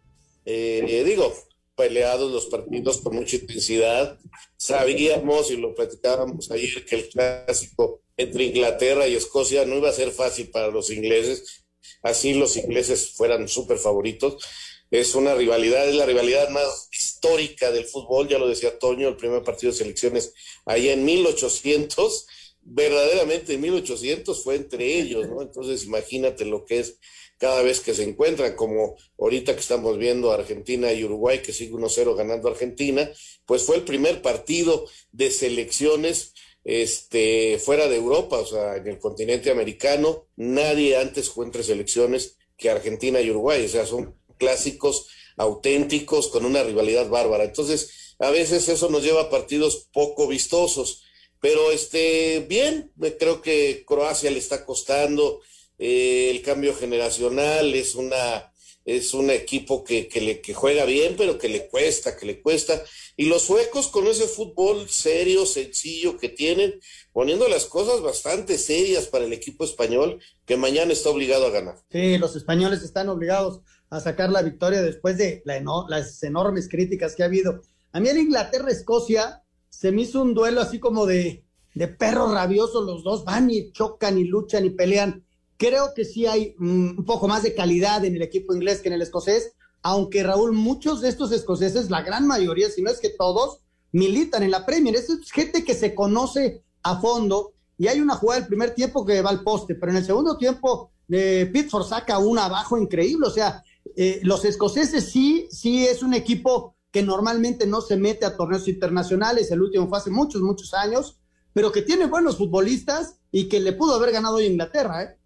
Eh, 0.45 1.03
digo, 1.05 1.31
peleados 1.75 2.31
los 2.31 2.47
partidos 2.47 2.97
con 2.97 3.15
mucha 3.15 3.35
intensidad. 3.35 4.17
Sabíamos 4.57 5.51
y 5.51 5.57
lo 5.57 5.75
platicábamos 5.75 6.49
ayer 6.49 6.83
que 6.85 6.95
el 6.95 7.09
clásico 7.09 8.02
entre 8.17 8.45
Inglaterra 8.45 9.08
y 9.08 9.15
Escocia 9.15 9.65
no 9.65 9.78
iba 9.78 9.89
a 9.89 9.93
ser 9.93 10.12
fácil 10.12 10.49
para 10.52 10.67
los 10.67 10.89
ingleses, 10.89 11.65
así 12.02 12.34
los 12.34 12.56
ingleses 12.58 13.12
fueran 13.12 13.47
súper 13.47 13.78
favoritos. 13.78 14.43
Es 14.91 15.15
una 15.15 15.34
rivalidad, 15.34 15.89
es 15.89 15.95
la 15.95 16.06
rivalidad 16.06 16.49
más 16.49 16.88
histórica 16.91 17.71
del 17.71 17.86
fútbol, 17.86 18.28
ya 18.28 18.38
lo 18.38 18.47
decía 18.47 18.78
Toño, 18.78 19.08
el 19.08 19.17
primer 19.17 19.41
partido 19.41 19.71
de 19.71 19.78
selecciones 19.80 20.34
allá 20.65 20.93
en 20.93 21.04
1800, 21.04 22.28
verdaderamente 22.62 23.54
en 23.54 23.62
1800 23.62 24.43
fue 24.43 24.56
entre 24.56 24.99
ellos, 24.99 25.28
¿no? 25.28 25.41
Entonces 25.41 25.84
imagínate 25.84 26.45
lo 26.45 26.63
que 26.65 26.80
es 26.80 26.99
cada 27.39 27.62
vez 27.62 27.80
que 27.80 27.93
se 27.93 28.04
encuentran, 28.04 28.56
como 28.56 28.95
ahorita 29.17 29.54
que 29.54 29.60
estamos 29.60 29.97
viendo 29.97 30.32
Argentina 30.32 30.93
y 30.93 31.04
Uruguay, 31.04 31.39
que 31.41 31.52
sigue 31.52 31.73
1-0 31.73 32.15
ganando 32.15 32.47
Argentina, 32.47 33.12
pues 33.45 33.63
fue 33.63 33.78
el 33.78 33.84
primer 33.84 34.21
partido 34.21 34.88
de 35.12 35.32
selecciones 35.32 36.32
este, 36.63 37.60
fuera 37.60 37.88
de 37.88 37.97
Europa, 37.97 38.38
o 38.38 38.45
sea, 38.45 38.78
en 38.78 38.88
el 38.88 38.99
continente 38.99 39.52
americano, 39.52 40.28
nadie 40.36 40.97
antes 40.97 41.30
jugó 41.30 41.45
entre 41.45 41.63
selecciones 41.63 42.38
que 42.58 42.69
Argentina 42.69 43.19
y 43.19 43.30
Uruguay, 43.30 43.65
o 43.65 43.69
sea, 43.69 43.86
son 43.86 44.15
clásicos 44.38 45.08
auténticos 45.36 46.28
con 46.28 46.45
una 46.45 46.63
rivalidad 46.63 47.10
bárbara. 47.10 47.43
Entonces, 47.43 48.15
a 48.19 48.30
veces 48.30 48.69
eso 48.69 48.89
nos 48.89 49.04
lleva 49.04 49.23
a 49.23 49.30
partidos 49.30 49.89
poco 49.91 50.28
vistosos, 50.28 51.04
pero 51.41 51.71
este, 51.71 52.45
bien, 52.47 52.91
creo 53.19 53.41
que 53.41 53.84
Croacia 53.86 54.32
le 54.32 54.39
está 54.39 54.65
costando, 54.65 55.41
eh, 55.78 56.30
el 56.30 56.41
cambio 56.41 56.73
generacional, 56.76 57.73
es 57.73 57.95
una 57.95 58.52
es 58.85 59.13
un 59.13 59.29
equipo 59.29 59.83
que, 59.83 60.07
que, 60.07 60.21
le, 60.21 60.41
que 60.41 60.53
juega 60.53 60.85
bien, 60.85 61.15
pero 61.17 61.37
que 61.37 61.49
le 61.49 61.67
cuesta, 61.67 62.17
que 62.17 62.25
le 62.25 62.41
cuesta. 62.41 62.83
Y 63.15 63.25
los 63.25 63.43
suecos 63.43 63.87
con 63.87 64.07
ese 64.07 64.27
fútbol 64.27 64.89
serio, 64.89 65.45
sencillo 65.45 66.17
que 66.17 66.29
tienen, 66.29 66.79
poniendo 67.11 67.47
las 67.47 67.65
cosas 67.65 68.01
bastante 68.01 68.57
serias 68.57 69.07
para 69.07 69.25
el 69.25 69.33
equipo 69.33 69.63
español, 69.63 70.19
que 70.45 70.57
mañana 70.57 70.91
está 70.91 71.09
obligado 71.09 71.47
a 71.47 71.51
ganar. 71.51 71.75
Sí, 71.91 72.17
los 72.17 72.35
españoles 72.35 72.83
están 72.83 73.09
obligados 73.09 73.61
a 73.89 73.99
sacar 73.99 74.31
la 74.31 74.41
victoria 74.41 74.81
después 74.81 75.17
de 75.17 75.43
las 75.45 76.23
enormes 76.23 76.67
críticas 76.67 77.15
que 77.15 77.23
ha 77.23 77.27
habido. 77.27 77.61
A 77.91 77.99
mí 77.99 78.09
en 78.09 78.17
Inglaterra-Escocia 78.17 79.43
se 79.69 79.91
me 79.91 80.01
hizo 80.01 80.21
un 80.21 80.33
duelo 80.33 80.61
así 80.61 80.79
como 80.79 81.05
de, 81.05 81.45
de 81.75 81.87
perros 81.87 82.31
rabiosos, 82.33 82.85
los 82.85 83.03
dos 83.03 83.23
van 83.23 83.49
y 83.49 83.71
chocan 83.71 84.17
y 84.17 84.23
luchan 84.23 84.65
y 84.65 84.71
pelean. 84.71 85.23
Creo 85.57 85.93
que 85.95 86.05
sí 86.05 86.25
hay 86.25 86.55
mm, 86.57 86.99
un 86.99 87.05
poco 87.05 87.27
más 87.27 87.43
de 87.43 87.55
calidad 87.55 88.03
en 88.05 88.15
el 88.15 88.21
equipo 88.21 88.53
inglés 88.53 88.81
que 88.81 88.89
en 88.89 88.95
el 88.95 89.01
escocés, 89.01 89.53
aunque 89.81 90.23
Raúl, 90.23 90.53
muchos 90.53 91.01
de 91.01 91.09
estos 91.09 91.31
escoceses, 91.31 91.89
la 91.89 92.01
gran 92.01 92.25
mayoría, 92.25 92.69
si 92.69 92.81
no 92.81 92.89
es 92.89 92.99
que 92.99 93.09
todos, 93.09 93.59
militan 93.91 94.43
en 94.43 94.51
la 94.51 94.65
Premier. 94.65 94.95
Es 94.95 95.07
gente 95.31 95.63
que 95.63 95.75
se 95.75 95.93
conoce 95.93 96.63
a 96.83 96.99
fondo 96.99 97.53
y 97.77 97.87
hay 97.87 97.99
una 97.99 98.15
jugada 98.15 98.39
del 98.39 98.47
primer 98.47 98.73
tiempo 98.73 99.05
que 99.05 99.21
va 99.21 99.29
al 99.29 99.43
poste, 99.43 99.75
pero 99.75 99.91
en 99.91 99.97
el 99.97 100.05
segundo 100.05 100.38
tiempo 100.38 100.91
eh, 101.09 101.49
Pitford 101.51 101.86
saca 101.86 102.17
una 102.17 102.45
abajo 102.45 102.78
increíble. 102.78 103.28
O 103.28 103.32
sea, 103.32 103.63
eh, 103.95 104.19
los 104.23 104.45
escoceses 104.45 105.11
sí, 105.11 105.47
sí 105.51 105.86
es 105.86 106.01
un 106.01 106.13
equipo 106.13 106.75
que 106.91 107.03
normalmente 107.03 107.65
no 107.65 107.82
se 107.82 107.97
mete 107.97 108.25
a 108.25 108.38
torneos 108.38 108.67
internacionales, 108.67 109.49
el 109.49 109.63
último 109.63 109.89
fue 109.89 109.97
hace 109.97 110.11
muchos, 110.11 110.43
muchos 110.43 110.75
años, 110.75 111.19
pero 111.51 111.71
que 111.71 111.82
tiene 111.82 112.05
buenos 112.05 112.38
futbolistas 112.38 113.19
y 113.32 113.49
que 113.49 113.59
le 113.59 113.73
pudo 113.73 113.95
haber 113.95 114.11
ganado 114.11 114.36
hoy 114.36 114.45
Inglaterra, 114.45 115.03
¿eh? 115.03 115.17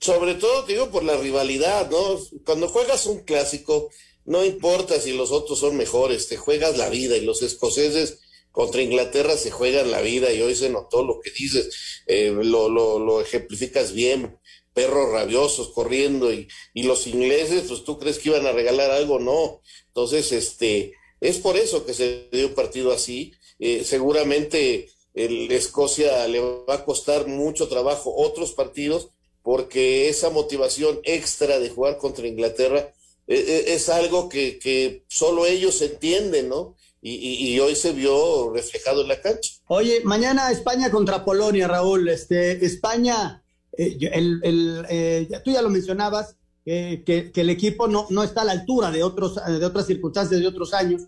Sobre 0.00 0.34
todo, 0.34 0.64
te 0.64 0.72
digo, 0.74 0.90
por 0.90 1.02
la 1.04 1.16
rivalidad, 1.16 1.90
¿no? 1.90 2.18
Cuando 2.44 2.68
juegas 2.68 3.06
un 3.06 3.20
clásico, 3.24 3.90
no 4.24 4.44
importa 4.44 5.00
si 5.00 5.12
los 5.12 5.32
otros 5.32 5.58
son 5.58 5.76
mejores, 5.76 6.28
te 6.28 6.36
juegas 6.36 6.76
la 6.76 6.88
vida 6.88 7.16
y 7.16 7.22
los 7.22 7.42
escoceses 7.42 8.20
contra 8.52 8.82
Inglaterra 8.82 9.36
se 9.36 9.50
juegan 9.50 9.90
la 9.90 10.00
vida 10.00 10.32
y 10.32 10.40
hoy 10.42 10.54
se 10.54 10.70
notó 10.70 11.04
lo 11.04 11.20
que 11.20 11.30
dices, 11.30 12.02
eh, 12.06 12.30
lo, 12.30 12.68
lo, 12.68 12.98
lo 12.98 13.20
ejemplificas 13.20 13.92
bien, 13.92 14.38
perros 14.74 15.10
rabiosos 15.10 15.70
corriendo 15.70 16.32
y, 16.32 16.48
y 16.74 16.84
los 16.84 17.06
ingleses, 17.06 17.64
pues 17.68 17.84
tú 17.84 17.98
crees 17.98 18.18
que 18.18 18.30
iban 18.30 18.46
a 18.46 18.52
regalar 18.52 18.90
algo, 18.90 19.18
no. 19.18 19.60
Entonces, 19.88 20.32
este, 20.32 20.94
Es 21.20 21.38
por 21.38 21.56
eso 21.56 21.84
que 21.84 21.94
se 21.94 22.28
dio 22.32 22.48
un 22.48 22.54
partido 22.54 22.92
así. 22.92 23.32
Eh, 23.58 23.82
seguramente 23.84 24.88
el 25.14 25.50
Escocia 25.50 26.26
le 26.28 26.40
va 26.40 26.74
a 26.74 26.84
costar 26.84 27.26
mucho 27.26 27.68
trabajo 27.68 28.14
otros 28.16 28.52
partidos 28.52 29.10
porque 29.48 30.10
esa 30.10 30.28
motivación 30.28 31.00
extra 31.04 31.58
de 31.58 31.70
jugar 31.70 31.96
contra 31.96 32.26
Inglaterra 32.26 32.80
eh, 33.26 33.44
eh, 33.48 33.64
es 33.68 33.88
algo 33.88 34.28
que, 34.28 34.58
que 34.58 35.04
solo 35.08 35.46
ellos 35.46 35.80
entienden, 35.80 36.50
¿no? 36.50 36.76
Y, 37.00 37.14
y- 37.54 37.58
hoy 37.58 37.74
se 37.74 37.92
vio 37.92 38.52
reflejado 38.52 39.00
en 39.00 39.08
la 39.08 39.22
cancha. 39.22 39.52
Oye, 39.68 40.02
mañana 40.04 40.50
España 40.50 40.90
contra 40.90 41.24
Polonia, 41.24 41.66
Raúl. 41.66 42.10
Este, 42.10 42.62
España, 42.62 43.42
eh, 43.72 43.96
el, 44.12 44.38
el, 44.42 44.86
eh, 44.90 45.28
tú 45.42 45.50
ya 45.50 45.62
lo 45.62 45.70
mencionabas, 45.70 46.36
eh, 46.66 47.02
que, 47.06 47.32
que 47.32 47.40
el 47.40 47.48
equipo 47.48 47.88
no, 47.88 48.06
no 48.10 48.22
está 48.24 48.42
a 48.42 48.44
la 48.44 48.52
altura 48.52 48.90
de, 48.90 49.02
otros, 49.02 49.36
de 49.36 49.64
otras 49.64 49.86
circunstancias 49.86 50.38
de 50.42 50.46
otros 50.46 50.74
años, 50.74 51.04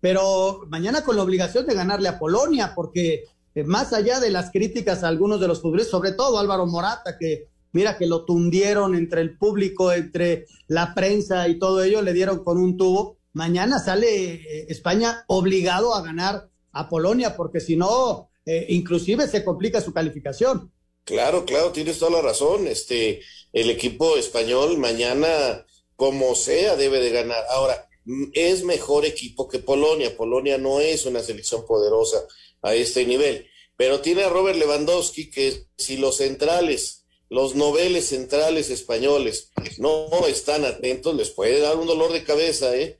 pero 0.00 0.64
mañana 0.66 1.04
con 1.04 1.14
la 1.14 1.22
obligación 1.22 1.64
de 1.64 1.74
ganarle 1.76 2.08
a 2.08 2.18
Polonia, 2.18 2.72
porque 2.74 3.22
eh, 3.54 3.62
más 3.62 3.92
allá 3.92 4.18
de 4.18 4.30
las 4.30 4.50
críticas 4.50 5.04
a 5.04 5.08
algunos 5.08 5.40
de 5.40 5.46
los 5.46 5.60
futbolistas, 5.62 5.92
sobre 5.92 6.10
todo 6.10 6.40
Álvaro 6.40 6.66
Morata, 6.66 7.16
que 7.20 7.53
mira 7.74 7.98
que 7.98 8.06
lo 8.06 8.24
tundieron 8.24 8.94
entre 8.94 9.20
el 9.20 9.36
público, 9.36 9.92
entre 9.92 10.46
la 10.68 10.94
prensa 10.94 11.46
y 11.48 11.58
todo 11.58 11.82
ello, 11.82 12.00
le 12.00 12.14
dieron 12.14 12.42
con 12.42 12.56
un 12.56 12.78
tubo. 12.78 13.18
Mañana 13.34 13.78
sale 13.78 14.34
eh, 14.34 14.66
España 14.68 15.24
obligado 15.26 15.94
a 15.94 16.02
ganar 16.02 16.48
a 16.72 16.88
Polonia, 16.88 17.36
porque 17.36 17.60
si 17.60 17.76
no, 17.76 18.30
eh, 18.46 18.66
inclusive 18.70 19.28
se 19.28 19.44
complica 19.44 19.80
su 19.80 19.92
calificación. 19.92 20.72
Claro, 21.04 21.44
claro, 21.44 21.72
tienes 21.72 21.98
toda 21.98 22.12
la 22.12 22.22
razón. 22.22 22.66
Este, 22.66 23.20
el 23.52 23.70
equipo 23.70 24.16
español 24.16 24.78
mañana, 24.78 25.66
como 25.96 26.34
sea, 26.34 26.76
debe 26.76 27.00
de 27.00 27.10
ganar. 27.10 27.42
Ahora, 27.50 27.88
mm, 28.04 28.30
es 28.32 28.64
mejor 28.64 29.04
equipo 29.04 29.48
que 29.48 29.58
Polonia. 29.58 30.16
Polonia 30.16 30.58
no 30.58 30.80
es 30.80 31.06
una 31.06 31.22
selección 31.22 31.66
poderosa 31.66 32.24
a 32.62 32.74
este 32.74 33.04
nivel, 33.04 33.46
pero 33.76 34.00
tiene 34.00 34.22
a 34.22 34.28
Robert 34.28 34.58
Lewandowski 34.58 35.30
que 35.30 35.66
si 35.76 35.96
los 35.96 36.18
centrales, 36.18 37.03
los 37.34 37.56
noveles 37.56 38.10
centrales 38.10 38.70
españoles 38.70 39.50
no 39.78 40.08
están 40.28 40.64
atentos, 40.64 41.16
les 41.16 41.30
puede 41.30 41.58
dar 41.58 41.76
un 41.76 41.88
dolor 41.88 42.12
de 42.12 42.22
cabeza, 42.22 42.76
¿eh? 42.76 42.96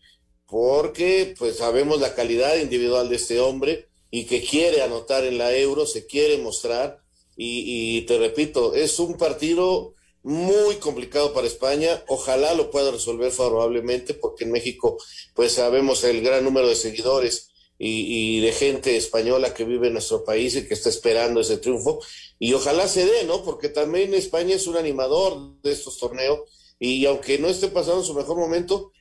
Porque 0.47 1.37
pues 1.39 1.59
sabemos 1.59 2.01
la 2.01 2.17
calidad 2.17 2.57
individual 2.57 3.09
de 3.09 3.15
este 3.15 3.39
hombre 3.39 3.87
y 4.11 4.25
que 4.25 4.43
quiere 4.43 4.83
anotar 4.83 5.25
en 5.25 5.39
la 5.39 5.57
Euro, 5.57 5.87
se 5.87 6.07
quiere 6.07 6.39
mostrar 6.39 6.99
y, 7.37 8.01
te 8.07 8.19
repito, 8.19 8.75
es 8.75 8.99
un 8.99 9.17
partido 9.17 9.95
muy 10.25 10.77
complicado 10.77 11.33
para 11.33 11.47
España. 11.47 12.03
Ojalá 12.09 12.55
lo 12.55 12.73
pueda 12.73 12.91
resolver 12.91 13.31
favorablemente, 13.31 14.15
porque 14.15 14.45
en 14.45 14.51
México, 14.51 14.99
pues 15.35 15.53
sabemos 15.53 16.03
el 16.03 16.23
gran 16.23 16.43
número 16.43 16.69
de 16.69 16.77
seguidores 16.77 17.51
y 17.79 18.41
de 18.41 18.53
gente 18.53 18.97
española 18.97 19.53
que 19.53 19.65
vive 19.65 19.89
en 19.89 19.95
nuestro 19.95 20.25
país 20.25 20.57
y 20.57 20.67
que 20.67 20.75
está 20.75 20.89
esperando 20.89 21.41
ese 21.41 21.59
triunfo. 21.59 22.01
Y 22.39 22.53
ojalá 22.53 22.89
se 22.89 23.07
dé, 23.07 23.25
¿no? 23.25 23.43
Porque 23.45 23.69
también 23.69 24.15
España 24.15 24.55
es 24.55 24.67
un 24.67 24.77
animador 24.77 25.61
de 25.63 25.73
estos 25.73 25.99
torneos 25.99 26.41
y 26.79 27.07
aunque 27.07 27.39
no 27.39 27.49
esté 27.49 27.69
pasando 27.69 28.03
su 28.03 28.15
mejor 28.15 28.37
momento, 28.37 28.93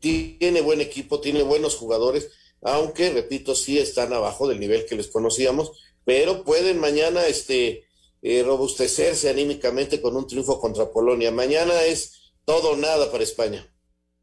tiene 0.00 0.60
buen 0.60 0.80
equipo, 0.80 1.20
tiene 1.20 1.42
buenos 1.42 1.76
jugadores, 1.76 2.30
aunque, 2.62 3.10
repito, 3.10 3.54
sí 3.54 3.78
están 3.78 4.12
abajo 4.12 4.48
del 4.48 4.60
nivel 4.60 4.86
que 4.86 4.96
les 4.96 5.08
conocíamos, 5.08 5.72
pero 6.04 6.44
pueden 6.44 6.78
mañana 6.78 7.26
este, 7.26 7.84
eh, 8.22 8.42
robustecerse 8.42 9.28
anímicamente 9.28 10.00
con 10.00 10.16
un 10.16 10.26
triunfo 10.26 10.58
contra 10.58 10.90
Polonia. 10.90 11.30
Mañana 11.30 11.82
es 11.82 12.32
todo 12.44 12.72
o 12.72 12.76
nada 12.76 13.10
para 13.10 13.24
España. 13.24 13.70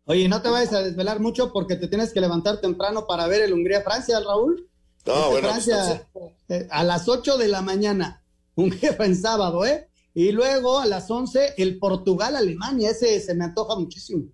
Oye, 0.06 0.28
no 0.28 0.42
te 0.42 0.50
vayas 0.50 0.74
a 0.74 0.82
desvelar 0.82 1.20
mucho 1.20 1.54
porque 1.54 1.76
te 1.76 1.88
tienes 1.88 2.12
que 2.12 2.22
levantar 2.22 2.60
temprano 2.60 3.06
para 3.08 3.28
ver 3.28 3.44
el 3.44 3.54
Hungría-Francia, 3.54 4.20
Raúl. 4.20 4.68
No, 5.06 5.14
Este 5.14 5.30
bueno, 5.30 5.48
Francia 5.48 6.10
eh, 6.50 6.68
a 6.70 6.84
las 6.84 7.08
8 7.08 7.38
de 7.38 7.48
la 7.48 7.62
mañana, 7.62 8.21
Hungría 8.56 8.96
en 9.00 9.16
sábado, 9.16 9.66
¿eh? 9.66 9.88
Y 10.14 10.32
luego 10.32 10.80
a 10.80 10.86
las 10.86 11.10
11 11.10 11.54
el 11.58 11.80
Portugal-Alemania, 11.80 12.92
ese 12.92 13.20
se 13.22 13.34
me 13.34 13.46
antoja 13.46 13.76
muchísimo. 13.78 14.26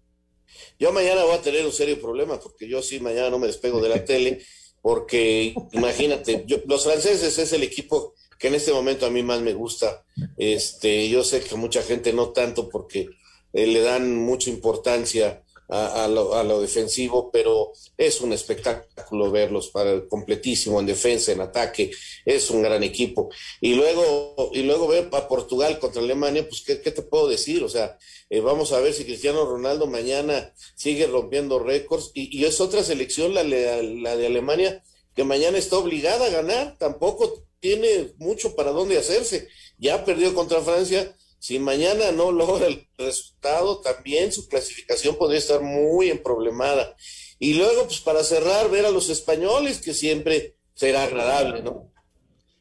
Yo 0.80 0.91
mañana 0.91 1.24
voy 1.24 1.36
a 1.36 1.41
tener 1.41 1.65
un 1.65 1.72
serio 1.72 1.99
problema 2.01 2.39
porque 2.39 2.68
yo 2.68 2.82
sí 2.82 2.99
mañana 2.99 3.30
no 3.30 3.38
me 3.39 3.47
despego 3.47 3.82
de 3.82 3.89
la 3.89 4.03
tele 4.05 4.41
porque 4.82 5.53
imagínate, 5.74 6.43
yo- 6.47 6.57
los 6.68 6.84
franceses 6.84 7.38
es 7.38 7.53
el 7.53 7.63
equipo 7.63 8.13
que 8.39 8.47
en 8.47 8.55
este 8.55 8.72
momento 8.72 9.05
a 9.05 9.09
mí 9.09 9.24
más 9.24 9.41
me 9.41 9.53
gusta. 9.53 10.03
Este, 10.38 11.09
yo 11.09 11.24
sé 11.24 11.41
que 11.41 11.55
mucha 11.55 11.82
gente 11.82 12.13
no 12.13 12.30
tanto 12.30 12.70
porque 12.70 13.09
eh, 13.53 13.68
le 13.68 13.82
dan 13.82 14.15
mucha 14.15 14.49
importancia 14.49 15.43
a, 15.70 16.05
a 16.05 16.07
lo, 16.07 16.36
a 16.36 16.43
lo 16.43 16.61
defensivo, 16.61 17.30
pero 17.32 17.74
es 17.97 18.22
un 18.22 18.34
espectáculo 18.34 19.32
verlos 19.32 19.70
para 19.70 19.91
el 19.91 20.07
completísimo 20.07 20.80
en 20.80 20.86
defensa, 20.86 21.32
en 21.32 21.41
ataque, 21.41 21.91
es 22.26 22.49
un 22.49 22.61
gran 22.61 22.84
equipo. 22.84 23.30
Y 23.59 23.74
luego, 23.76 24.51
y 24.53 24.63
luego 24.63 24.88
ver 24.88 25.09
a 25.11 25.28
Portugal 25.28 25.80
contra 25.80 26.01
Alemania, 26.01 26.47
pues 26.47 26.61
¿qué, 26.61 26.82
qué 26.82 26.91
te 26.91 27.01
puedo 27.01 27.28
decir? 27.28 27.63
O 27.63 27.70
sea, 27.70 27.97
eh, 28.30 28.39
vamos 28.39 28.72
a 28.74 28.80
ver 28.80 28.93
si 28.93 29.05
Cristiano 29.05 29.45
Ronaldo 29.45 29.88
mañana 29.88 30.53
sigue 30.76 31.07
rompiendo 31.07 31.59
récords 31.59 32.11
y, 32.13 32.45
es 32.45 32.61
otra 32.61 32.84
selección, 32.84 33.34
la, 33.34 33.43
la, 33.43 33.82
la 33.82 34.15
de 34.15 34.28
Alemania, 34.28 34.84
que 35.15 35.24
mañana 35.24 35.57
está 35.57 35.78
obligada 35.78 36.28
a 36.28 36.30
ganar, 36.30 36.78
tampoco 36.78 37.47
tiene 37.59 38.13
mucho 38.18 38.55
para 38.55 38.72
dónde 38.72 38.97
hacerse. 38.97 39.47
Ya 39.80 40.05
perdió 40.05 40.34
contra 40.34 40.61
Francia, 40.61 41.15
si 41.39 41.59
mañana 41.59 42.11
no 42.11 42.31
logra 42.33 42.67
el 42.67 42.88
resultado, 42.97 43.79
también 43.81 44.31
su 44.31 44.47
clasificación 44.47 45.15
podría 45.15 45.39
estar 45.39 45.61
muy 45.61 46.09
emproblemada. 46.09 46.95
Y 47.39 47.53
luego, 47.53 47.85
pues 47.85 47.99
para 47.99 48.23
cerrar, 48.23 48.69
ver 48.71 48.85
a 48.85 48.91
los 48.91 49.09
españoles, 49.09 49.79
que 49.79 49.93
siempre 49.93 50.57
será 50.73 51.03
agradable, 51.03 51.61
¿no? 51.61 51.91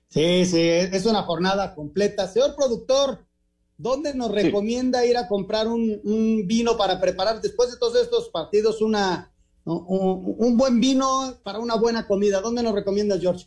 Sí, 0.09 0.45
sí, 0.47 0.61
es 0.61 1.05
una 1.07 1.23
jornada 1.23 1.75
completa. 1.75 2.29
Señor 2.29 2.55
productor, 2.57 3.27
¿dónde 3.77 4.15
nos 4.15 4.31
recomienda 4.31 5.05
ir 5.05 5.17
a 5.17 5.29
comprar 5.29 5.67
un, 5.69 6.01
un 6.05 6.47
vino 6.47 6.77
para 6.77 7.01
preparar 7.01 7.41
después 7.41 7.71
de 7.71 7.79
todos 7.79 8.01
estos 8.01 8.29
partidos 8.29 8.81
una, 8.81 9.33
un, 9.65 10.37
un 10.39 10.57
buen 10.57 10.81
vino 10.81 11.39
para 11.43 11.59
una 11.59 11.75
buena 11.75 12.07
comida? 12.07 12.41
¿Dónde 12.41 12.63
nos 12.63 12.75
recomiendas, 12.75 13.21
George? 13.21 13.47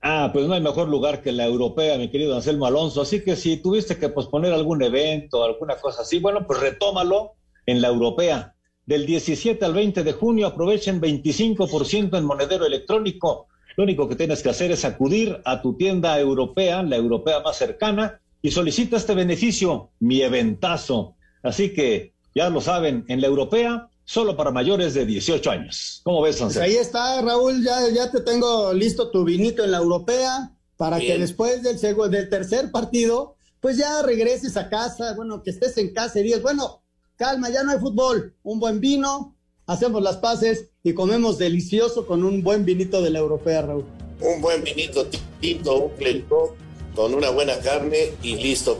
Ah, 0.00 0.30
pues 0.32 0.46
no 0.46 0.54
hay 0.54 0.60
mejor 0.60 0.88
lugar 0.88 1.22
que 1.22 1.32
la 1.32 1.44
europea, 1.44 1.98
mi 1.98 2.08
querido 2.08 2.36
Anselmo 2.36 2.66
Alonso. 2.66 3.02
Así 3.02 3.22
que 3.22 3.34
si 3.34 3.56
tuviste 3.56 3.98
que 3.98 4.08
posponer 4.08 4.52
algún 4.52 4.82
evento, 4.82 5.42
alguna 5.42 5.76
cosa 5.76 6.02
así, 6.02 6.20
bueno, 6.20 6.46
pues 6.46 6.60
retómalo 6.60 7.34
en 7.66 7.80
la 7.82 7.88
europea. 7.88 8.54
Del 8.86 9.04
17 9.06 9.64
al 9.64 9.74
20 9.74 10.04
de 10.04 10.12
junio 10.12 10.46
aprovechen 10.46 11.00
25% 11.00 12.16
en 12.16 12.24
monedero 12.24 12.64
electrónico. 12.64 13.48
Lo 13.76 13.84
único 13.84 14.08
que 14.08 14.16
tienes 14.16 14.42
que 14.42 14.48
hacer 14.48 14.70
es 14.70 14.84
acudir 14.84 15.40
a 15.44 15.60
tu 15.60 15.76
tienda 15.76 16.18
europea, 16.18 16.82
la 16.82 16.96
europea 16.96 17.40
más 17.40 17.56
cercana, 17.56 18.20
y 18.40 18.50
solicita 18.50 18.96
este 18.96 19.14
beneficio, 19.14 19.90
mi 20.00 20.22
eventazo. 20.22 21.16
Así 21.42 21.74
que 21.74 22.12
ya 22.34 22.48
lo 22.50 22.60
saben, 22.60 23.04
en 23.08 23.20
la 23.20 23.26
europea, 23.26 23.87
solo 24.08 24.34
para 24.34 24.50
mayores 24.50 24.94
de 24.94 25.04
18 25.04 25.50
años. 25.50 26.00
¿Cómo 26.02 26.22
ves, 26.22 26.36
Pues 26.36 26.56
Anselmo? 26.56 26.64
ahí 26.64 26.76
está, 26.76 27.20
Raúl, 27.20 27.62
ya, 27.62 27.90
ya 27.90 28.10
te 28.10 28.22
tengo 28.22 28.72
listo 28.72 29.10
tu 29.10 29.22
vinito 29.22 29.62
en 29.62 29.70
la 29.70 29.76
europea 29.76 30.50
para 30.78 30.98
que 30.98 31.18
después 31.18 31.62
del, 31.62 31.78
del 32.10 32.28
tercer 32.30 32.70
partido, 32.70 33.36
pues 33.60 33.76
ya 33.76 34.00
regreses 34.02 34.56
a 34.56 34.70
casa, 34.70 35.12
bueno, 35.14 35.42
que 35.42 35.50
estés 35.50 35.76
en 35.76 35.92
casa 35.92 36.20
y 36.20 36.22
digas, 36.22 36.40
bueno, 36.40 36.80
calma, 37.16 37.50
ya 37.50 37.62
no 37.64 37.72
hay 37.72 37.78
fútbol, 37.80 38.34
un 38.44 38.58
buen 38.58 38.80
vino, 38.80 39.36
hacemos 39.66 40.02
las 40.02 40.16
paces 40.16 40.70
y 40.82 40.94
comemos 40.94 41.36
delicioso 41.36 42.06
con 42.06 42.24
un 42.24 42.42
buen 42.42 42.64
vinito 42.64 43.02
de 43.02 43.10
la 43.10 43.18
europea, 43.18 43.60
Raúl. 43.60 43.84
Un 44.22 44.40
buen 44.40 44.64
vinito 44.64 45.06
tinto, 45.38 45.84
un 45.84 45.96
clericot, 45.96 46.56
con 46.94 47.12
una 47.12 47.28
buena 47.28 47.58
carne 47.58 48.14
y 48.22 48.36
listo. 48.36 48.78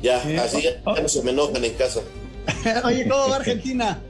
Ya, 0.00 0.18
así 0.40 0.62
ya, 0.62 0.80
ya 0.94 1.02
no 1.02 1.08
se 1.08 1.22
me 1.22 1.32
enojan 1.32 1.64
en 1.64 1.74
casa. 1.74 2.02
Oye, 2.84 3.08
¿cómo 3.08 3.28
va 3.28 3.36
Argentina? 3.42 4.00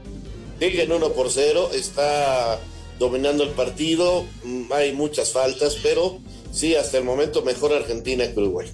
Siguen 0.59 0.91
uno 0.91 1.09
por 1.09 1.29
cero, 1.29 1.69
está 1.73 2.59
dominando 2.99 3.43
el 3.43 3.49
partido, 3.49 4.23
mm, 4.43 4.71
hay 4.71 4.93
muchas 4.93 5.31
faltas, 5.31 5.75
pero 5.83 6.19
sí, 6.51 6.75
hasta 6.75 6.97
el 6.99 7.03
momento 7.03 7.41
mejor 7.41 7.73
Argentina 7.73 8.25
que 8.31 8.39
Uruguay. 8.39 8.71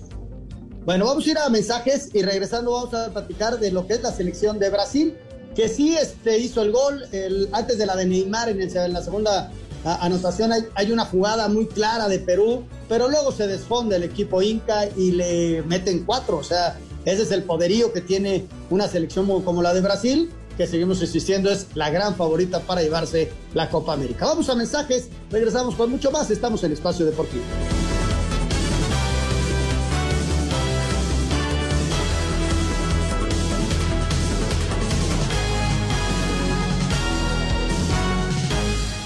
Bueno, 0.85 1.05
vamos 1.05 1.25
a 1.25 1.29
ir 1.31 1.37
a 1.37 1.49
mensajes 1.49 2.09
y 2.13 2.21
regresando 2.21 2.71
vamos 2.71 2.93
a 2.93 3.11
platicar 3.11 3.59
de 3.59 3.71
lo 3.71 3.87
que 3.87 3.93
es 3.93 4.01
la 4.03 4.11
selección 4.11 4.59
de 4.59 4.69
Brasil, 4.69 5.15
que 5.55 5.67
sí 5.67 5.95
este, 5.95 6.37
hizo 6.37 6.61
el 6.61 6.71
gol 6.71 7.05
antes 7.51 7.77
de 7.77 7.85
la 7.85 7.95
de 7.95 8.05
Neymar 8.05 8.49
en, 8.49 8.61
el- 8.61 8.75
en 8.75 8.93
la 8.93 9.01
segunda 9.03 9.51
anotación. 9.83 10.51
Hay, 10.53 10.63
hay 10.75 10.91
una 10.91 11.05
jugada 11.05 11.47
muy 11.47 11.65
clara 11.67 12.07
de 12.07 12.19
Perú, 12.19 12.63
pero 12.87 13.07
luego 13.09 13.31
se 13.31 13.47
desfonde 13.47 13.95
el 13.95 14.03
equipo 14.03 14.41
Inca 14.41 14.87
y 14.95 15.11
le 15.11 15.63
meten 15.63 16.03
cuatro. 16.05 16.37
O 16.37 16.43
sea, 16.43 16.77
ese 17.05 17.23
es 17.23 17.31
el 17.31 17.43
poderío 17.43 17.91
que 17.93 18.01
tiene 18.01 18.45
una 18.69 18.87
selección 18.87 19.25
mo- 19.25 19.43
como 19.43 19.61
la 19.61 19.73
de 19.73 19.81
Brasil, 19.81 20.29
que 20.59 20.67
seguimos 20.67 21.01
insistiendo 21.01 21.49
es 21.49 21.67
la 21.73 21.89
gran 21.89 22.17
favorita 22.17 22.59
para 22.59 22.81
llevarse 22.81 23.31
la 23.53 23.69
Copa 23.69 23.93
América. 23.93 24.25
Vamos 24.25 24.49
a 24.49 24.55
mensajes, 24.55 25.07
regresamos 25.31 25.73
con 25.75 25.89
mucho 25.89 26.11
más. 26.11 26.29
Estamos 26.31 26.61
en 26.65 26.73
Espacio 26.73 27.05
Deportivo. 27.05 27.45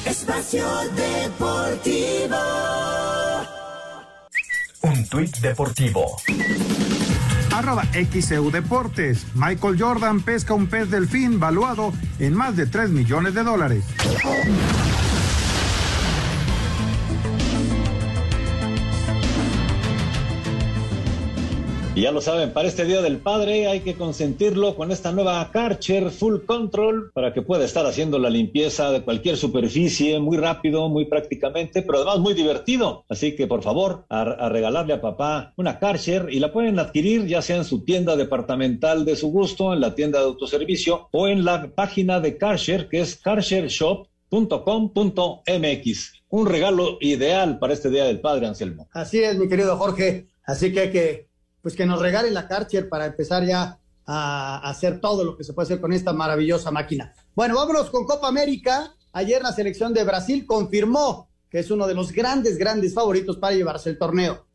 Espacio 0.07 0.65
Deportivo. 0.95 2.37
Un 4.81 5.07
tuit 5.07 5.37
deportivo. 5.37 6.17
Arroba 7.53 7.83
XEU 7.93 8.49
Deportes. 8.49 9.27
Michael 9.35 9.79
Jordan 9.79 10.21
pesca 10.21 10.55
un 10.55 10.65
pez 10.65 10.89
delfín 10.89 11.39
valuado 11.39 11.93
en 12.17 12.33
más 12.33 12.55
de 12.55 12.65
3 12.65 12.89
millones 12.89 13.35
de 13.35 13.43
dólares. 13.43 13.83
Ya 22.03 22.11
lo 22.11 22.19
saben, 22.19 22.51
para 22.51 22.67
este 22.67 22.83
Día 22.83 23.01
del 23.01 23.19
Padre 23.19 23.67
hay 23.67 23.79
que 23.79 23.95
consentirlo 23.95 24.75
con 24.75 24.91
esta 24.91 25.13
nueva 25.13 25.49
Karcher 25.53 26.11
Full 26.11 26.41
Control 26.45 27.13
para 27.13 27.31
que 27.31 27.41
pueda 27.41 27.63
estar 27.63 27.85
haciendo 27.85 28.19
la 28.19 28.29
limpieza 28.29 28.91
de 28.91 29.03
cualquier 29.03 29.37
superficie 29.37 30.19
muy 30.19 30.35
rápido, 30.35 30.89
muy 30.89 31.05
prácticamente, 31.05 31.81
pero 31.81 31.99
además 31.99 32.19
muy 32.19 32.33
divertido. 32.33 33.05
Así 33.07 33.37
que 33.37 33.47
por 33.47 33.63
favor, 33.63 34.03
a, 34.09 34.49
regalarle 34.49 34.93
a 34.93 34.99
papá 34.99 35.53
una 35.55 35.79
Karcher 35.79 36.27
y 36.29 36.41
la 36.41 36.51
pueden 36.51 36.77
adquirir 36.77 37.25
ya 37.25 37.41
sea 37.41 37.55
en 37.55 37.63
su 37.63 37.85
tienda 37.85 38.17
departamental 38.17 39.05
de 39.05 39.15
su 39.15 39.29
gusto, 39.29 39.73
en 39.73 39.79
la 39.79 39.95
tienda 39.95 40.19
de 40.19 40.25
autoservicio 40.25 41.07
o 41.13 41.29
en 41.29 41.45
la 41.45 41.71
página 41.73 42.19
de 42.19 42.37
Karcher 42.37 42.89
que 42.89 42.99
es 42.99 43.15
karchershop.com.mx. 43.15 46.13
Un 46.27 46.47
regalo 46.47 46.97
ideal 46.99 47.59
para 47.59 47.71
este 47.71 47.89
Día 47.89 48.03
del 48.03 48.19
Padre, 48.19 48.47
Anselmo. 48.47 48.89
Así 48.91 49.23
es, 49.23 49.37
mi 49.37 49.47
querido 49.47 49.77
Jorge. 49.77 50.27
Así 50.45 50.73
que 50.73 50.81
hay 50.81 50.91
que, 50.91 51.29
pues 51.63 51.75
que 51.75 51.85
nos 51.85 52.01
regalen 52.01 52.33
la 52.33 52.47
Karcher 52.47 52.89
para 52.89 53.05
empezar 53.05 53.45
ya 53.45 53.79
a 54.05 54.69
hacer 54.69 54.99
todo 54.99 55.23
lo 55.23 55.37
que 55.37 55.45
se 55.45 55.53
puede 55.53 55.67
hacer 55.67 55.79
con 55.79 55.93
esta 55.93 56.11
maravillosa 56.11 56.71
máquina. 56.71 57.13
Bueno, 57.33 57.55
vámonos 57.55 57.89
con 57.89 58.05
Copa 58.05 58.27
América. 58.27 58.93
Ayer 59.13 59.41
la 59.41 59.53
selección 59.53 59.93
de 59.93 60.03
Brasil 60.03 60.45
confirmó 60.45 61.29
que 61.49 61.59
es 61.59 61.71
uno 61.71 61.87
de 61.87 61.93
los 61.93 62.11
grandes, 62.11 62.57
grandes 62.57 62.93
favoritos 62.93 63.37
para 63.37 63.55
llevarse 63.55 63.89
el 63.89 63.97
torneo. 63.97 64.45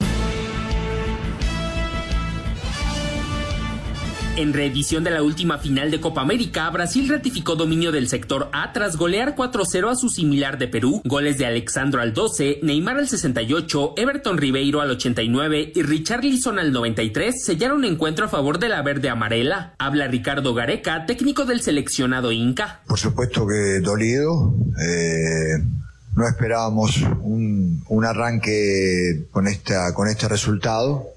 En 4.38 4.52
reedición 4.52 5.02
de 5.02 5.10
la 5.10 5.24
última 5.24 5.58
final 5.58 5.90
de 5.90 6.00
Copa 6.00 6.20
América, 6.20 6.70
Brasil 6.70 7.08
ratificó 7.08 7.56
dominio 7.56 7.90
del 7.90 8.08
sector 8.08 8.48
A 8.52 8.72
tras 8.72 8.94
golear 8.96 9.34
4-0 9.34 9.90
a 9.90 9.96
su 9.96 10.10
similar 10.10 10.58
de 10.58 10.68
Perú. 10.68 11.02
Goles 11.04 11.38
de 11.38 11.46
Alexandro 11.46 12.00
al 12.00 12.14
12, 12.14 12.60
Neymar 12.62 12.98
al 12.98 13.08
68, 13.08 13.94
Everton 13.96 14.38
Ribeiro 14.38 14.80
al 14.80 14.92
89 14.92 15.72
y 15.74 15.82
Richarlison 15.82 16.60
al 16.60 16.70
93 16.70 17.44
sellaron 17.44 17.84
encuentro 17.84 18.26
a 18.26 18.28
favor 18.28 18.60
de 18.60 18.68
la 18.68 18.80
verde 18.82 19.08
amarela. 19.08 19.74
Habla 19.76 20.06
Ricardo 20.06 20.54
Gareca, 20.54 21.04
técnico 21.04 21.44
del 21.44 21.60
seleccionado 21.60 22.30
Inca. 22.30 22.82
Por 22.86 23.00
supuesto 23.00 23.44
que 23.44 23.80
dolido. 23.80 24.54
eh, 24.80 25.64
no 26.14 26.28
esperábamos 26.28 27.02
un, 27.22 27.82
un 27.88 28.04
arranque 28.04 29.26
con, 29.32 29.48
esta, 29.48 29.92
con 29.94 30.06
este 30.06 30.28
resultado. 30.28 31.08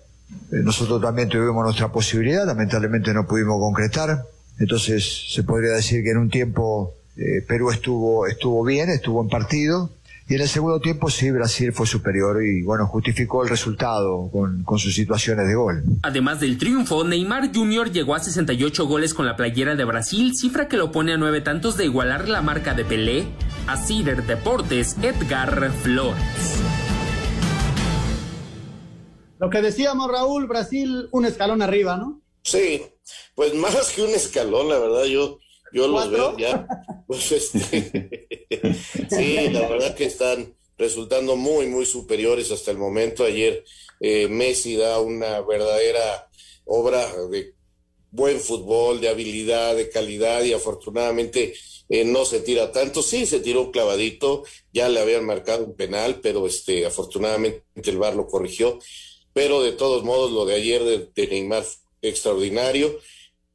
Eh, 0.52 0.62
nosotros 0.64 1.02
también 1.02 1.30
tuvimos 1.30 1.64
nuestra 1.64 1.92
posibilidad, 1.92 2.46
lamentablemente 2.46 3.14
no 3.14 3.26
pudimos 3.26 3.60
concretar. 3.60 4.24
Entonces 4.60 5.28
se 5.30 5.44
podría 5.44 5.72
decir 5.72 6.04
que 6.04 6.12
en 6.12 6.18
un 6.18 6.30
tiempo 6.30 6.94
eh, 7.18 7.42
Perú 7.48 7.72
estuvo, 7.72 8.28
estuvo 8.28 8.64
bien, 8.64 8.90
estuvo 8.90 9.22
en 9.22 9.30
partido. 9.30 9.90
Y 10.28 10.36
en 10.36 10.42
el 10.42 10.48
segundo 10.48 10.80
tiempo 10.80 11.10
sí, 11.10 11.30
Brasil 11.30 11.74
fue 11.74 11.86
superior 11.86 12.42
y 12.42 12.62
bueno, 12.62 12.88
justificó 12.88 13.44
el 13.44 13.50
resultado 13.50 14.30
con, 14.32 14.64
con 14.64 14.80
sus 14.80 14.96
situaciones 14.96 15.46
de 15.46 15.56
gol. 15.56 15.84
Además 16.04 16.40
del 16.40 16.58
triunfo, 16.58 17.04
Neymar 17.04 17.54
Jr. 17.54 17.92
llegó 17.92 18.16
a 18.16 18.20
68 18.20 18.88
goles 18.88 19.14
con 19.14 19.26
la 19.26 19.36
playera 19.36 19.76
de 19.76 19.84
Brasil, 19.84 20.34
cifra 20.34 20.70
que 20.70 20.78
lo 20.78 20.92
pone 20.92 21.14
a 21.14 21.18
nueve 21.18 21.42
tantos 21.42 21.76
de 21.76 21.86
igualar 21.86 22.30
la 22.30 22.42
marca 22.42 22.74
de 22.74 22.86
Pelé. 22.86 23.28
A 23.68 23.76
Cider 23.76 24.26
Deportes, 24.26 24.96
Edgar 25.02 25.70
Flores. 25.84 26.71
Lo 29.42 29.50
que 29.50 29.64
decíamos, 29.64 30.12
Raúl, 30.12 30.46
Brasil 30.46 31.10
un 31.12 31.26
escalón 31.26 31.64
arriba, 31.64 31.98
¿no? 31.98 32.22
Sí, 32.44 32.84
pues 33.34 33.56
más 33.56 33.90
que 33.90 34.04
un 34.04 34.12
escalón, 34.12 34.70
la 34.70 34.78
verdad, 34.78 35.06
yo, 35.06 35.40
yo 35.74 35.88
los 35.88 36.12
veo 36.12 36.38
ya. 36.38 36.68
Pues 37.08 37.32
este, 37.32 38.30
sí, 39.10 39.50
la 39.50 39.68
verdad 39.68 39.96
que 39.96 40.06
están 40.06 40.56
resultando 40.78 41.36
muy, 41.36 41.66
muy 41.66 41.88
superiores 41.88 42.52
hasta 42.52 42.70
el 42.70 42.78
momento. 42.78 43.26
Ayer 43.26 43.66
eh, 44.00 44.28
Messi 44.28 44.76
da 44.76 45.02
una 45.02 45.42
verdadera 45.42 46.30
obra 46.66 47.06
de 47.32 47.56
buen 48.12 48.40
fútbol, 48.40 49.02
de 49.02 49.10
habilidad, 49.10 49.76
de 49.76 49.90
calidad 49.90 50.44
y 50.44 50.54
afortunadamente 50.54 51.54
eh, 51.90 52.06
no 52.06 52.26
se 52.26 52.42
tira 52.42 52.72
tanto. 52.72 53.02
Sí, 53.02 53.26
se 53.26 53.40
tiró 53.40 53.64
un 53.64 53.72
clavadito, 53.72 54.44
ya 54.72 54.88
le 54.88 55.00
habían 55.00 55.26
marcado 55.26 55.66
un 55.66 55.76
penal, 55.76 56.20
pero 56.22 56.46
este, 56.46 56.86
afortunadamente 56.86 57.64
el 57.84 57.98
VAR 57.98 58.16
lo 58.16 58.28
corrigió. 58.28 58.78
Pero 59.34 59.62
de 59.62 59.72
todos 59.72 60.04
modos, 60.04 60.32
lo 60.32 60.46
de 60.46 60.56
ayer 60.56 60.84
de, 60.84 61.10
de 61.16 61.28
Neymar 61.28 61.64
fue 61.64 62.10
extraordinario. 62.10 62.92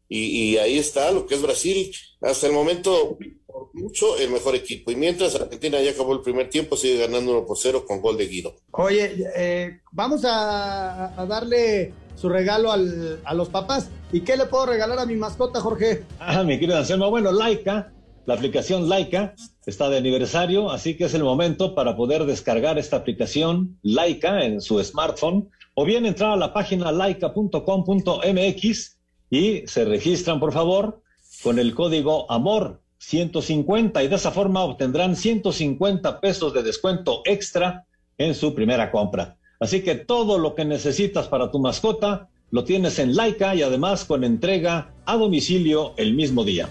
Y, 0.08 0.52
y 0.52 0.58
ahí 0.58 0.78
está 0.78 1.10
lo 1.10 1.26
que 1.26 1.34
es 1.34 1.42
Brasil. 1.42 1.92
Hasta 2.20 2.46
el 2.46 2.52
momento, 2.52 3.18
por 3.46 3.74
mucho, 3.74 4.16
el 4.18 4.30
mejor 4.30 4.54
equipo. 4.54 4.90
Y 4.90 4.96
mientras 4.96 5.34
Argentina 5.34 5.80
ya 5.82 5.90
acabó 5.90 6.12
el 6.14 6.20
primer 6.22 6.48
tiempo, 6.48 6.76
sigue 6.76 6.98
ganando 6.98 7.32
1 7.32 7.46
por 7.46 7.58
0 7.58 7.84
con 7.86 8.00
gol 8.00 8.16
de 8.16 8.26
Guido. 8.28 8.54
Oye, 8.72 9.16
eh, 9.36 9.80
vamos 9.92 10.24
a, 10.24 11.20
a 11.20 11.26
darle 11.26 11.92
su 12.14 12.28
regalo 12.28 12.70
al- 12.72 13.20
a 13.24 13.34
los 13.34 13.48
papás. 13.48 13.90
¿Y 14.12 14.20
qué 14.20 14.36
le 14.36 14.46
puedo 14.46 14.66
regalar 14.66 14.98
a 15.00 15.06
mi 15.06 15.16
mascota, 15.16 15.60
Jorge? 15.60 16.04
Ah, 16.20 16.42
mi 16.44 16.58
querido 16.58 16.78
Anselmo, 16.78 17.10
bueno, 17.10 17.32
Laika, 17.32 17.92
la 18.26 18.34
aplicación 18.34 18.88
Laika 18.88 19.34
está 19.66 19.90
de 19.90 19.98
aniversario, 19.98 20.70
así 20.70 20.96
que 20.96 21.04
es 21.04 21.14
el 21.14 21.24
momento 21.24 21.74
para 21.74 21.96
poder 21.96 22.24
descargar 22.24 22.78
esta 22.78 22.96
aplicación 22.96 23.78
Laika 23.82 24.44
en 24.44 24.60
su 24.60 24.82
smartphone 24.82 25.50
o 25.78 25.84
bien 25.84 26.06
entrar 26.06 26.32
a 26.32 26.36
la 26.36 26.54
página 26.54 26.90
laika.com.mx 26.90 28.96
y 29.28 29.62
se 29.66 29.84
registran, 29.84 30.40
por 30.40 30.54
favor, 30.54 31.02
con 31.42 31.58
el 31.58 31.74
código 31.74 32.32
AMOR 32.32 32.80
150 32.96 34.02
y 34.02 34.08
de 34.08 34.16
esa 34.16 34.30
forma 34.30 34.64
obtendrán 34.64 35.16
150 35.16 36.18
pesos 36.20 36.54
de 36.54 36.62
descuento 36.62 37.20
extra 37.26 37.84
en 38.16 38.34
su 38.34 38.54
primera 38.54 38.90
compra. 38.90 39.36
Así 39.60 39.82
que 39.82 39.96
todo 39.96 40.38
lo 40.38 40.54
que 40.54 40.64
necesitas 40.64 41.28
para 41.28 41.50
tu 41.50 41.58
mascota 41.58 42.30
lo 42.50 42.64
tienes 42.64 42.98
en 42.98 43.14
Laika 43.14 43.54
y 43.54 43.62
además 43.62 44.06
con 44.06 44.24
entrega 44.24 44.94
a 45.04 45.18
domicilio 45.18 45.92
el 45.98 46.14
mismo 46.14 46.42
día. 46.42 46.70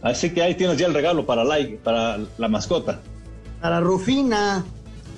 Así 0.00 0.30
que 0.30 0.42
ahí 0.42 0.54
tienes 0.54 0.78
ya 0.78 0.86
el 0.86 0.94
regalo 0.94 1.26
para, 1.26 1.42
Laika, 1.42 1.82
para 1.82 2.20
la 2.38 2.48
mascota. 2.48 3.00
Para 3.60 3.80
Rufina. 3.80 4.64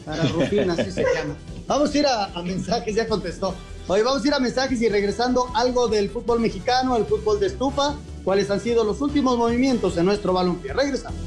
Para 0.07 0.22
Rufina, 0.22 0.72
así 0.78 0.91
se 0.91 1.03
llama. 1.03 1.37
Vamos 1.67 1.95
a 1.95 1.99
ir 1.99 2.07
a, 2.07 2.27
a 2.27 2.43
mensajes, 2.43 2.95
ya 2.95 3.09
contestó. 3.09 3.55
Hoy 3.89 4.03
vamos 4.03 4.25
a 4.25 4.29
ir 4.29 4.35
a 4.35 4.39
mensajes 4.39 4.81
y 4.83 4.89
regresando 4.89 5.49
algo 5.55 5.89
del 5.89 6.11
fútbol 6.11 6.41
mexicano, 6.41 6.97
el 6.97 7.07
fútbol 7.07 7.41
de 7.41 7.47
estufa, 7.47 7.95
cuáles 8.25 8.51
han 8.51 8.61
sido 8.61 8.85
los 8.85 9.01
últimos 9.01 9.37
movimientos 9.37 9.97
en 9.97 10.07
nuestro 10.07 10.33
balompié. 10.33 10.73
Regresamos. 10.73 11.21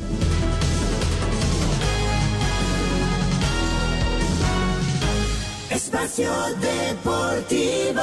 Espacio 5.69 6.31
Deportivo. 6.59 8.01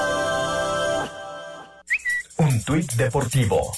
Un 2.39 2.63
tuit 2.65 2.93
deportivo. 2.93 3.73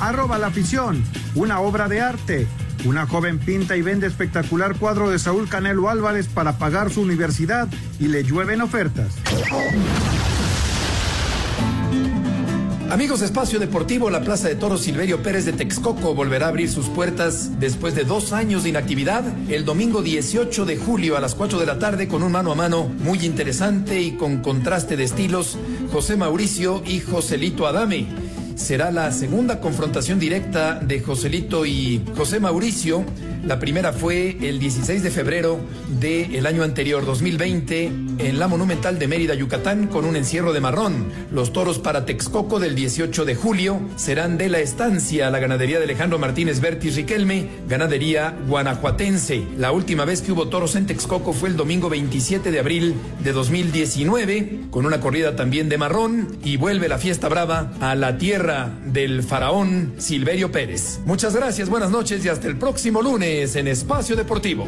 Arroba 0.00 0.38
la 0.38 0.46
afición, 0.46 1.04
una 1.34 1.60
obra 1.60 1.88
de 1.88 2.00
arte. 2.00 2.46
Una 2.84 3.06
joven 3.06 3.38
pinta 3.38 3.76
y 3.76 3.82
vende 3.82 4.06
espectacular 4.06 4.76
cuadro 4.76 5.10
de 5.10 5.18
Saúl 5.18 5.48
Canelo 5.48 5.90
Álvarez 5.90 6.28
para 6.28 6.56
pagar 6.56 6.90
su 6.90 7.02
universidad 7.02 7.68
y 7.98 8.08
le 8.08 8.22
llueven 8.24 8.62
ofertas. 8.62 9.16
Amigos 12.90 13.22
Espacio 13.22 13.60
Deportivo, 13.60 14.10
la 14.10 14.22
Plaza 14.22 14.48
de 14.48 14.56
Toros 14.56 14.80
Silverio 14.80 15.22
Pérez 15.22 15.44
de 15.44 15.52
Texcoco 15.52 16.12
volverá 16.12 16.46
a 16.46 16.48
abrir 16.48 16.68
sus 16.68 16.88
puertas 16.88 17.60
después 17.60 17.94
de 17.94 18.02
dos 18.02 18.32
años 18.32 18.64
de 18.64 18.70
inactividad 18.70 19.22
el 19.48 19.64
domingo 19.64 20.02
18 20.02 20.64
de 20.64 20.76
julio 20.76 21.16
a 21.16 21.20
las 21.20 21.36
4 21.36 21.60
de 21.60 21.66
la 21.66 21.78
tarde 21.78 22.08
con 22.08 22.24
un 22.24 22.32
mano 22.32 22.50
a 22.50 22.56
mano 22.56 22.88
muy 22.88 23.24
interesante 23.24 24.00
y 24.00 24.16
con 24.16 24.38
contraste 24.42 24.96
de 24.96 25.04
estilos, 25.04 25.56
José 25.92 26.16
Mauricio 26.16 26.82
y 26.84 26.98
Joselito 26.98 27.68
Adame. 27.68 28.08
Será 28.60 28.92
la 28.92 29.10
segunda 29.10 29.58
confrontación 29.58 30.20
directa 30.20 30.74
de 30.74 31.00
Joselito 31.00 31.64
y 31.64 32.02
José 32.14 32.40
Mauricio. 32.40 33.04
La 33.44 33.58
primera 33.58 33.94
fue 33.94 34.36
el 34.42 34.58
16 34.58 35.02
de 35.02 35.10
febrero 35.10 35.58
del 35.98 36.44
año 36.44 36.62
anterior, 36.62 37.06
2020, 37.06 37.86
en 38.18 38.38
la 38.38 38.48
Monumental 38.48 38.98
de 38.98 39.08
Mérida, 39.08 39.34
Yucatán, 39.34 39.86
con 39.86 40.04
un 40.04 40.14
encierro 40.14 40.52
de 40.52 40.60
marrón. 40.60 41.06
Los 41.32 41.50
toros 41.50 41.78
para 41.78 42.04
Texcoco 42.04 42.60
del 42.60 42.74
18 42.74 43.24
de 43.24 43.34
julio 43.34 43.80
serán 43.96 44.36
de 44.36 44.50
la 44.50 44.58
estancia, 44.58 45.30
la 45.30 45.38
ganadería 45.38 45.78
de 45.78 45.84
Alejandro 45.84 46.18
Martínez 46.18 46.60
Bertis 46.60 46.96
Riquelme, 46.96 47.48
ganadería 47.66 48.36
guanajuatense. 48.46 49.42
La 49.56 49.72
última 49.72 50.04
vez 50.04 50.20
que 50.20 50.32
hubo 50.32 50.48
toros 50.48 50.76
en 50.76 50.84
Texcoco 50.84 51.32
fue 51.32 51.48
el 51.48 51.56
domingo 51.56 51.88
27 51.88 52.50
de 52.50 52.58
abril 52.58 52.94
de 53.24 53.32
2019, 53.32 54.64
con 54.70 54.84
una 54.84 55.00
corrida 55.00 55.34
también 55.34 55.70
de 55.70 55.78
marrón, 55.78 56.36
y 56.44 56.58
vuelve 56.58 56.88
la 56.88 56.98
fiesta 56.98 57.28
brava 57.30 57.72
a 57.80 57.94
la 57.94 58.18
tierra 58.18 58.70
del 58.84 59.22
faraón 59.22 59.94
Silverio 59.96 60.52
Pérez. 60.52 61.00
Muchas 61.06 61.34
gracias, 61.34 61.70
buenas 61.70 61.90
noches 61.90 62.22
y 62.22 62.28
hasta 62.28 62.46
el 62.46 62.58
próximo 62.58 63.00
lunes 63.00 63.29
en 63.30 63.68
Espacio 63.68 64.16
Deportivo. 64.16 64.66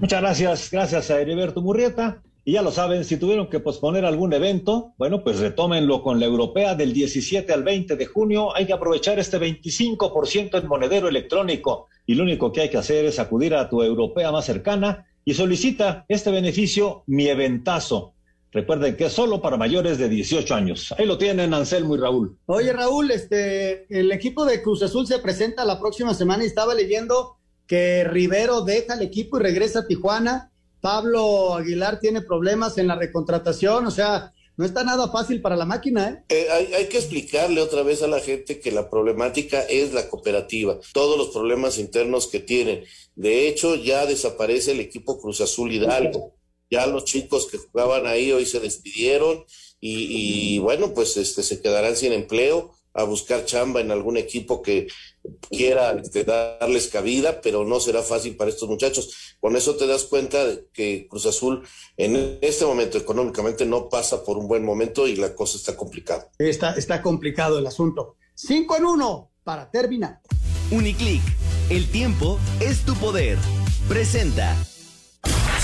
Muchas 0.00 0.20
gracias, 0.20 0.70
gracias 0.72 1.08
a 1.08 1.20
Heriberto 1.20 1.62
Murrieta. 1.62 2.20
Y 2.44 2.54
ya 2.54 2.62
lo 2.62 2.72
saben, 2.72 3.04
si 3.04 3.16
tuvieron 3.16 3.48
que 3.48 3.60
posponer 3.60 4.04
algún 4.04 4.32
evento, 4.32 4.92
bueno, 4.98 5.22
pues 5.22 5.38
retómenlo 5.38 6.02
con 6.02 6.18
la 6.18 6.26
europea 6.26 6.74
del 6.74 6.92
17 6.92 7.52
al 7.52 7.62
20 7.62 7.94
de 7.94 8.06
junio. 8.06 8.56
Hay 8.56 8.66
que 8.66 8.72
aprovechar 8.72 9.20
este 9.20 9.38
25% 9.38 10.60
en 10.60 10.66
monedero 10.66 11.06
electrónico. 11.08 11.86
Y 12.06 12.16
lo 12.16 12.24
único 12.24 12.50
que 12.50 12.62
hay 12.62 12.70
que 12.70 12.78
hacer 12.78 13.04
es 13.04 13.20
acudir 13.20 13.54
a 13.54 13.68
tu 13.68 13.84
europea 13.84 14.32
más 14.32 14.44
cercana 14.44 15.06
y 15.24 15.34
solicita 15.34 16.04
este 16.08 16.32
beneficio, 16.32 17.04
mi 17.06 17.28
eventazo. 17.28 18.13
Recuerden 18.54 18.96
que 18.96 19.06
es 19.06 19.12
solo 19.12 19.42
para 19.42 19.56
mayores 19.56 19.98
de 19.98 20.08
18 20.08 20.54
años. 20.54 20.94
Ahí 20.96 21.06
lo 21.06 21.18
tienen 21.18 21.52
Anselmo 21.52 21.96
y 21.96 21.98
Raúl. 21.98 22.38
Oye, 22.46 22.72
Raúl, 22.72 23.10
este, 23.10 23.84
el 23.88 24.12
equipo 24.12 24.44
de 24.44 24.62
Cruz 24.62 24.80
Azul 24.84 25.08
se 25.08 25.18
presenta 25.18 25.64
la 25.64 25.80
próxima 25.80 26.14
semana 26.14 26.44
y 26.44 26.46
estaba 26.46 26.72
leyendo 26.72 27.36
que 27.66 28.04
Rivero 28.04 28.62
deja 28.62 28.94
el 28.94 29.02
equipo 29.02 29.38
y 29.38 29.42
regresa 29.42 29.80
a 29.80 29.86
Tijuana. 29.88 30.52
Pablo 30.80 31.54
Aguilar 31.54 31.98
tiene 31.98 32.20
problemas 32.20 32.78
en 32.78 32.86
la 32.86 32.94
recontratación, 32.94 33.88
o 33.88 33.90
sea, 33.90 34.32
no 34.56 34.64
está 34.64 34.84
nada 34.84 35.10
fácil 35.10 35.40
para 35.40 35.56
la 35.56 35.64
máquina, 35.64 36.10
¿eh? 36.10 36.24
Eh, 36.28 36.46
hay, 36.52 36.74
hay, 36.74 36.86
que 36.86 36.98
explicarle 36.98 37.60
otra 37.60 37.82
vez 37.82 38.04
a 38.04 38.06
la 38.06 38.20
gente 38.20 38.60
que 38.60 38.70
la 38.70 38.88
problemática 38.88 39.62
es 39.62 39.92
la 39.92 40.08
cooperativa, 40.08 40.78
todos 40.92 41.18
los 41.18 41.30
problemas 41.30 41.78
internos 41.78 42.28
que 42.28 42.38
tienen. 42.38 42.84
De 43.16 43.48
hecho, 43.48 43.74
ya 43.74 44.06
desaparece 44.06 44.72
el 44.72 44.80
equipo 44.80 45.20
Cruz 45.20 45.40
Azul 45.40 45.72
Hidalgo. 45.72 46.33
Ya 46.74 46.88
los 46.88 47.04
chicos 47.04 47.46
que 47.46 47.58
jugaban 47.58 48.08
ahí 48.08 48.32
hoy 48.32 48.46
se 48.46 48.58
despidieron 48.58 49.44
y, 49.80 50.56
y 50.56 50.58
bueno, 50.58 50.92
pues 50.92 51.16
este, 51.16 51.44
se 51.44 51.60
quedarán 51.60 51.94
sin 51.94 52.12
empleo 52.12 52.72
a 52.94 53.04
buscar 53.04 53.44
chamba 53.44 53.80
en 53.80 53.92
algún 53.92 54.16
equipo 54.16 54.60
que 54.60 54.88
quiera 55.50 55.92
este, 55.92 56.24
darles 56.24 56.88
cabida, 56.88 57.40
pero 57.40 57.64
no 57.64 57.78
será 57.78 58.02
fácil 58.02 58.34
para 58.34 58.50
estos 58.50 58.68
muchachos. 58.68 59.36
Con 59.38 59.54
eso 59.54 59.76
te 59.76 59.86
das 59.86 60.02
cuenta 60.02 60.44
de 60.44 60.66
que 60.72 61.06
Cruz 61.08 61.26
Azul 61.26 61.62
en 61.96 62.38
este 62.40 62.64
momento 62.64 62.98
económicamente 62.98 63.64
no 63.66 63.88
pasa 63.88 64.24
por 64.24 64.36
un 64.36 64.48
buen 64.48 64.64
momento 64.64 65.06
y 65.06 65.14
la 65.14 65.32
cosa 65.36 65.56
está 65.56 65.76
complicada. 65.76 66.28
Está, 66.38 66.74
está 66.74 67.02
complicado 67.02 67.60
el 67.60 67.68
asunto. 67.68 68.16
Cinco 68.34 68.76
en 68.76 68.84
uno 68.84 69.30
para 69.44 69.70
terminar. 69.70 70.20
Uniclick, 70.72 71.22
el 71.70 71.88
tiempo 71.88 72.40
es 72.60 72.84
tu 72.84 72.96
poder. 72.96 73.38
Presenta. 73.88 74.56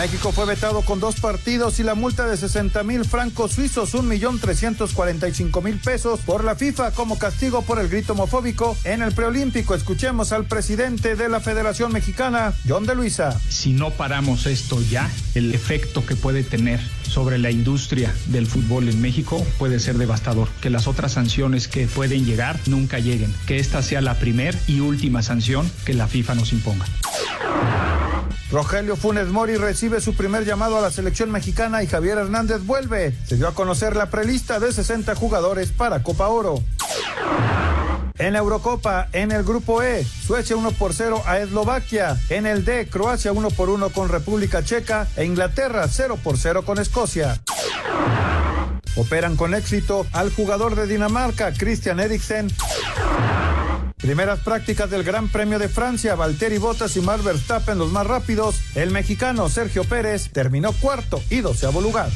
México 0.00 0.32
fue 0.32 0.46
vetado 0.46 0.80
con 0.80 0.98
dos 0.98 1.16
partidos 1.16 1.78
y 1.78 1.82
la 1.82 1.94
multa 1.94 2.26
de 2.26 2.34
60 2.34 2.82
mil 2.84 3.04
francos 3.04 3.52
suizos, 3.52 3.92
un 3.92 4.08
millón 4.08 4.38
trescientos 4.38 4.94
cuarenta 4.94 5.28
y 5.28 5.34
cinco 5.34 5.60
mil 5.60 5.76
pesos 5.76 6.20
por 6.20 6.42
la 6.42 6.54
FIFA 6.56 6.92
como 6.92 7.18
castigo 7.18 7.60
por 7.60 7.78
el 7.78 7.90
grito 7.90 8.14
homofóbico 8.14 8.78
en 8.84 9.02
el 9.02 9.12
preolímpico. 9.12 9.74
Escuchemos 9.74 10.32
al 10.32 10.46
presidente 10.46 11.16
de 11.16 11.28
la 11.28 11.40
Federación 11.40 11.92
Mexicana, 11.92 12.54
John 12.66 12.86
de 12.86 12.94
Luisa. 12.94 13.38
Si 13.50 13.74
no 13.74 13.90
paramos 13.90 14.46
esto 14.46 14.80
ya, 14.80 15.10
el 15.34 15.54
efecto 15.54 16.06
que 16.06 16.16
puede 16.16 16.44
tener 16.44 16.80
sobre 17.02 17.36
la 17.36 17.50
industria 17.50 18.10
del 18.28 18.46
fútbol 18.46 18.88
en 18.88 19.02
México 19.02 19.46
puede 19.58 19.80
ser 19.80 19.98
devastador. 19.98 20.48
Que 20.62 20.70
las 20.70 20.86
otras 20.86 21.12
sanciones 21.12 21.68
que 21.68 21.86
pueden 21.86 22.24
llegar 22.24 22.58
nunca 22.64 23.00
lleguen. 23.00 23.34
Que 23.46 23.58
esta 23.58 23.82
sea 23.82 24.00
la 24.00 24.18
primera 24.18 24.58
y 24.66 24.80
última 24.80 25.20
sanción 25.20 25.70
que 25.84 25.92
la 25.92 26.08
FIFA 26.08 26.36
nos 26.36 26.54
imponga. 26.54 26.86
Rogelio 28.52 28.96
Funes 28.96 29.28
Mori 29.28 29.56
recibe 29.56 30.00
su 30.00 30.14
primer 30.14 30.44
llamado 30.44 30.76
a 30.76 30.80
la 30.80 30.90
selección 30.90 31.30
mexicana 31.30 31.84
y 31.84 31.86
Javier 31.86 32.18
Hernández 32.18 32.64
vuelve. 32.64 33.14
Se 33.26 33.36
dio 33.36 33.46
a 33.46 33.54
conocer 33.54 33.94
la 33.94 34.10
prelista 34.10 34.58
de 34.58 34.72
60 34.72 35.14
jugadores 35.14 35.70
para 35.70 36.02
Copa 36.02 36.28
Oro. 36.28 36.60
En 38.18 38.32
la 38.32 38.40
Eurocopa, 38.40 39.08
en 39.12 39.30
el 39.30 39.44
grupo 39.44 39.82
E, 39.82 40.04
Suecia 40.04 40.56
1 40.56 40.72
por 40.72 40.92
0 40.94 41.22
a 41.26 41.38
Eslovaquia. 41.38 42.18
En 42.28 42.44
el 42.44 42.64
D, 42.64 42.88
Croacia 42.88 43.32
1 43.32 43.50
por 43.50 43.70
1 43.70 43.90
con 43.90 44.08
República 44.08 44.64
Checa 44.64 45.06
e 45.16 45.24
Inglaterra 45.24 45.86
0 45.88 46.18
por 46.22 46.36
0 46.36 46.64
con 46.64 46.78
Escocia. 46.78 47.40
Operan 48.96 49.36
con 49.36 49.54
éxito 49.54 50.06
al 50.12 50.34
jugador 50.34 50.74
de 50.74 50.88
Dinamarca, 50.88 51.52
Christian 51.52 52.00
Eriksen. 52.00 52.48
Primeras 54.00 54.40
prácticas 54.40 54.90
del 54.90 55.04
Gran 55.04 55.28
Premio 55.28 55.58
de 55.58 55.68
Francia, 55.68 56.14
Valtteri 56.14 56.56
Bottas 56.56 56.96
y 56.96 57.02
Max 57.02 57.22
Verstappen 57.22 57.76
los 57.76 57.92
más 57.92 58.06
rápidos. 58.06 58.58
El 58.74 58.92
mexicano 58.92 59.50
Sergio 59.50 59.84
Pérez 59.84 60.30
terminó 60.32 60.72
cuarto 60.72 61.20
y 61.28 61.42
doceavo 61.42 61.82
lugar. 61.82 62.08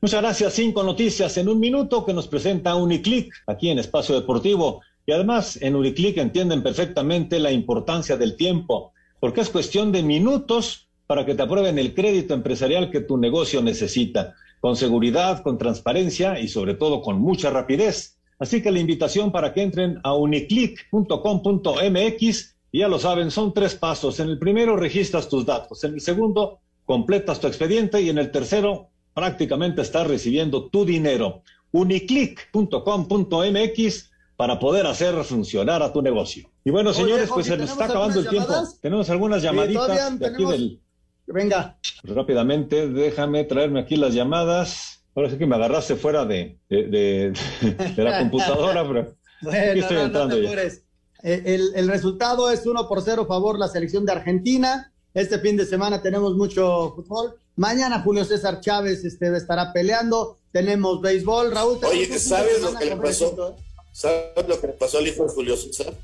Muchas 0.00 0.20
gracias. 0.20 0.54
Cinco 0.54 0.82
noticias 0.82 1.36
en 1.36 1.48
un 1.48 1.60
minuto 1.60 2.04
que 2.04 2.12
nos 2.12 2.26
presenta 2.26 2.74
Uniclick 2.74 3.32
aquí 3.46 3.70
en 3.70 3.78
Espacio 3.78 4.16
Deportivo. 4.16 4.82
Y 5.06 5.12
además 5.12 5.56
en 5.62 5.76
Uniclick 5.76 6.18
entienden 6.18 6.64
perfectamente 6.64 7.38
la 7.38 7.52
importancia 7.52 8.16
del 8.16 8.36
tiempo, 8.36 8.92
porque 9.20 9.40
es 9.40 9.48
cuestión 9.48 9.92
de 9.92 10.02
minutos 10.02 10.88
para 11.06 11.24
que 11.24 11.36
te 11.36 11.42
aprueben 11.42 11.78
el 11.78 11.94
crédito 11.94 12.34
empresarial 12.34 12.90
que 12.90 13.00
tu 13.00 13.16
negocio 13.16 13.62
necesita, 13.62 14.34
con 14.60 14.74
seguridad, 14.74 15.42
con 15.44 15.56
transparencia 15.56 16.40
y 16.40 16.48
sobre 16.48 16.74
todo 16.74 17.00
con 17.00 17.20
mucha 17.20 17.48
rapidez. 17.50 18.17
Así 18.38 18.62
que 18.62 18.70
la 18.70 18.78
invitación 18.78 19.32
para 19.32 19.52
que 19.52 19.62
entren 19.62 19.98
a 20.04 20.14
uniclick.com.mx, 20.14 22.56
ya 22.72 22.88
lo 22.88 22.98
saben, 22.98 23.30
son 23.30 23.52
tres 23.52 23.74
pasos. 23.74 24.20
En 24.20 24.28
el 24.28 24.38
primero 24.38 24.76
registras 24.76 25.28
tus 25.28 25.44
datos, 25.44 25.82
en 25.84 25.94
el 25.94 26.00
segundo 26.00 26.60
completas 26.84 27.40
tu 27.40 27.48
expediente 27.48 28.00
y 28.00 28.08
en 28.08 28.18
el 28.18 28.30
tercero 28.30 28.90
prácticamente 29.14 29.82
estás 29.82 30.06
recibiendo 30.06 30.68
tu 30.68 30.84
dinero. 30.84 31.42
uniclick.com.mx 31.72 34.10
para 34.36 34.58
poder 34.60 34.86
hacer 34.86 35.16
funcionar 35.24 35.82
a 35.82 35.92
tu 35.92 36.00
negocio. 36.00 36.48
Y 36.64 36.70
bueno, 36.70 36.90
Oye, 36.90 37.00
señores, 37.00 37.28
pues 37.28 37.46
se 37.46 37.56
nos 37.56 37.70
está 37.70 37.88
¿tenemos 37.88 37.96
acabando 37.96 38.20
el 38.20 38.28
tiempo. 38.28 38.48
llamadas? 38.48 38.80
Tenemos 38.80 39.10
algunas 39.10 39.42
llamaditas 39.42 40.18
de 40.18 40.26
aquí 40.26 40.44
del... 40.44 40.80
Venga. 41.26 41.76
Rápidamente, 42.04 42.88
déjame 42.88 43.42
traerme 43.44 43.80
aquí 43.80 43.96
las 43.96 44.14
llamadas. 44.14 44.97
Ahora 45.18 45.30
sí 45.30 45.36
que 45.36 45.46
me 45.46 45.56
agarraste 45.56 45.96
fuera 45.96 46.24
de, 46.24 46.60
de, 46.70 46.84
de- 46.84 47.32
de 47.96 48.02
la 48.04 48.20
computadora, 48.20 48.86
pero 48.86 49.00
aquí 49.10 49.16
Bueno, 49.42 49.80
estoy 49.80 49.96
no, 49.96 50.02
no 50.02 50.06
entrando 50.06 50.38
ya. 50.38 50.62
Eh, 50.62 51.42
El, 51.44 51.72
el 51.74 51.88
resultado 51.88 52.52
es 52.52 52.64
1 52.64 52.86
por 52.88 53.02
0 53.02 53.26
favor 53.26 53.58
la 53.58 53.66
selección 53.66 54.04
de 54.06 54.12
Argentina. 54.12 54.92
Este 55.14 55.40
fin 55.40 55.56
de 55.56 55.66
semana 55.66 56.00
tenemos 56.02 56.36
mucho 56.36 56.92
fútbol. 56.94 57.34
Mañana 57.56 58.00
Julio 58.02 58.24
César 58.24 58.60
Chávez 58.60 59.04
este, 59.04 59.36
estará 59.36 59.72
peleando. 59.72 60.38
Tenemos 60.52 61.00
béisbol. 61.00 61.50
Raúl, 61.50 61.80
tenemos 61.80 61.98
Oye, 62.08 62.18
¿sabes 62.20 62.62
lo 62.62 62.78
que 62.78 62.84
le 62.84 62.96
pasó? 62.96 63.56
¿eh? 63.58 63.62
¿Sabes 63.90 64.46
lo 64.48 64.60
que 64.60 64.68
le 64.68 64.72
pasó 64.74 64.98
al 64.98 65.08
hijo 65.08 65.24
de 65.24 65.30
Julio 65.30 65.56
César? 65.56 65.94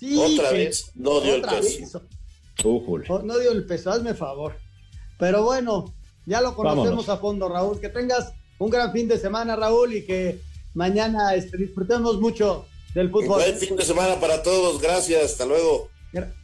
Sí, 0.00 0.18
Otra 0.18 0.50
vez 0.50 0.90
no 0.96 1.20
dio 1.20 1.36
el 1.36 1.42
peso. 1.42 2.02
Oh, 2.64 3.18
No 3.22 3.38
dio 3.38 3.52
el 3.52 3.64
peso, 3.66 3.92
hazme 3.92 4.14
favor. 4.14 4.56
Pero 5.20 5.44
bueno, 5.44 5.94
ya 6.26 6.40
lo 6.40 6.56
conocemos 6.56 6.86
Vámonos. 6.88 7.08
a 7.08 7.16
fondo, 7.18 7.48
Raúl. 7.48 7.78
Que 7.78 7.90
tengas 7.90 8.32
un 8.58 8.70
gran 8.70 8.92
fin 8.92 9.08
de 9.08 9.18
semana, 9.18 9.56
Raúl, 9.56 9.94
y 9.94 10.04
que 10.04 10.40
mañana 10.74 11.34
este, 11.34 11.56
disfrutemos 11.56 12.20
mucho 12.20 12.66
del 12.94 13.10
fútbol. 13.10 13.40
Buen 13.40 13.56
fin 13.56 13.76
de 13.76 13.84
semana 13.84 14.20
para 14.20 14.42
todos. 14.42 14.80
Gracias. 14.80 15.32
Hasta 15.32 15.46
luego. 15.46 15.88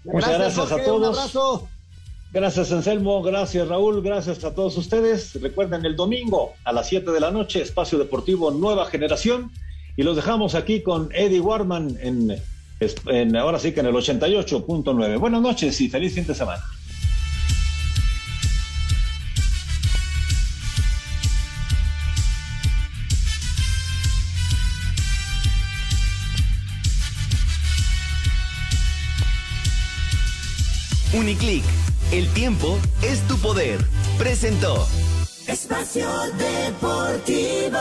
Muchas 0.04 0.30
gracias 0.30 0.54
Jorge, 0.56 0.74
a 0.74 0.76
Un 0.78 0.84
todos. 0.84 1.18
abrazo. 1.18 1.68
Gracias, 2.32 2.70
Anselmo. 2.72 3.22
Gracias, 3.22 3.66
Raúl. 3.66 4.02
Gracias 4.02 4.44
a 4.44 4.54
todos 4.54 4.76
ustedes. 4.76 5.40
Recuerden 5.40 5.84
el 5.84 5.96
domingo 5.96 6.52
a 6.64 6.72
las 6.72 6.88
7 6.88 7.10
de 7.10 7.20
la 7.20 7.30
noche, 7.30 7.62
Espacio 7.62 7.98
Deportivo 7.98 8.50
Nueva 8.50 8.86
Generación. 8.86 9.50
Y 9.96 10.02
los 10.02 10.16
dejamos 10.16 10.54
aquí 10.54 10.82
con 10.82 11.10
Eddie 11.12 11.40
Warman 11.40 11.98
en, 12.00 12.36
en 13.06 13.36
ahora 13.36 13.58
sí 13.58 13.72
que 13.72 13.80
en 13.80 13.86
el 13.86 13.94
88.9. 13.94 15.18
Buenas 15.18 15.42
noches 15.42 15.80
y 15.80 15.88
feliz 15.88 16.14
fin 16.14 16.26
de 16.26 16.34
semana. 16.34 16.62
Uniclick, 31.12 31.64
el 32.12 32.28
tiempo 32.34 32.78
es 33.02 33.20
tu 33.26 33.36
poder. 33.38 33.80
Presentó. 34.16 34.86
Espacio 35.48 36.08
Deportivo. 36.38 37.78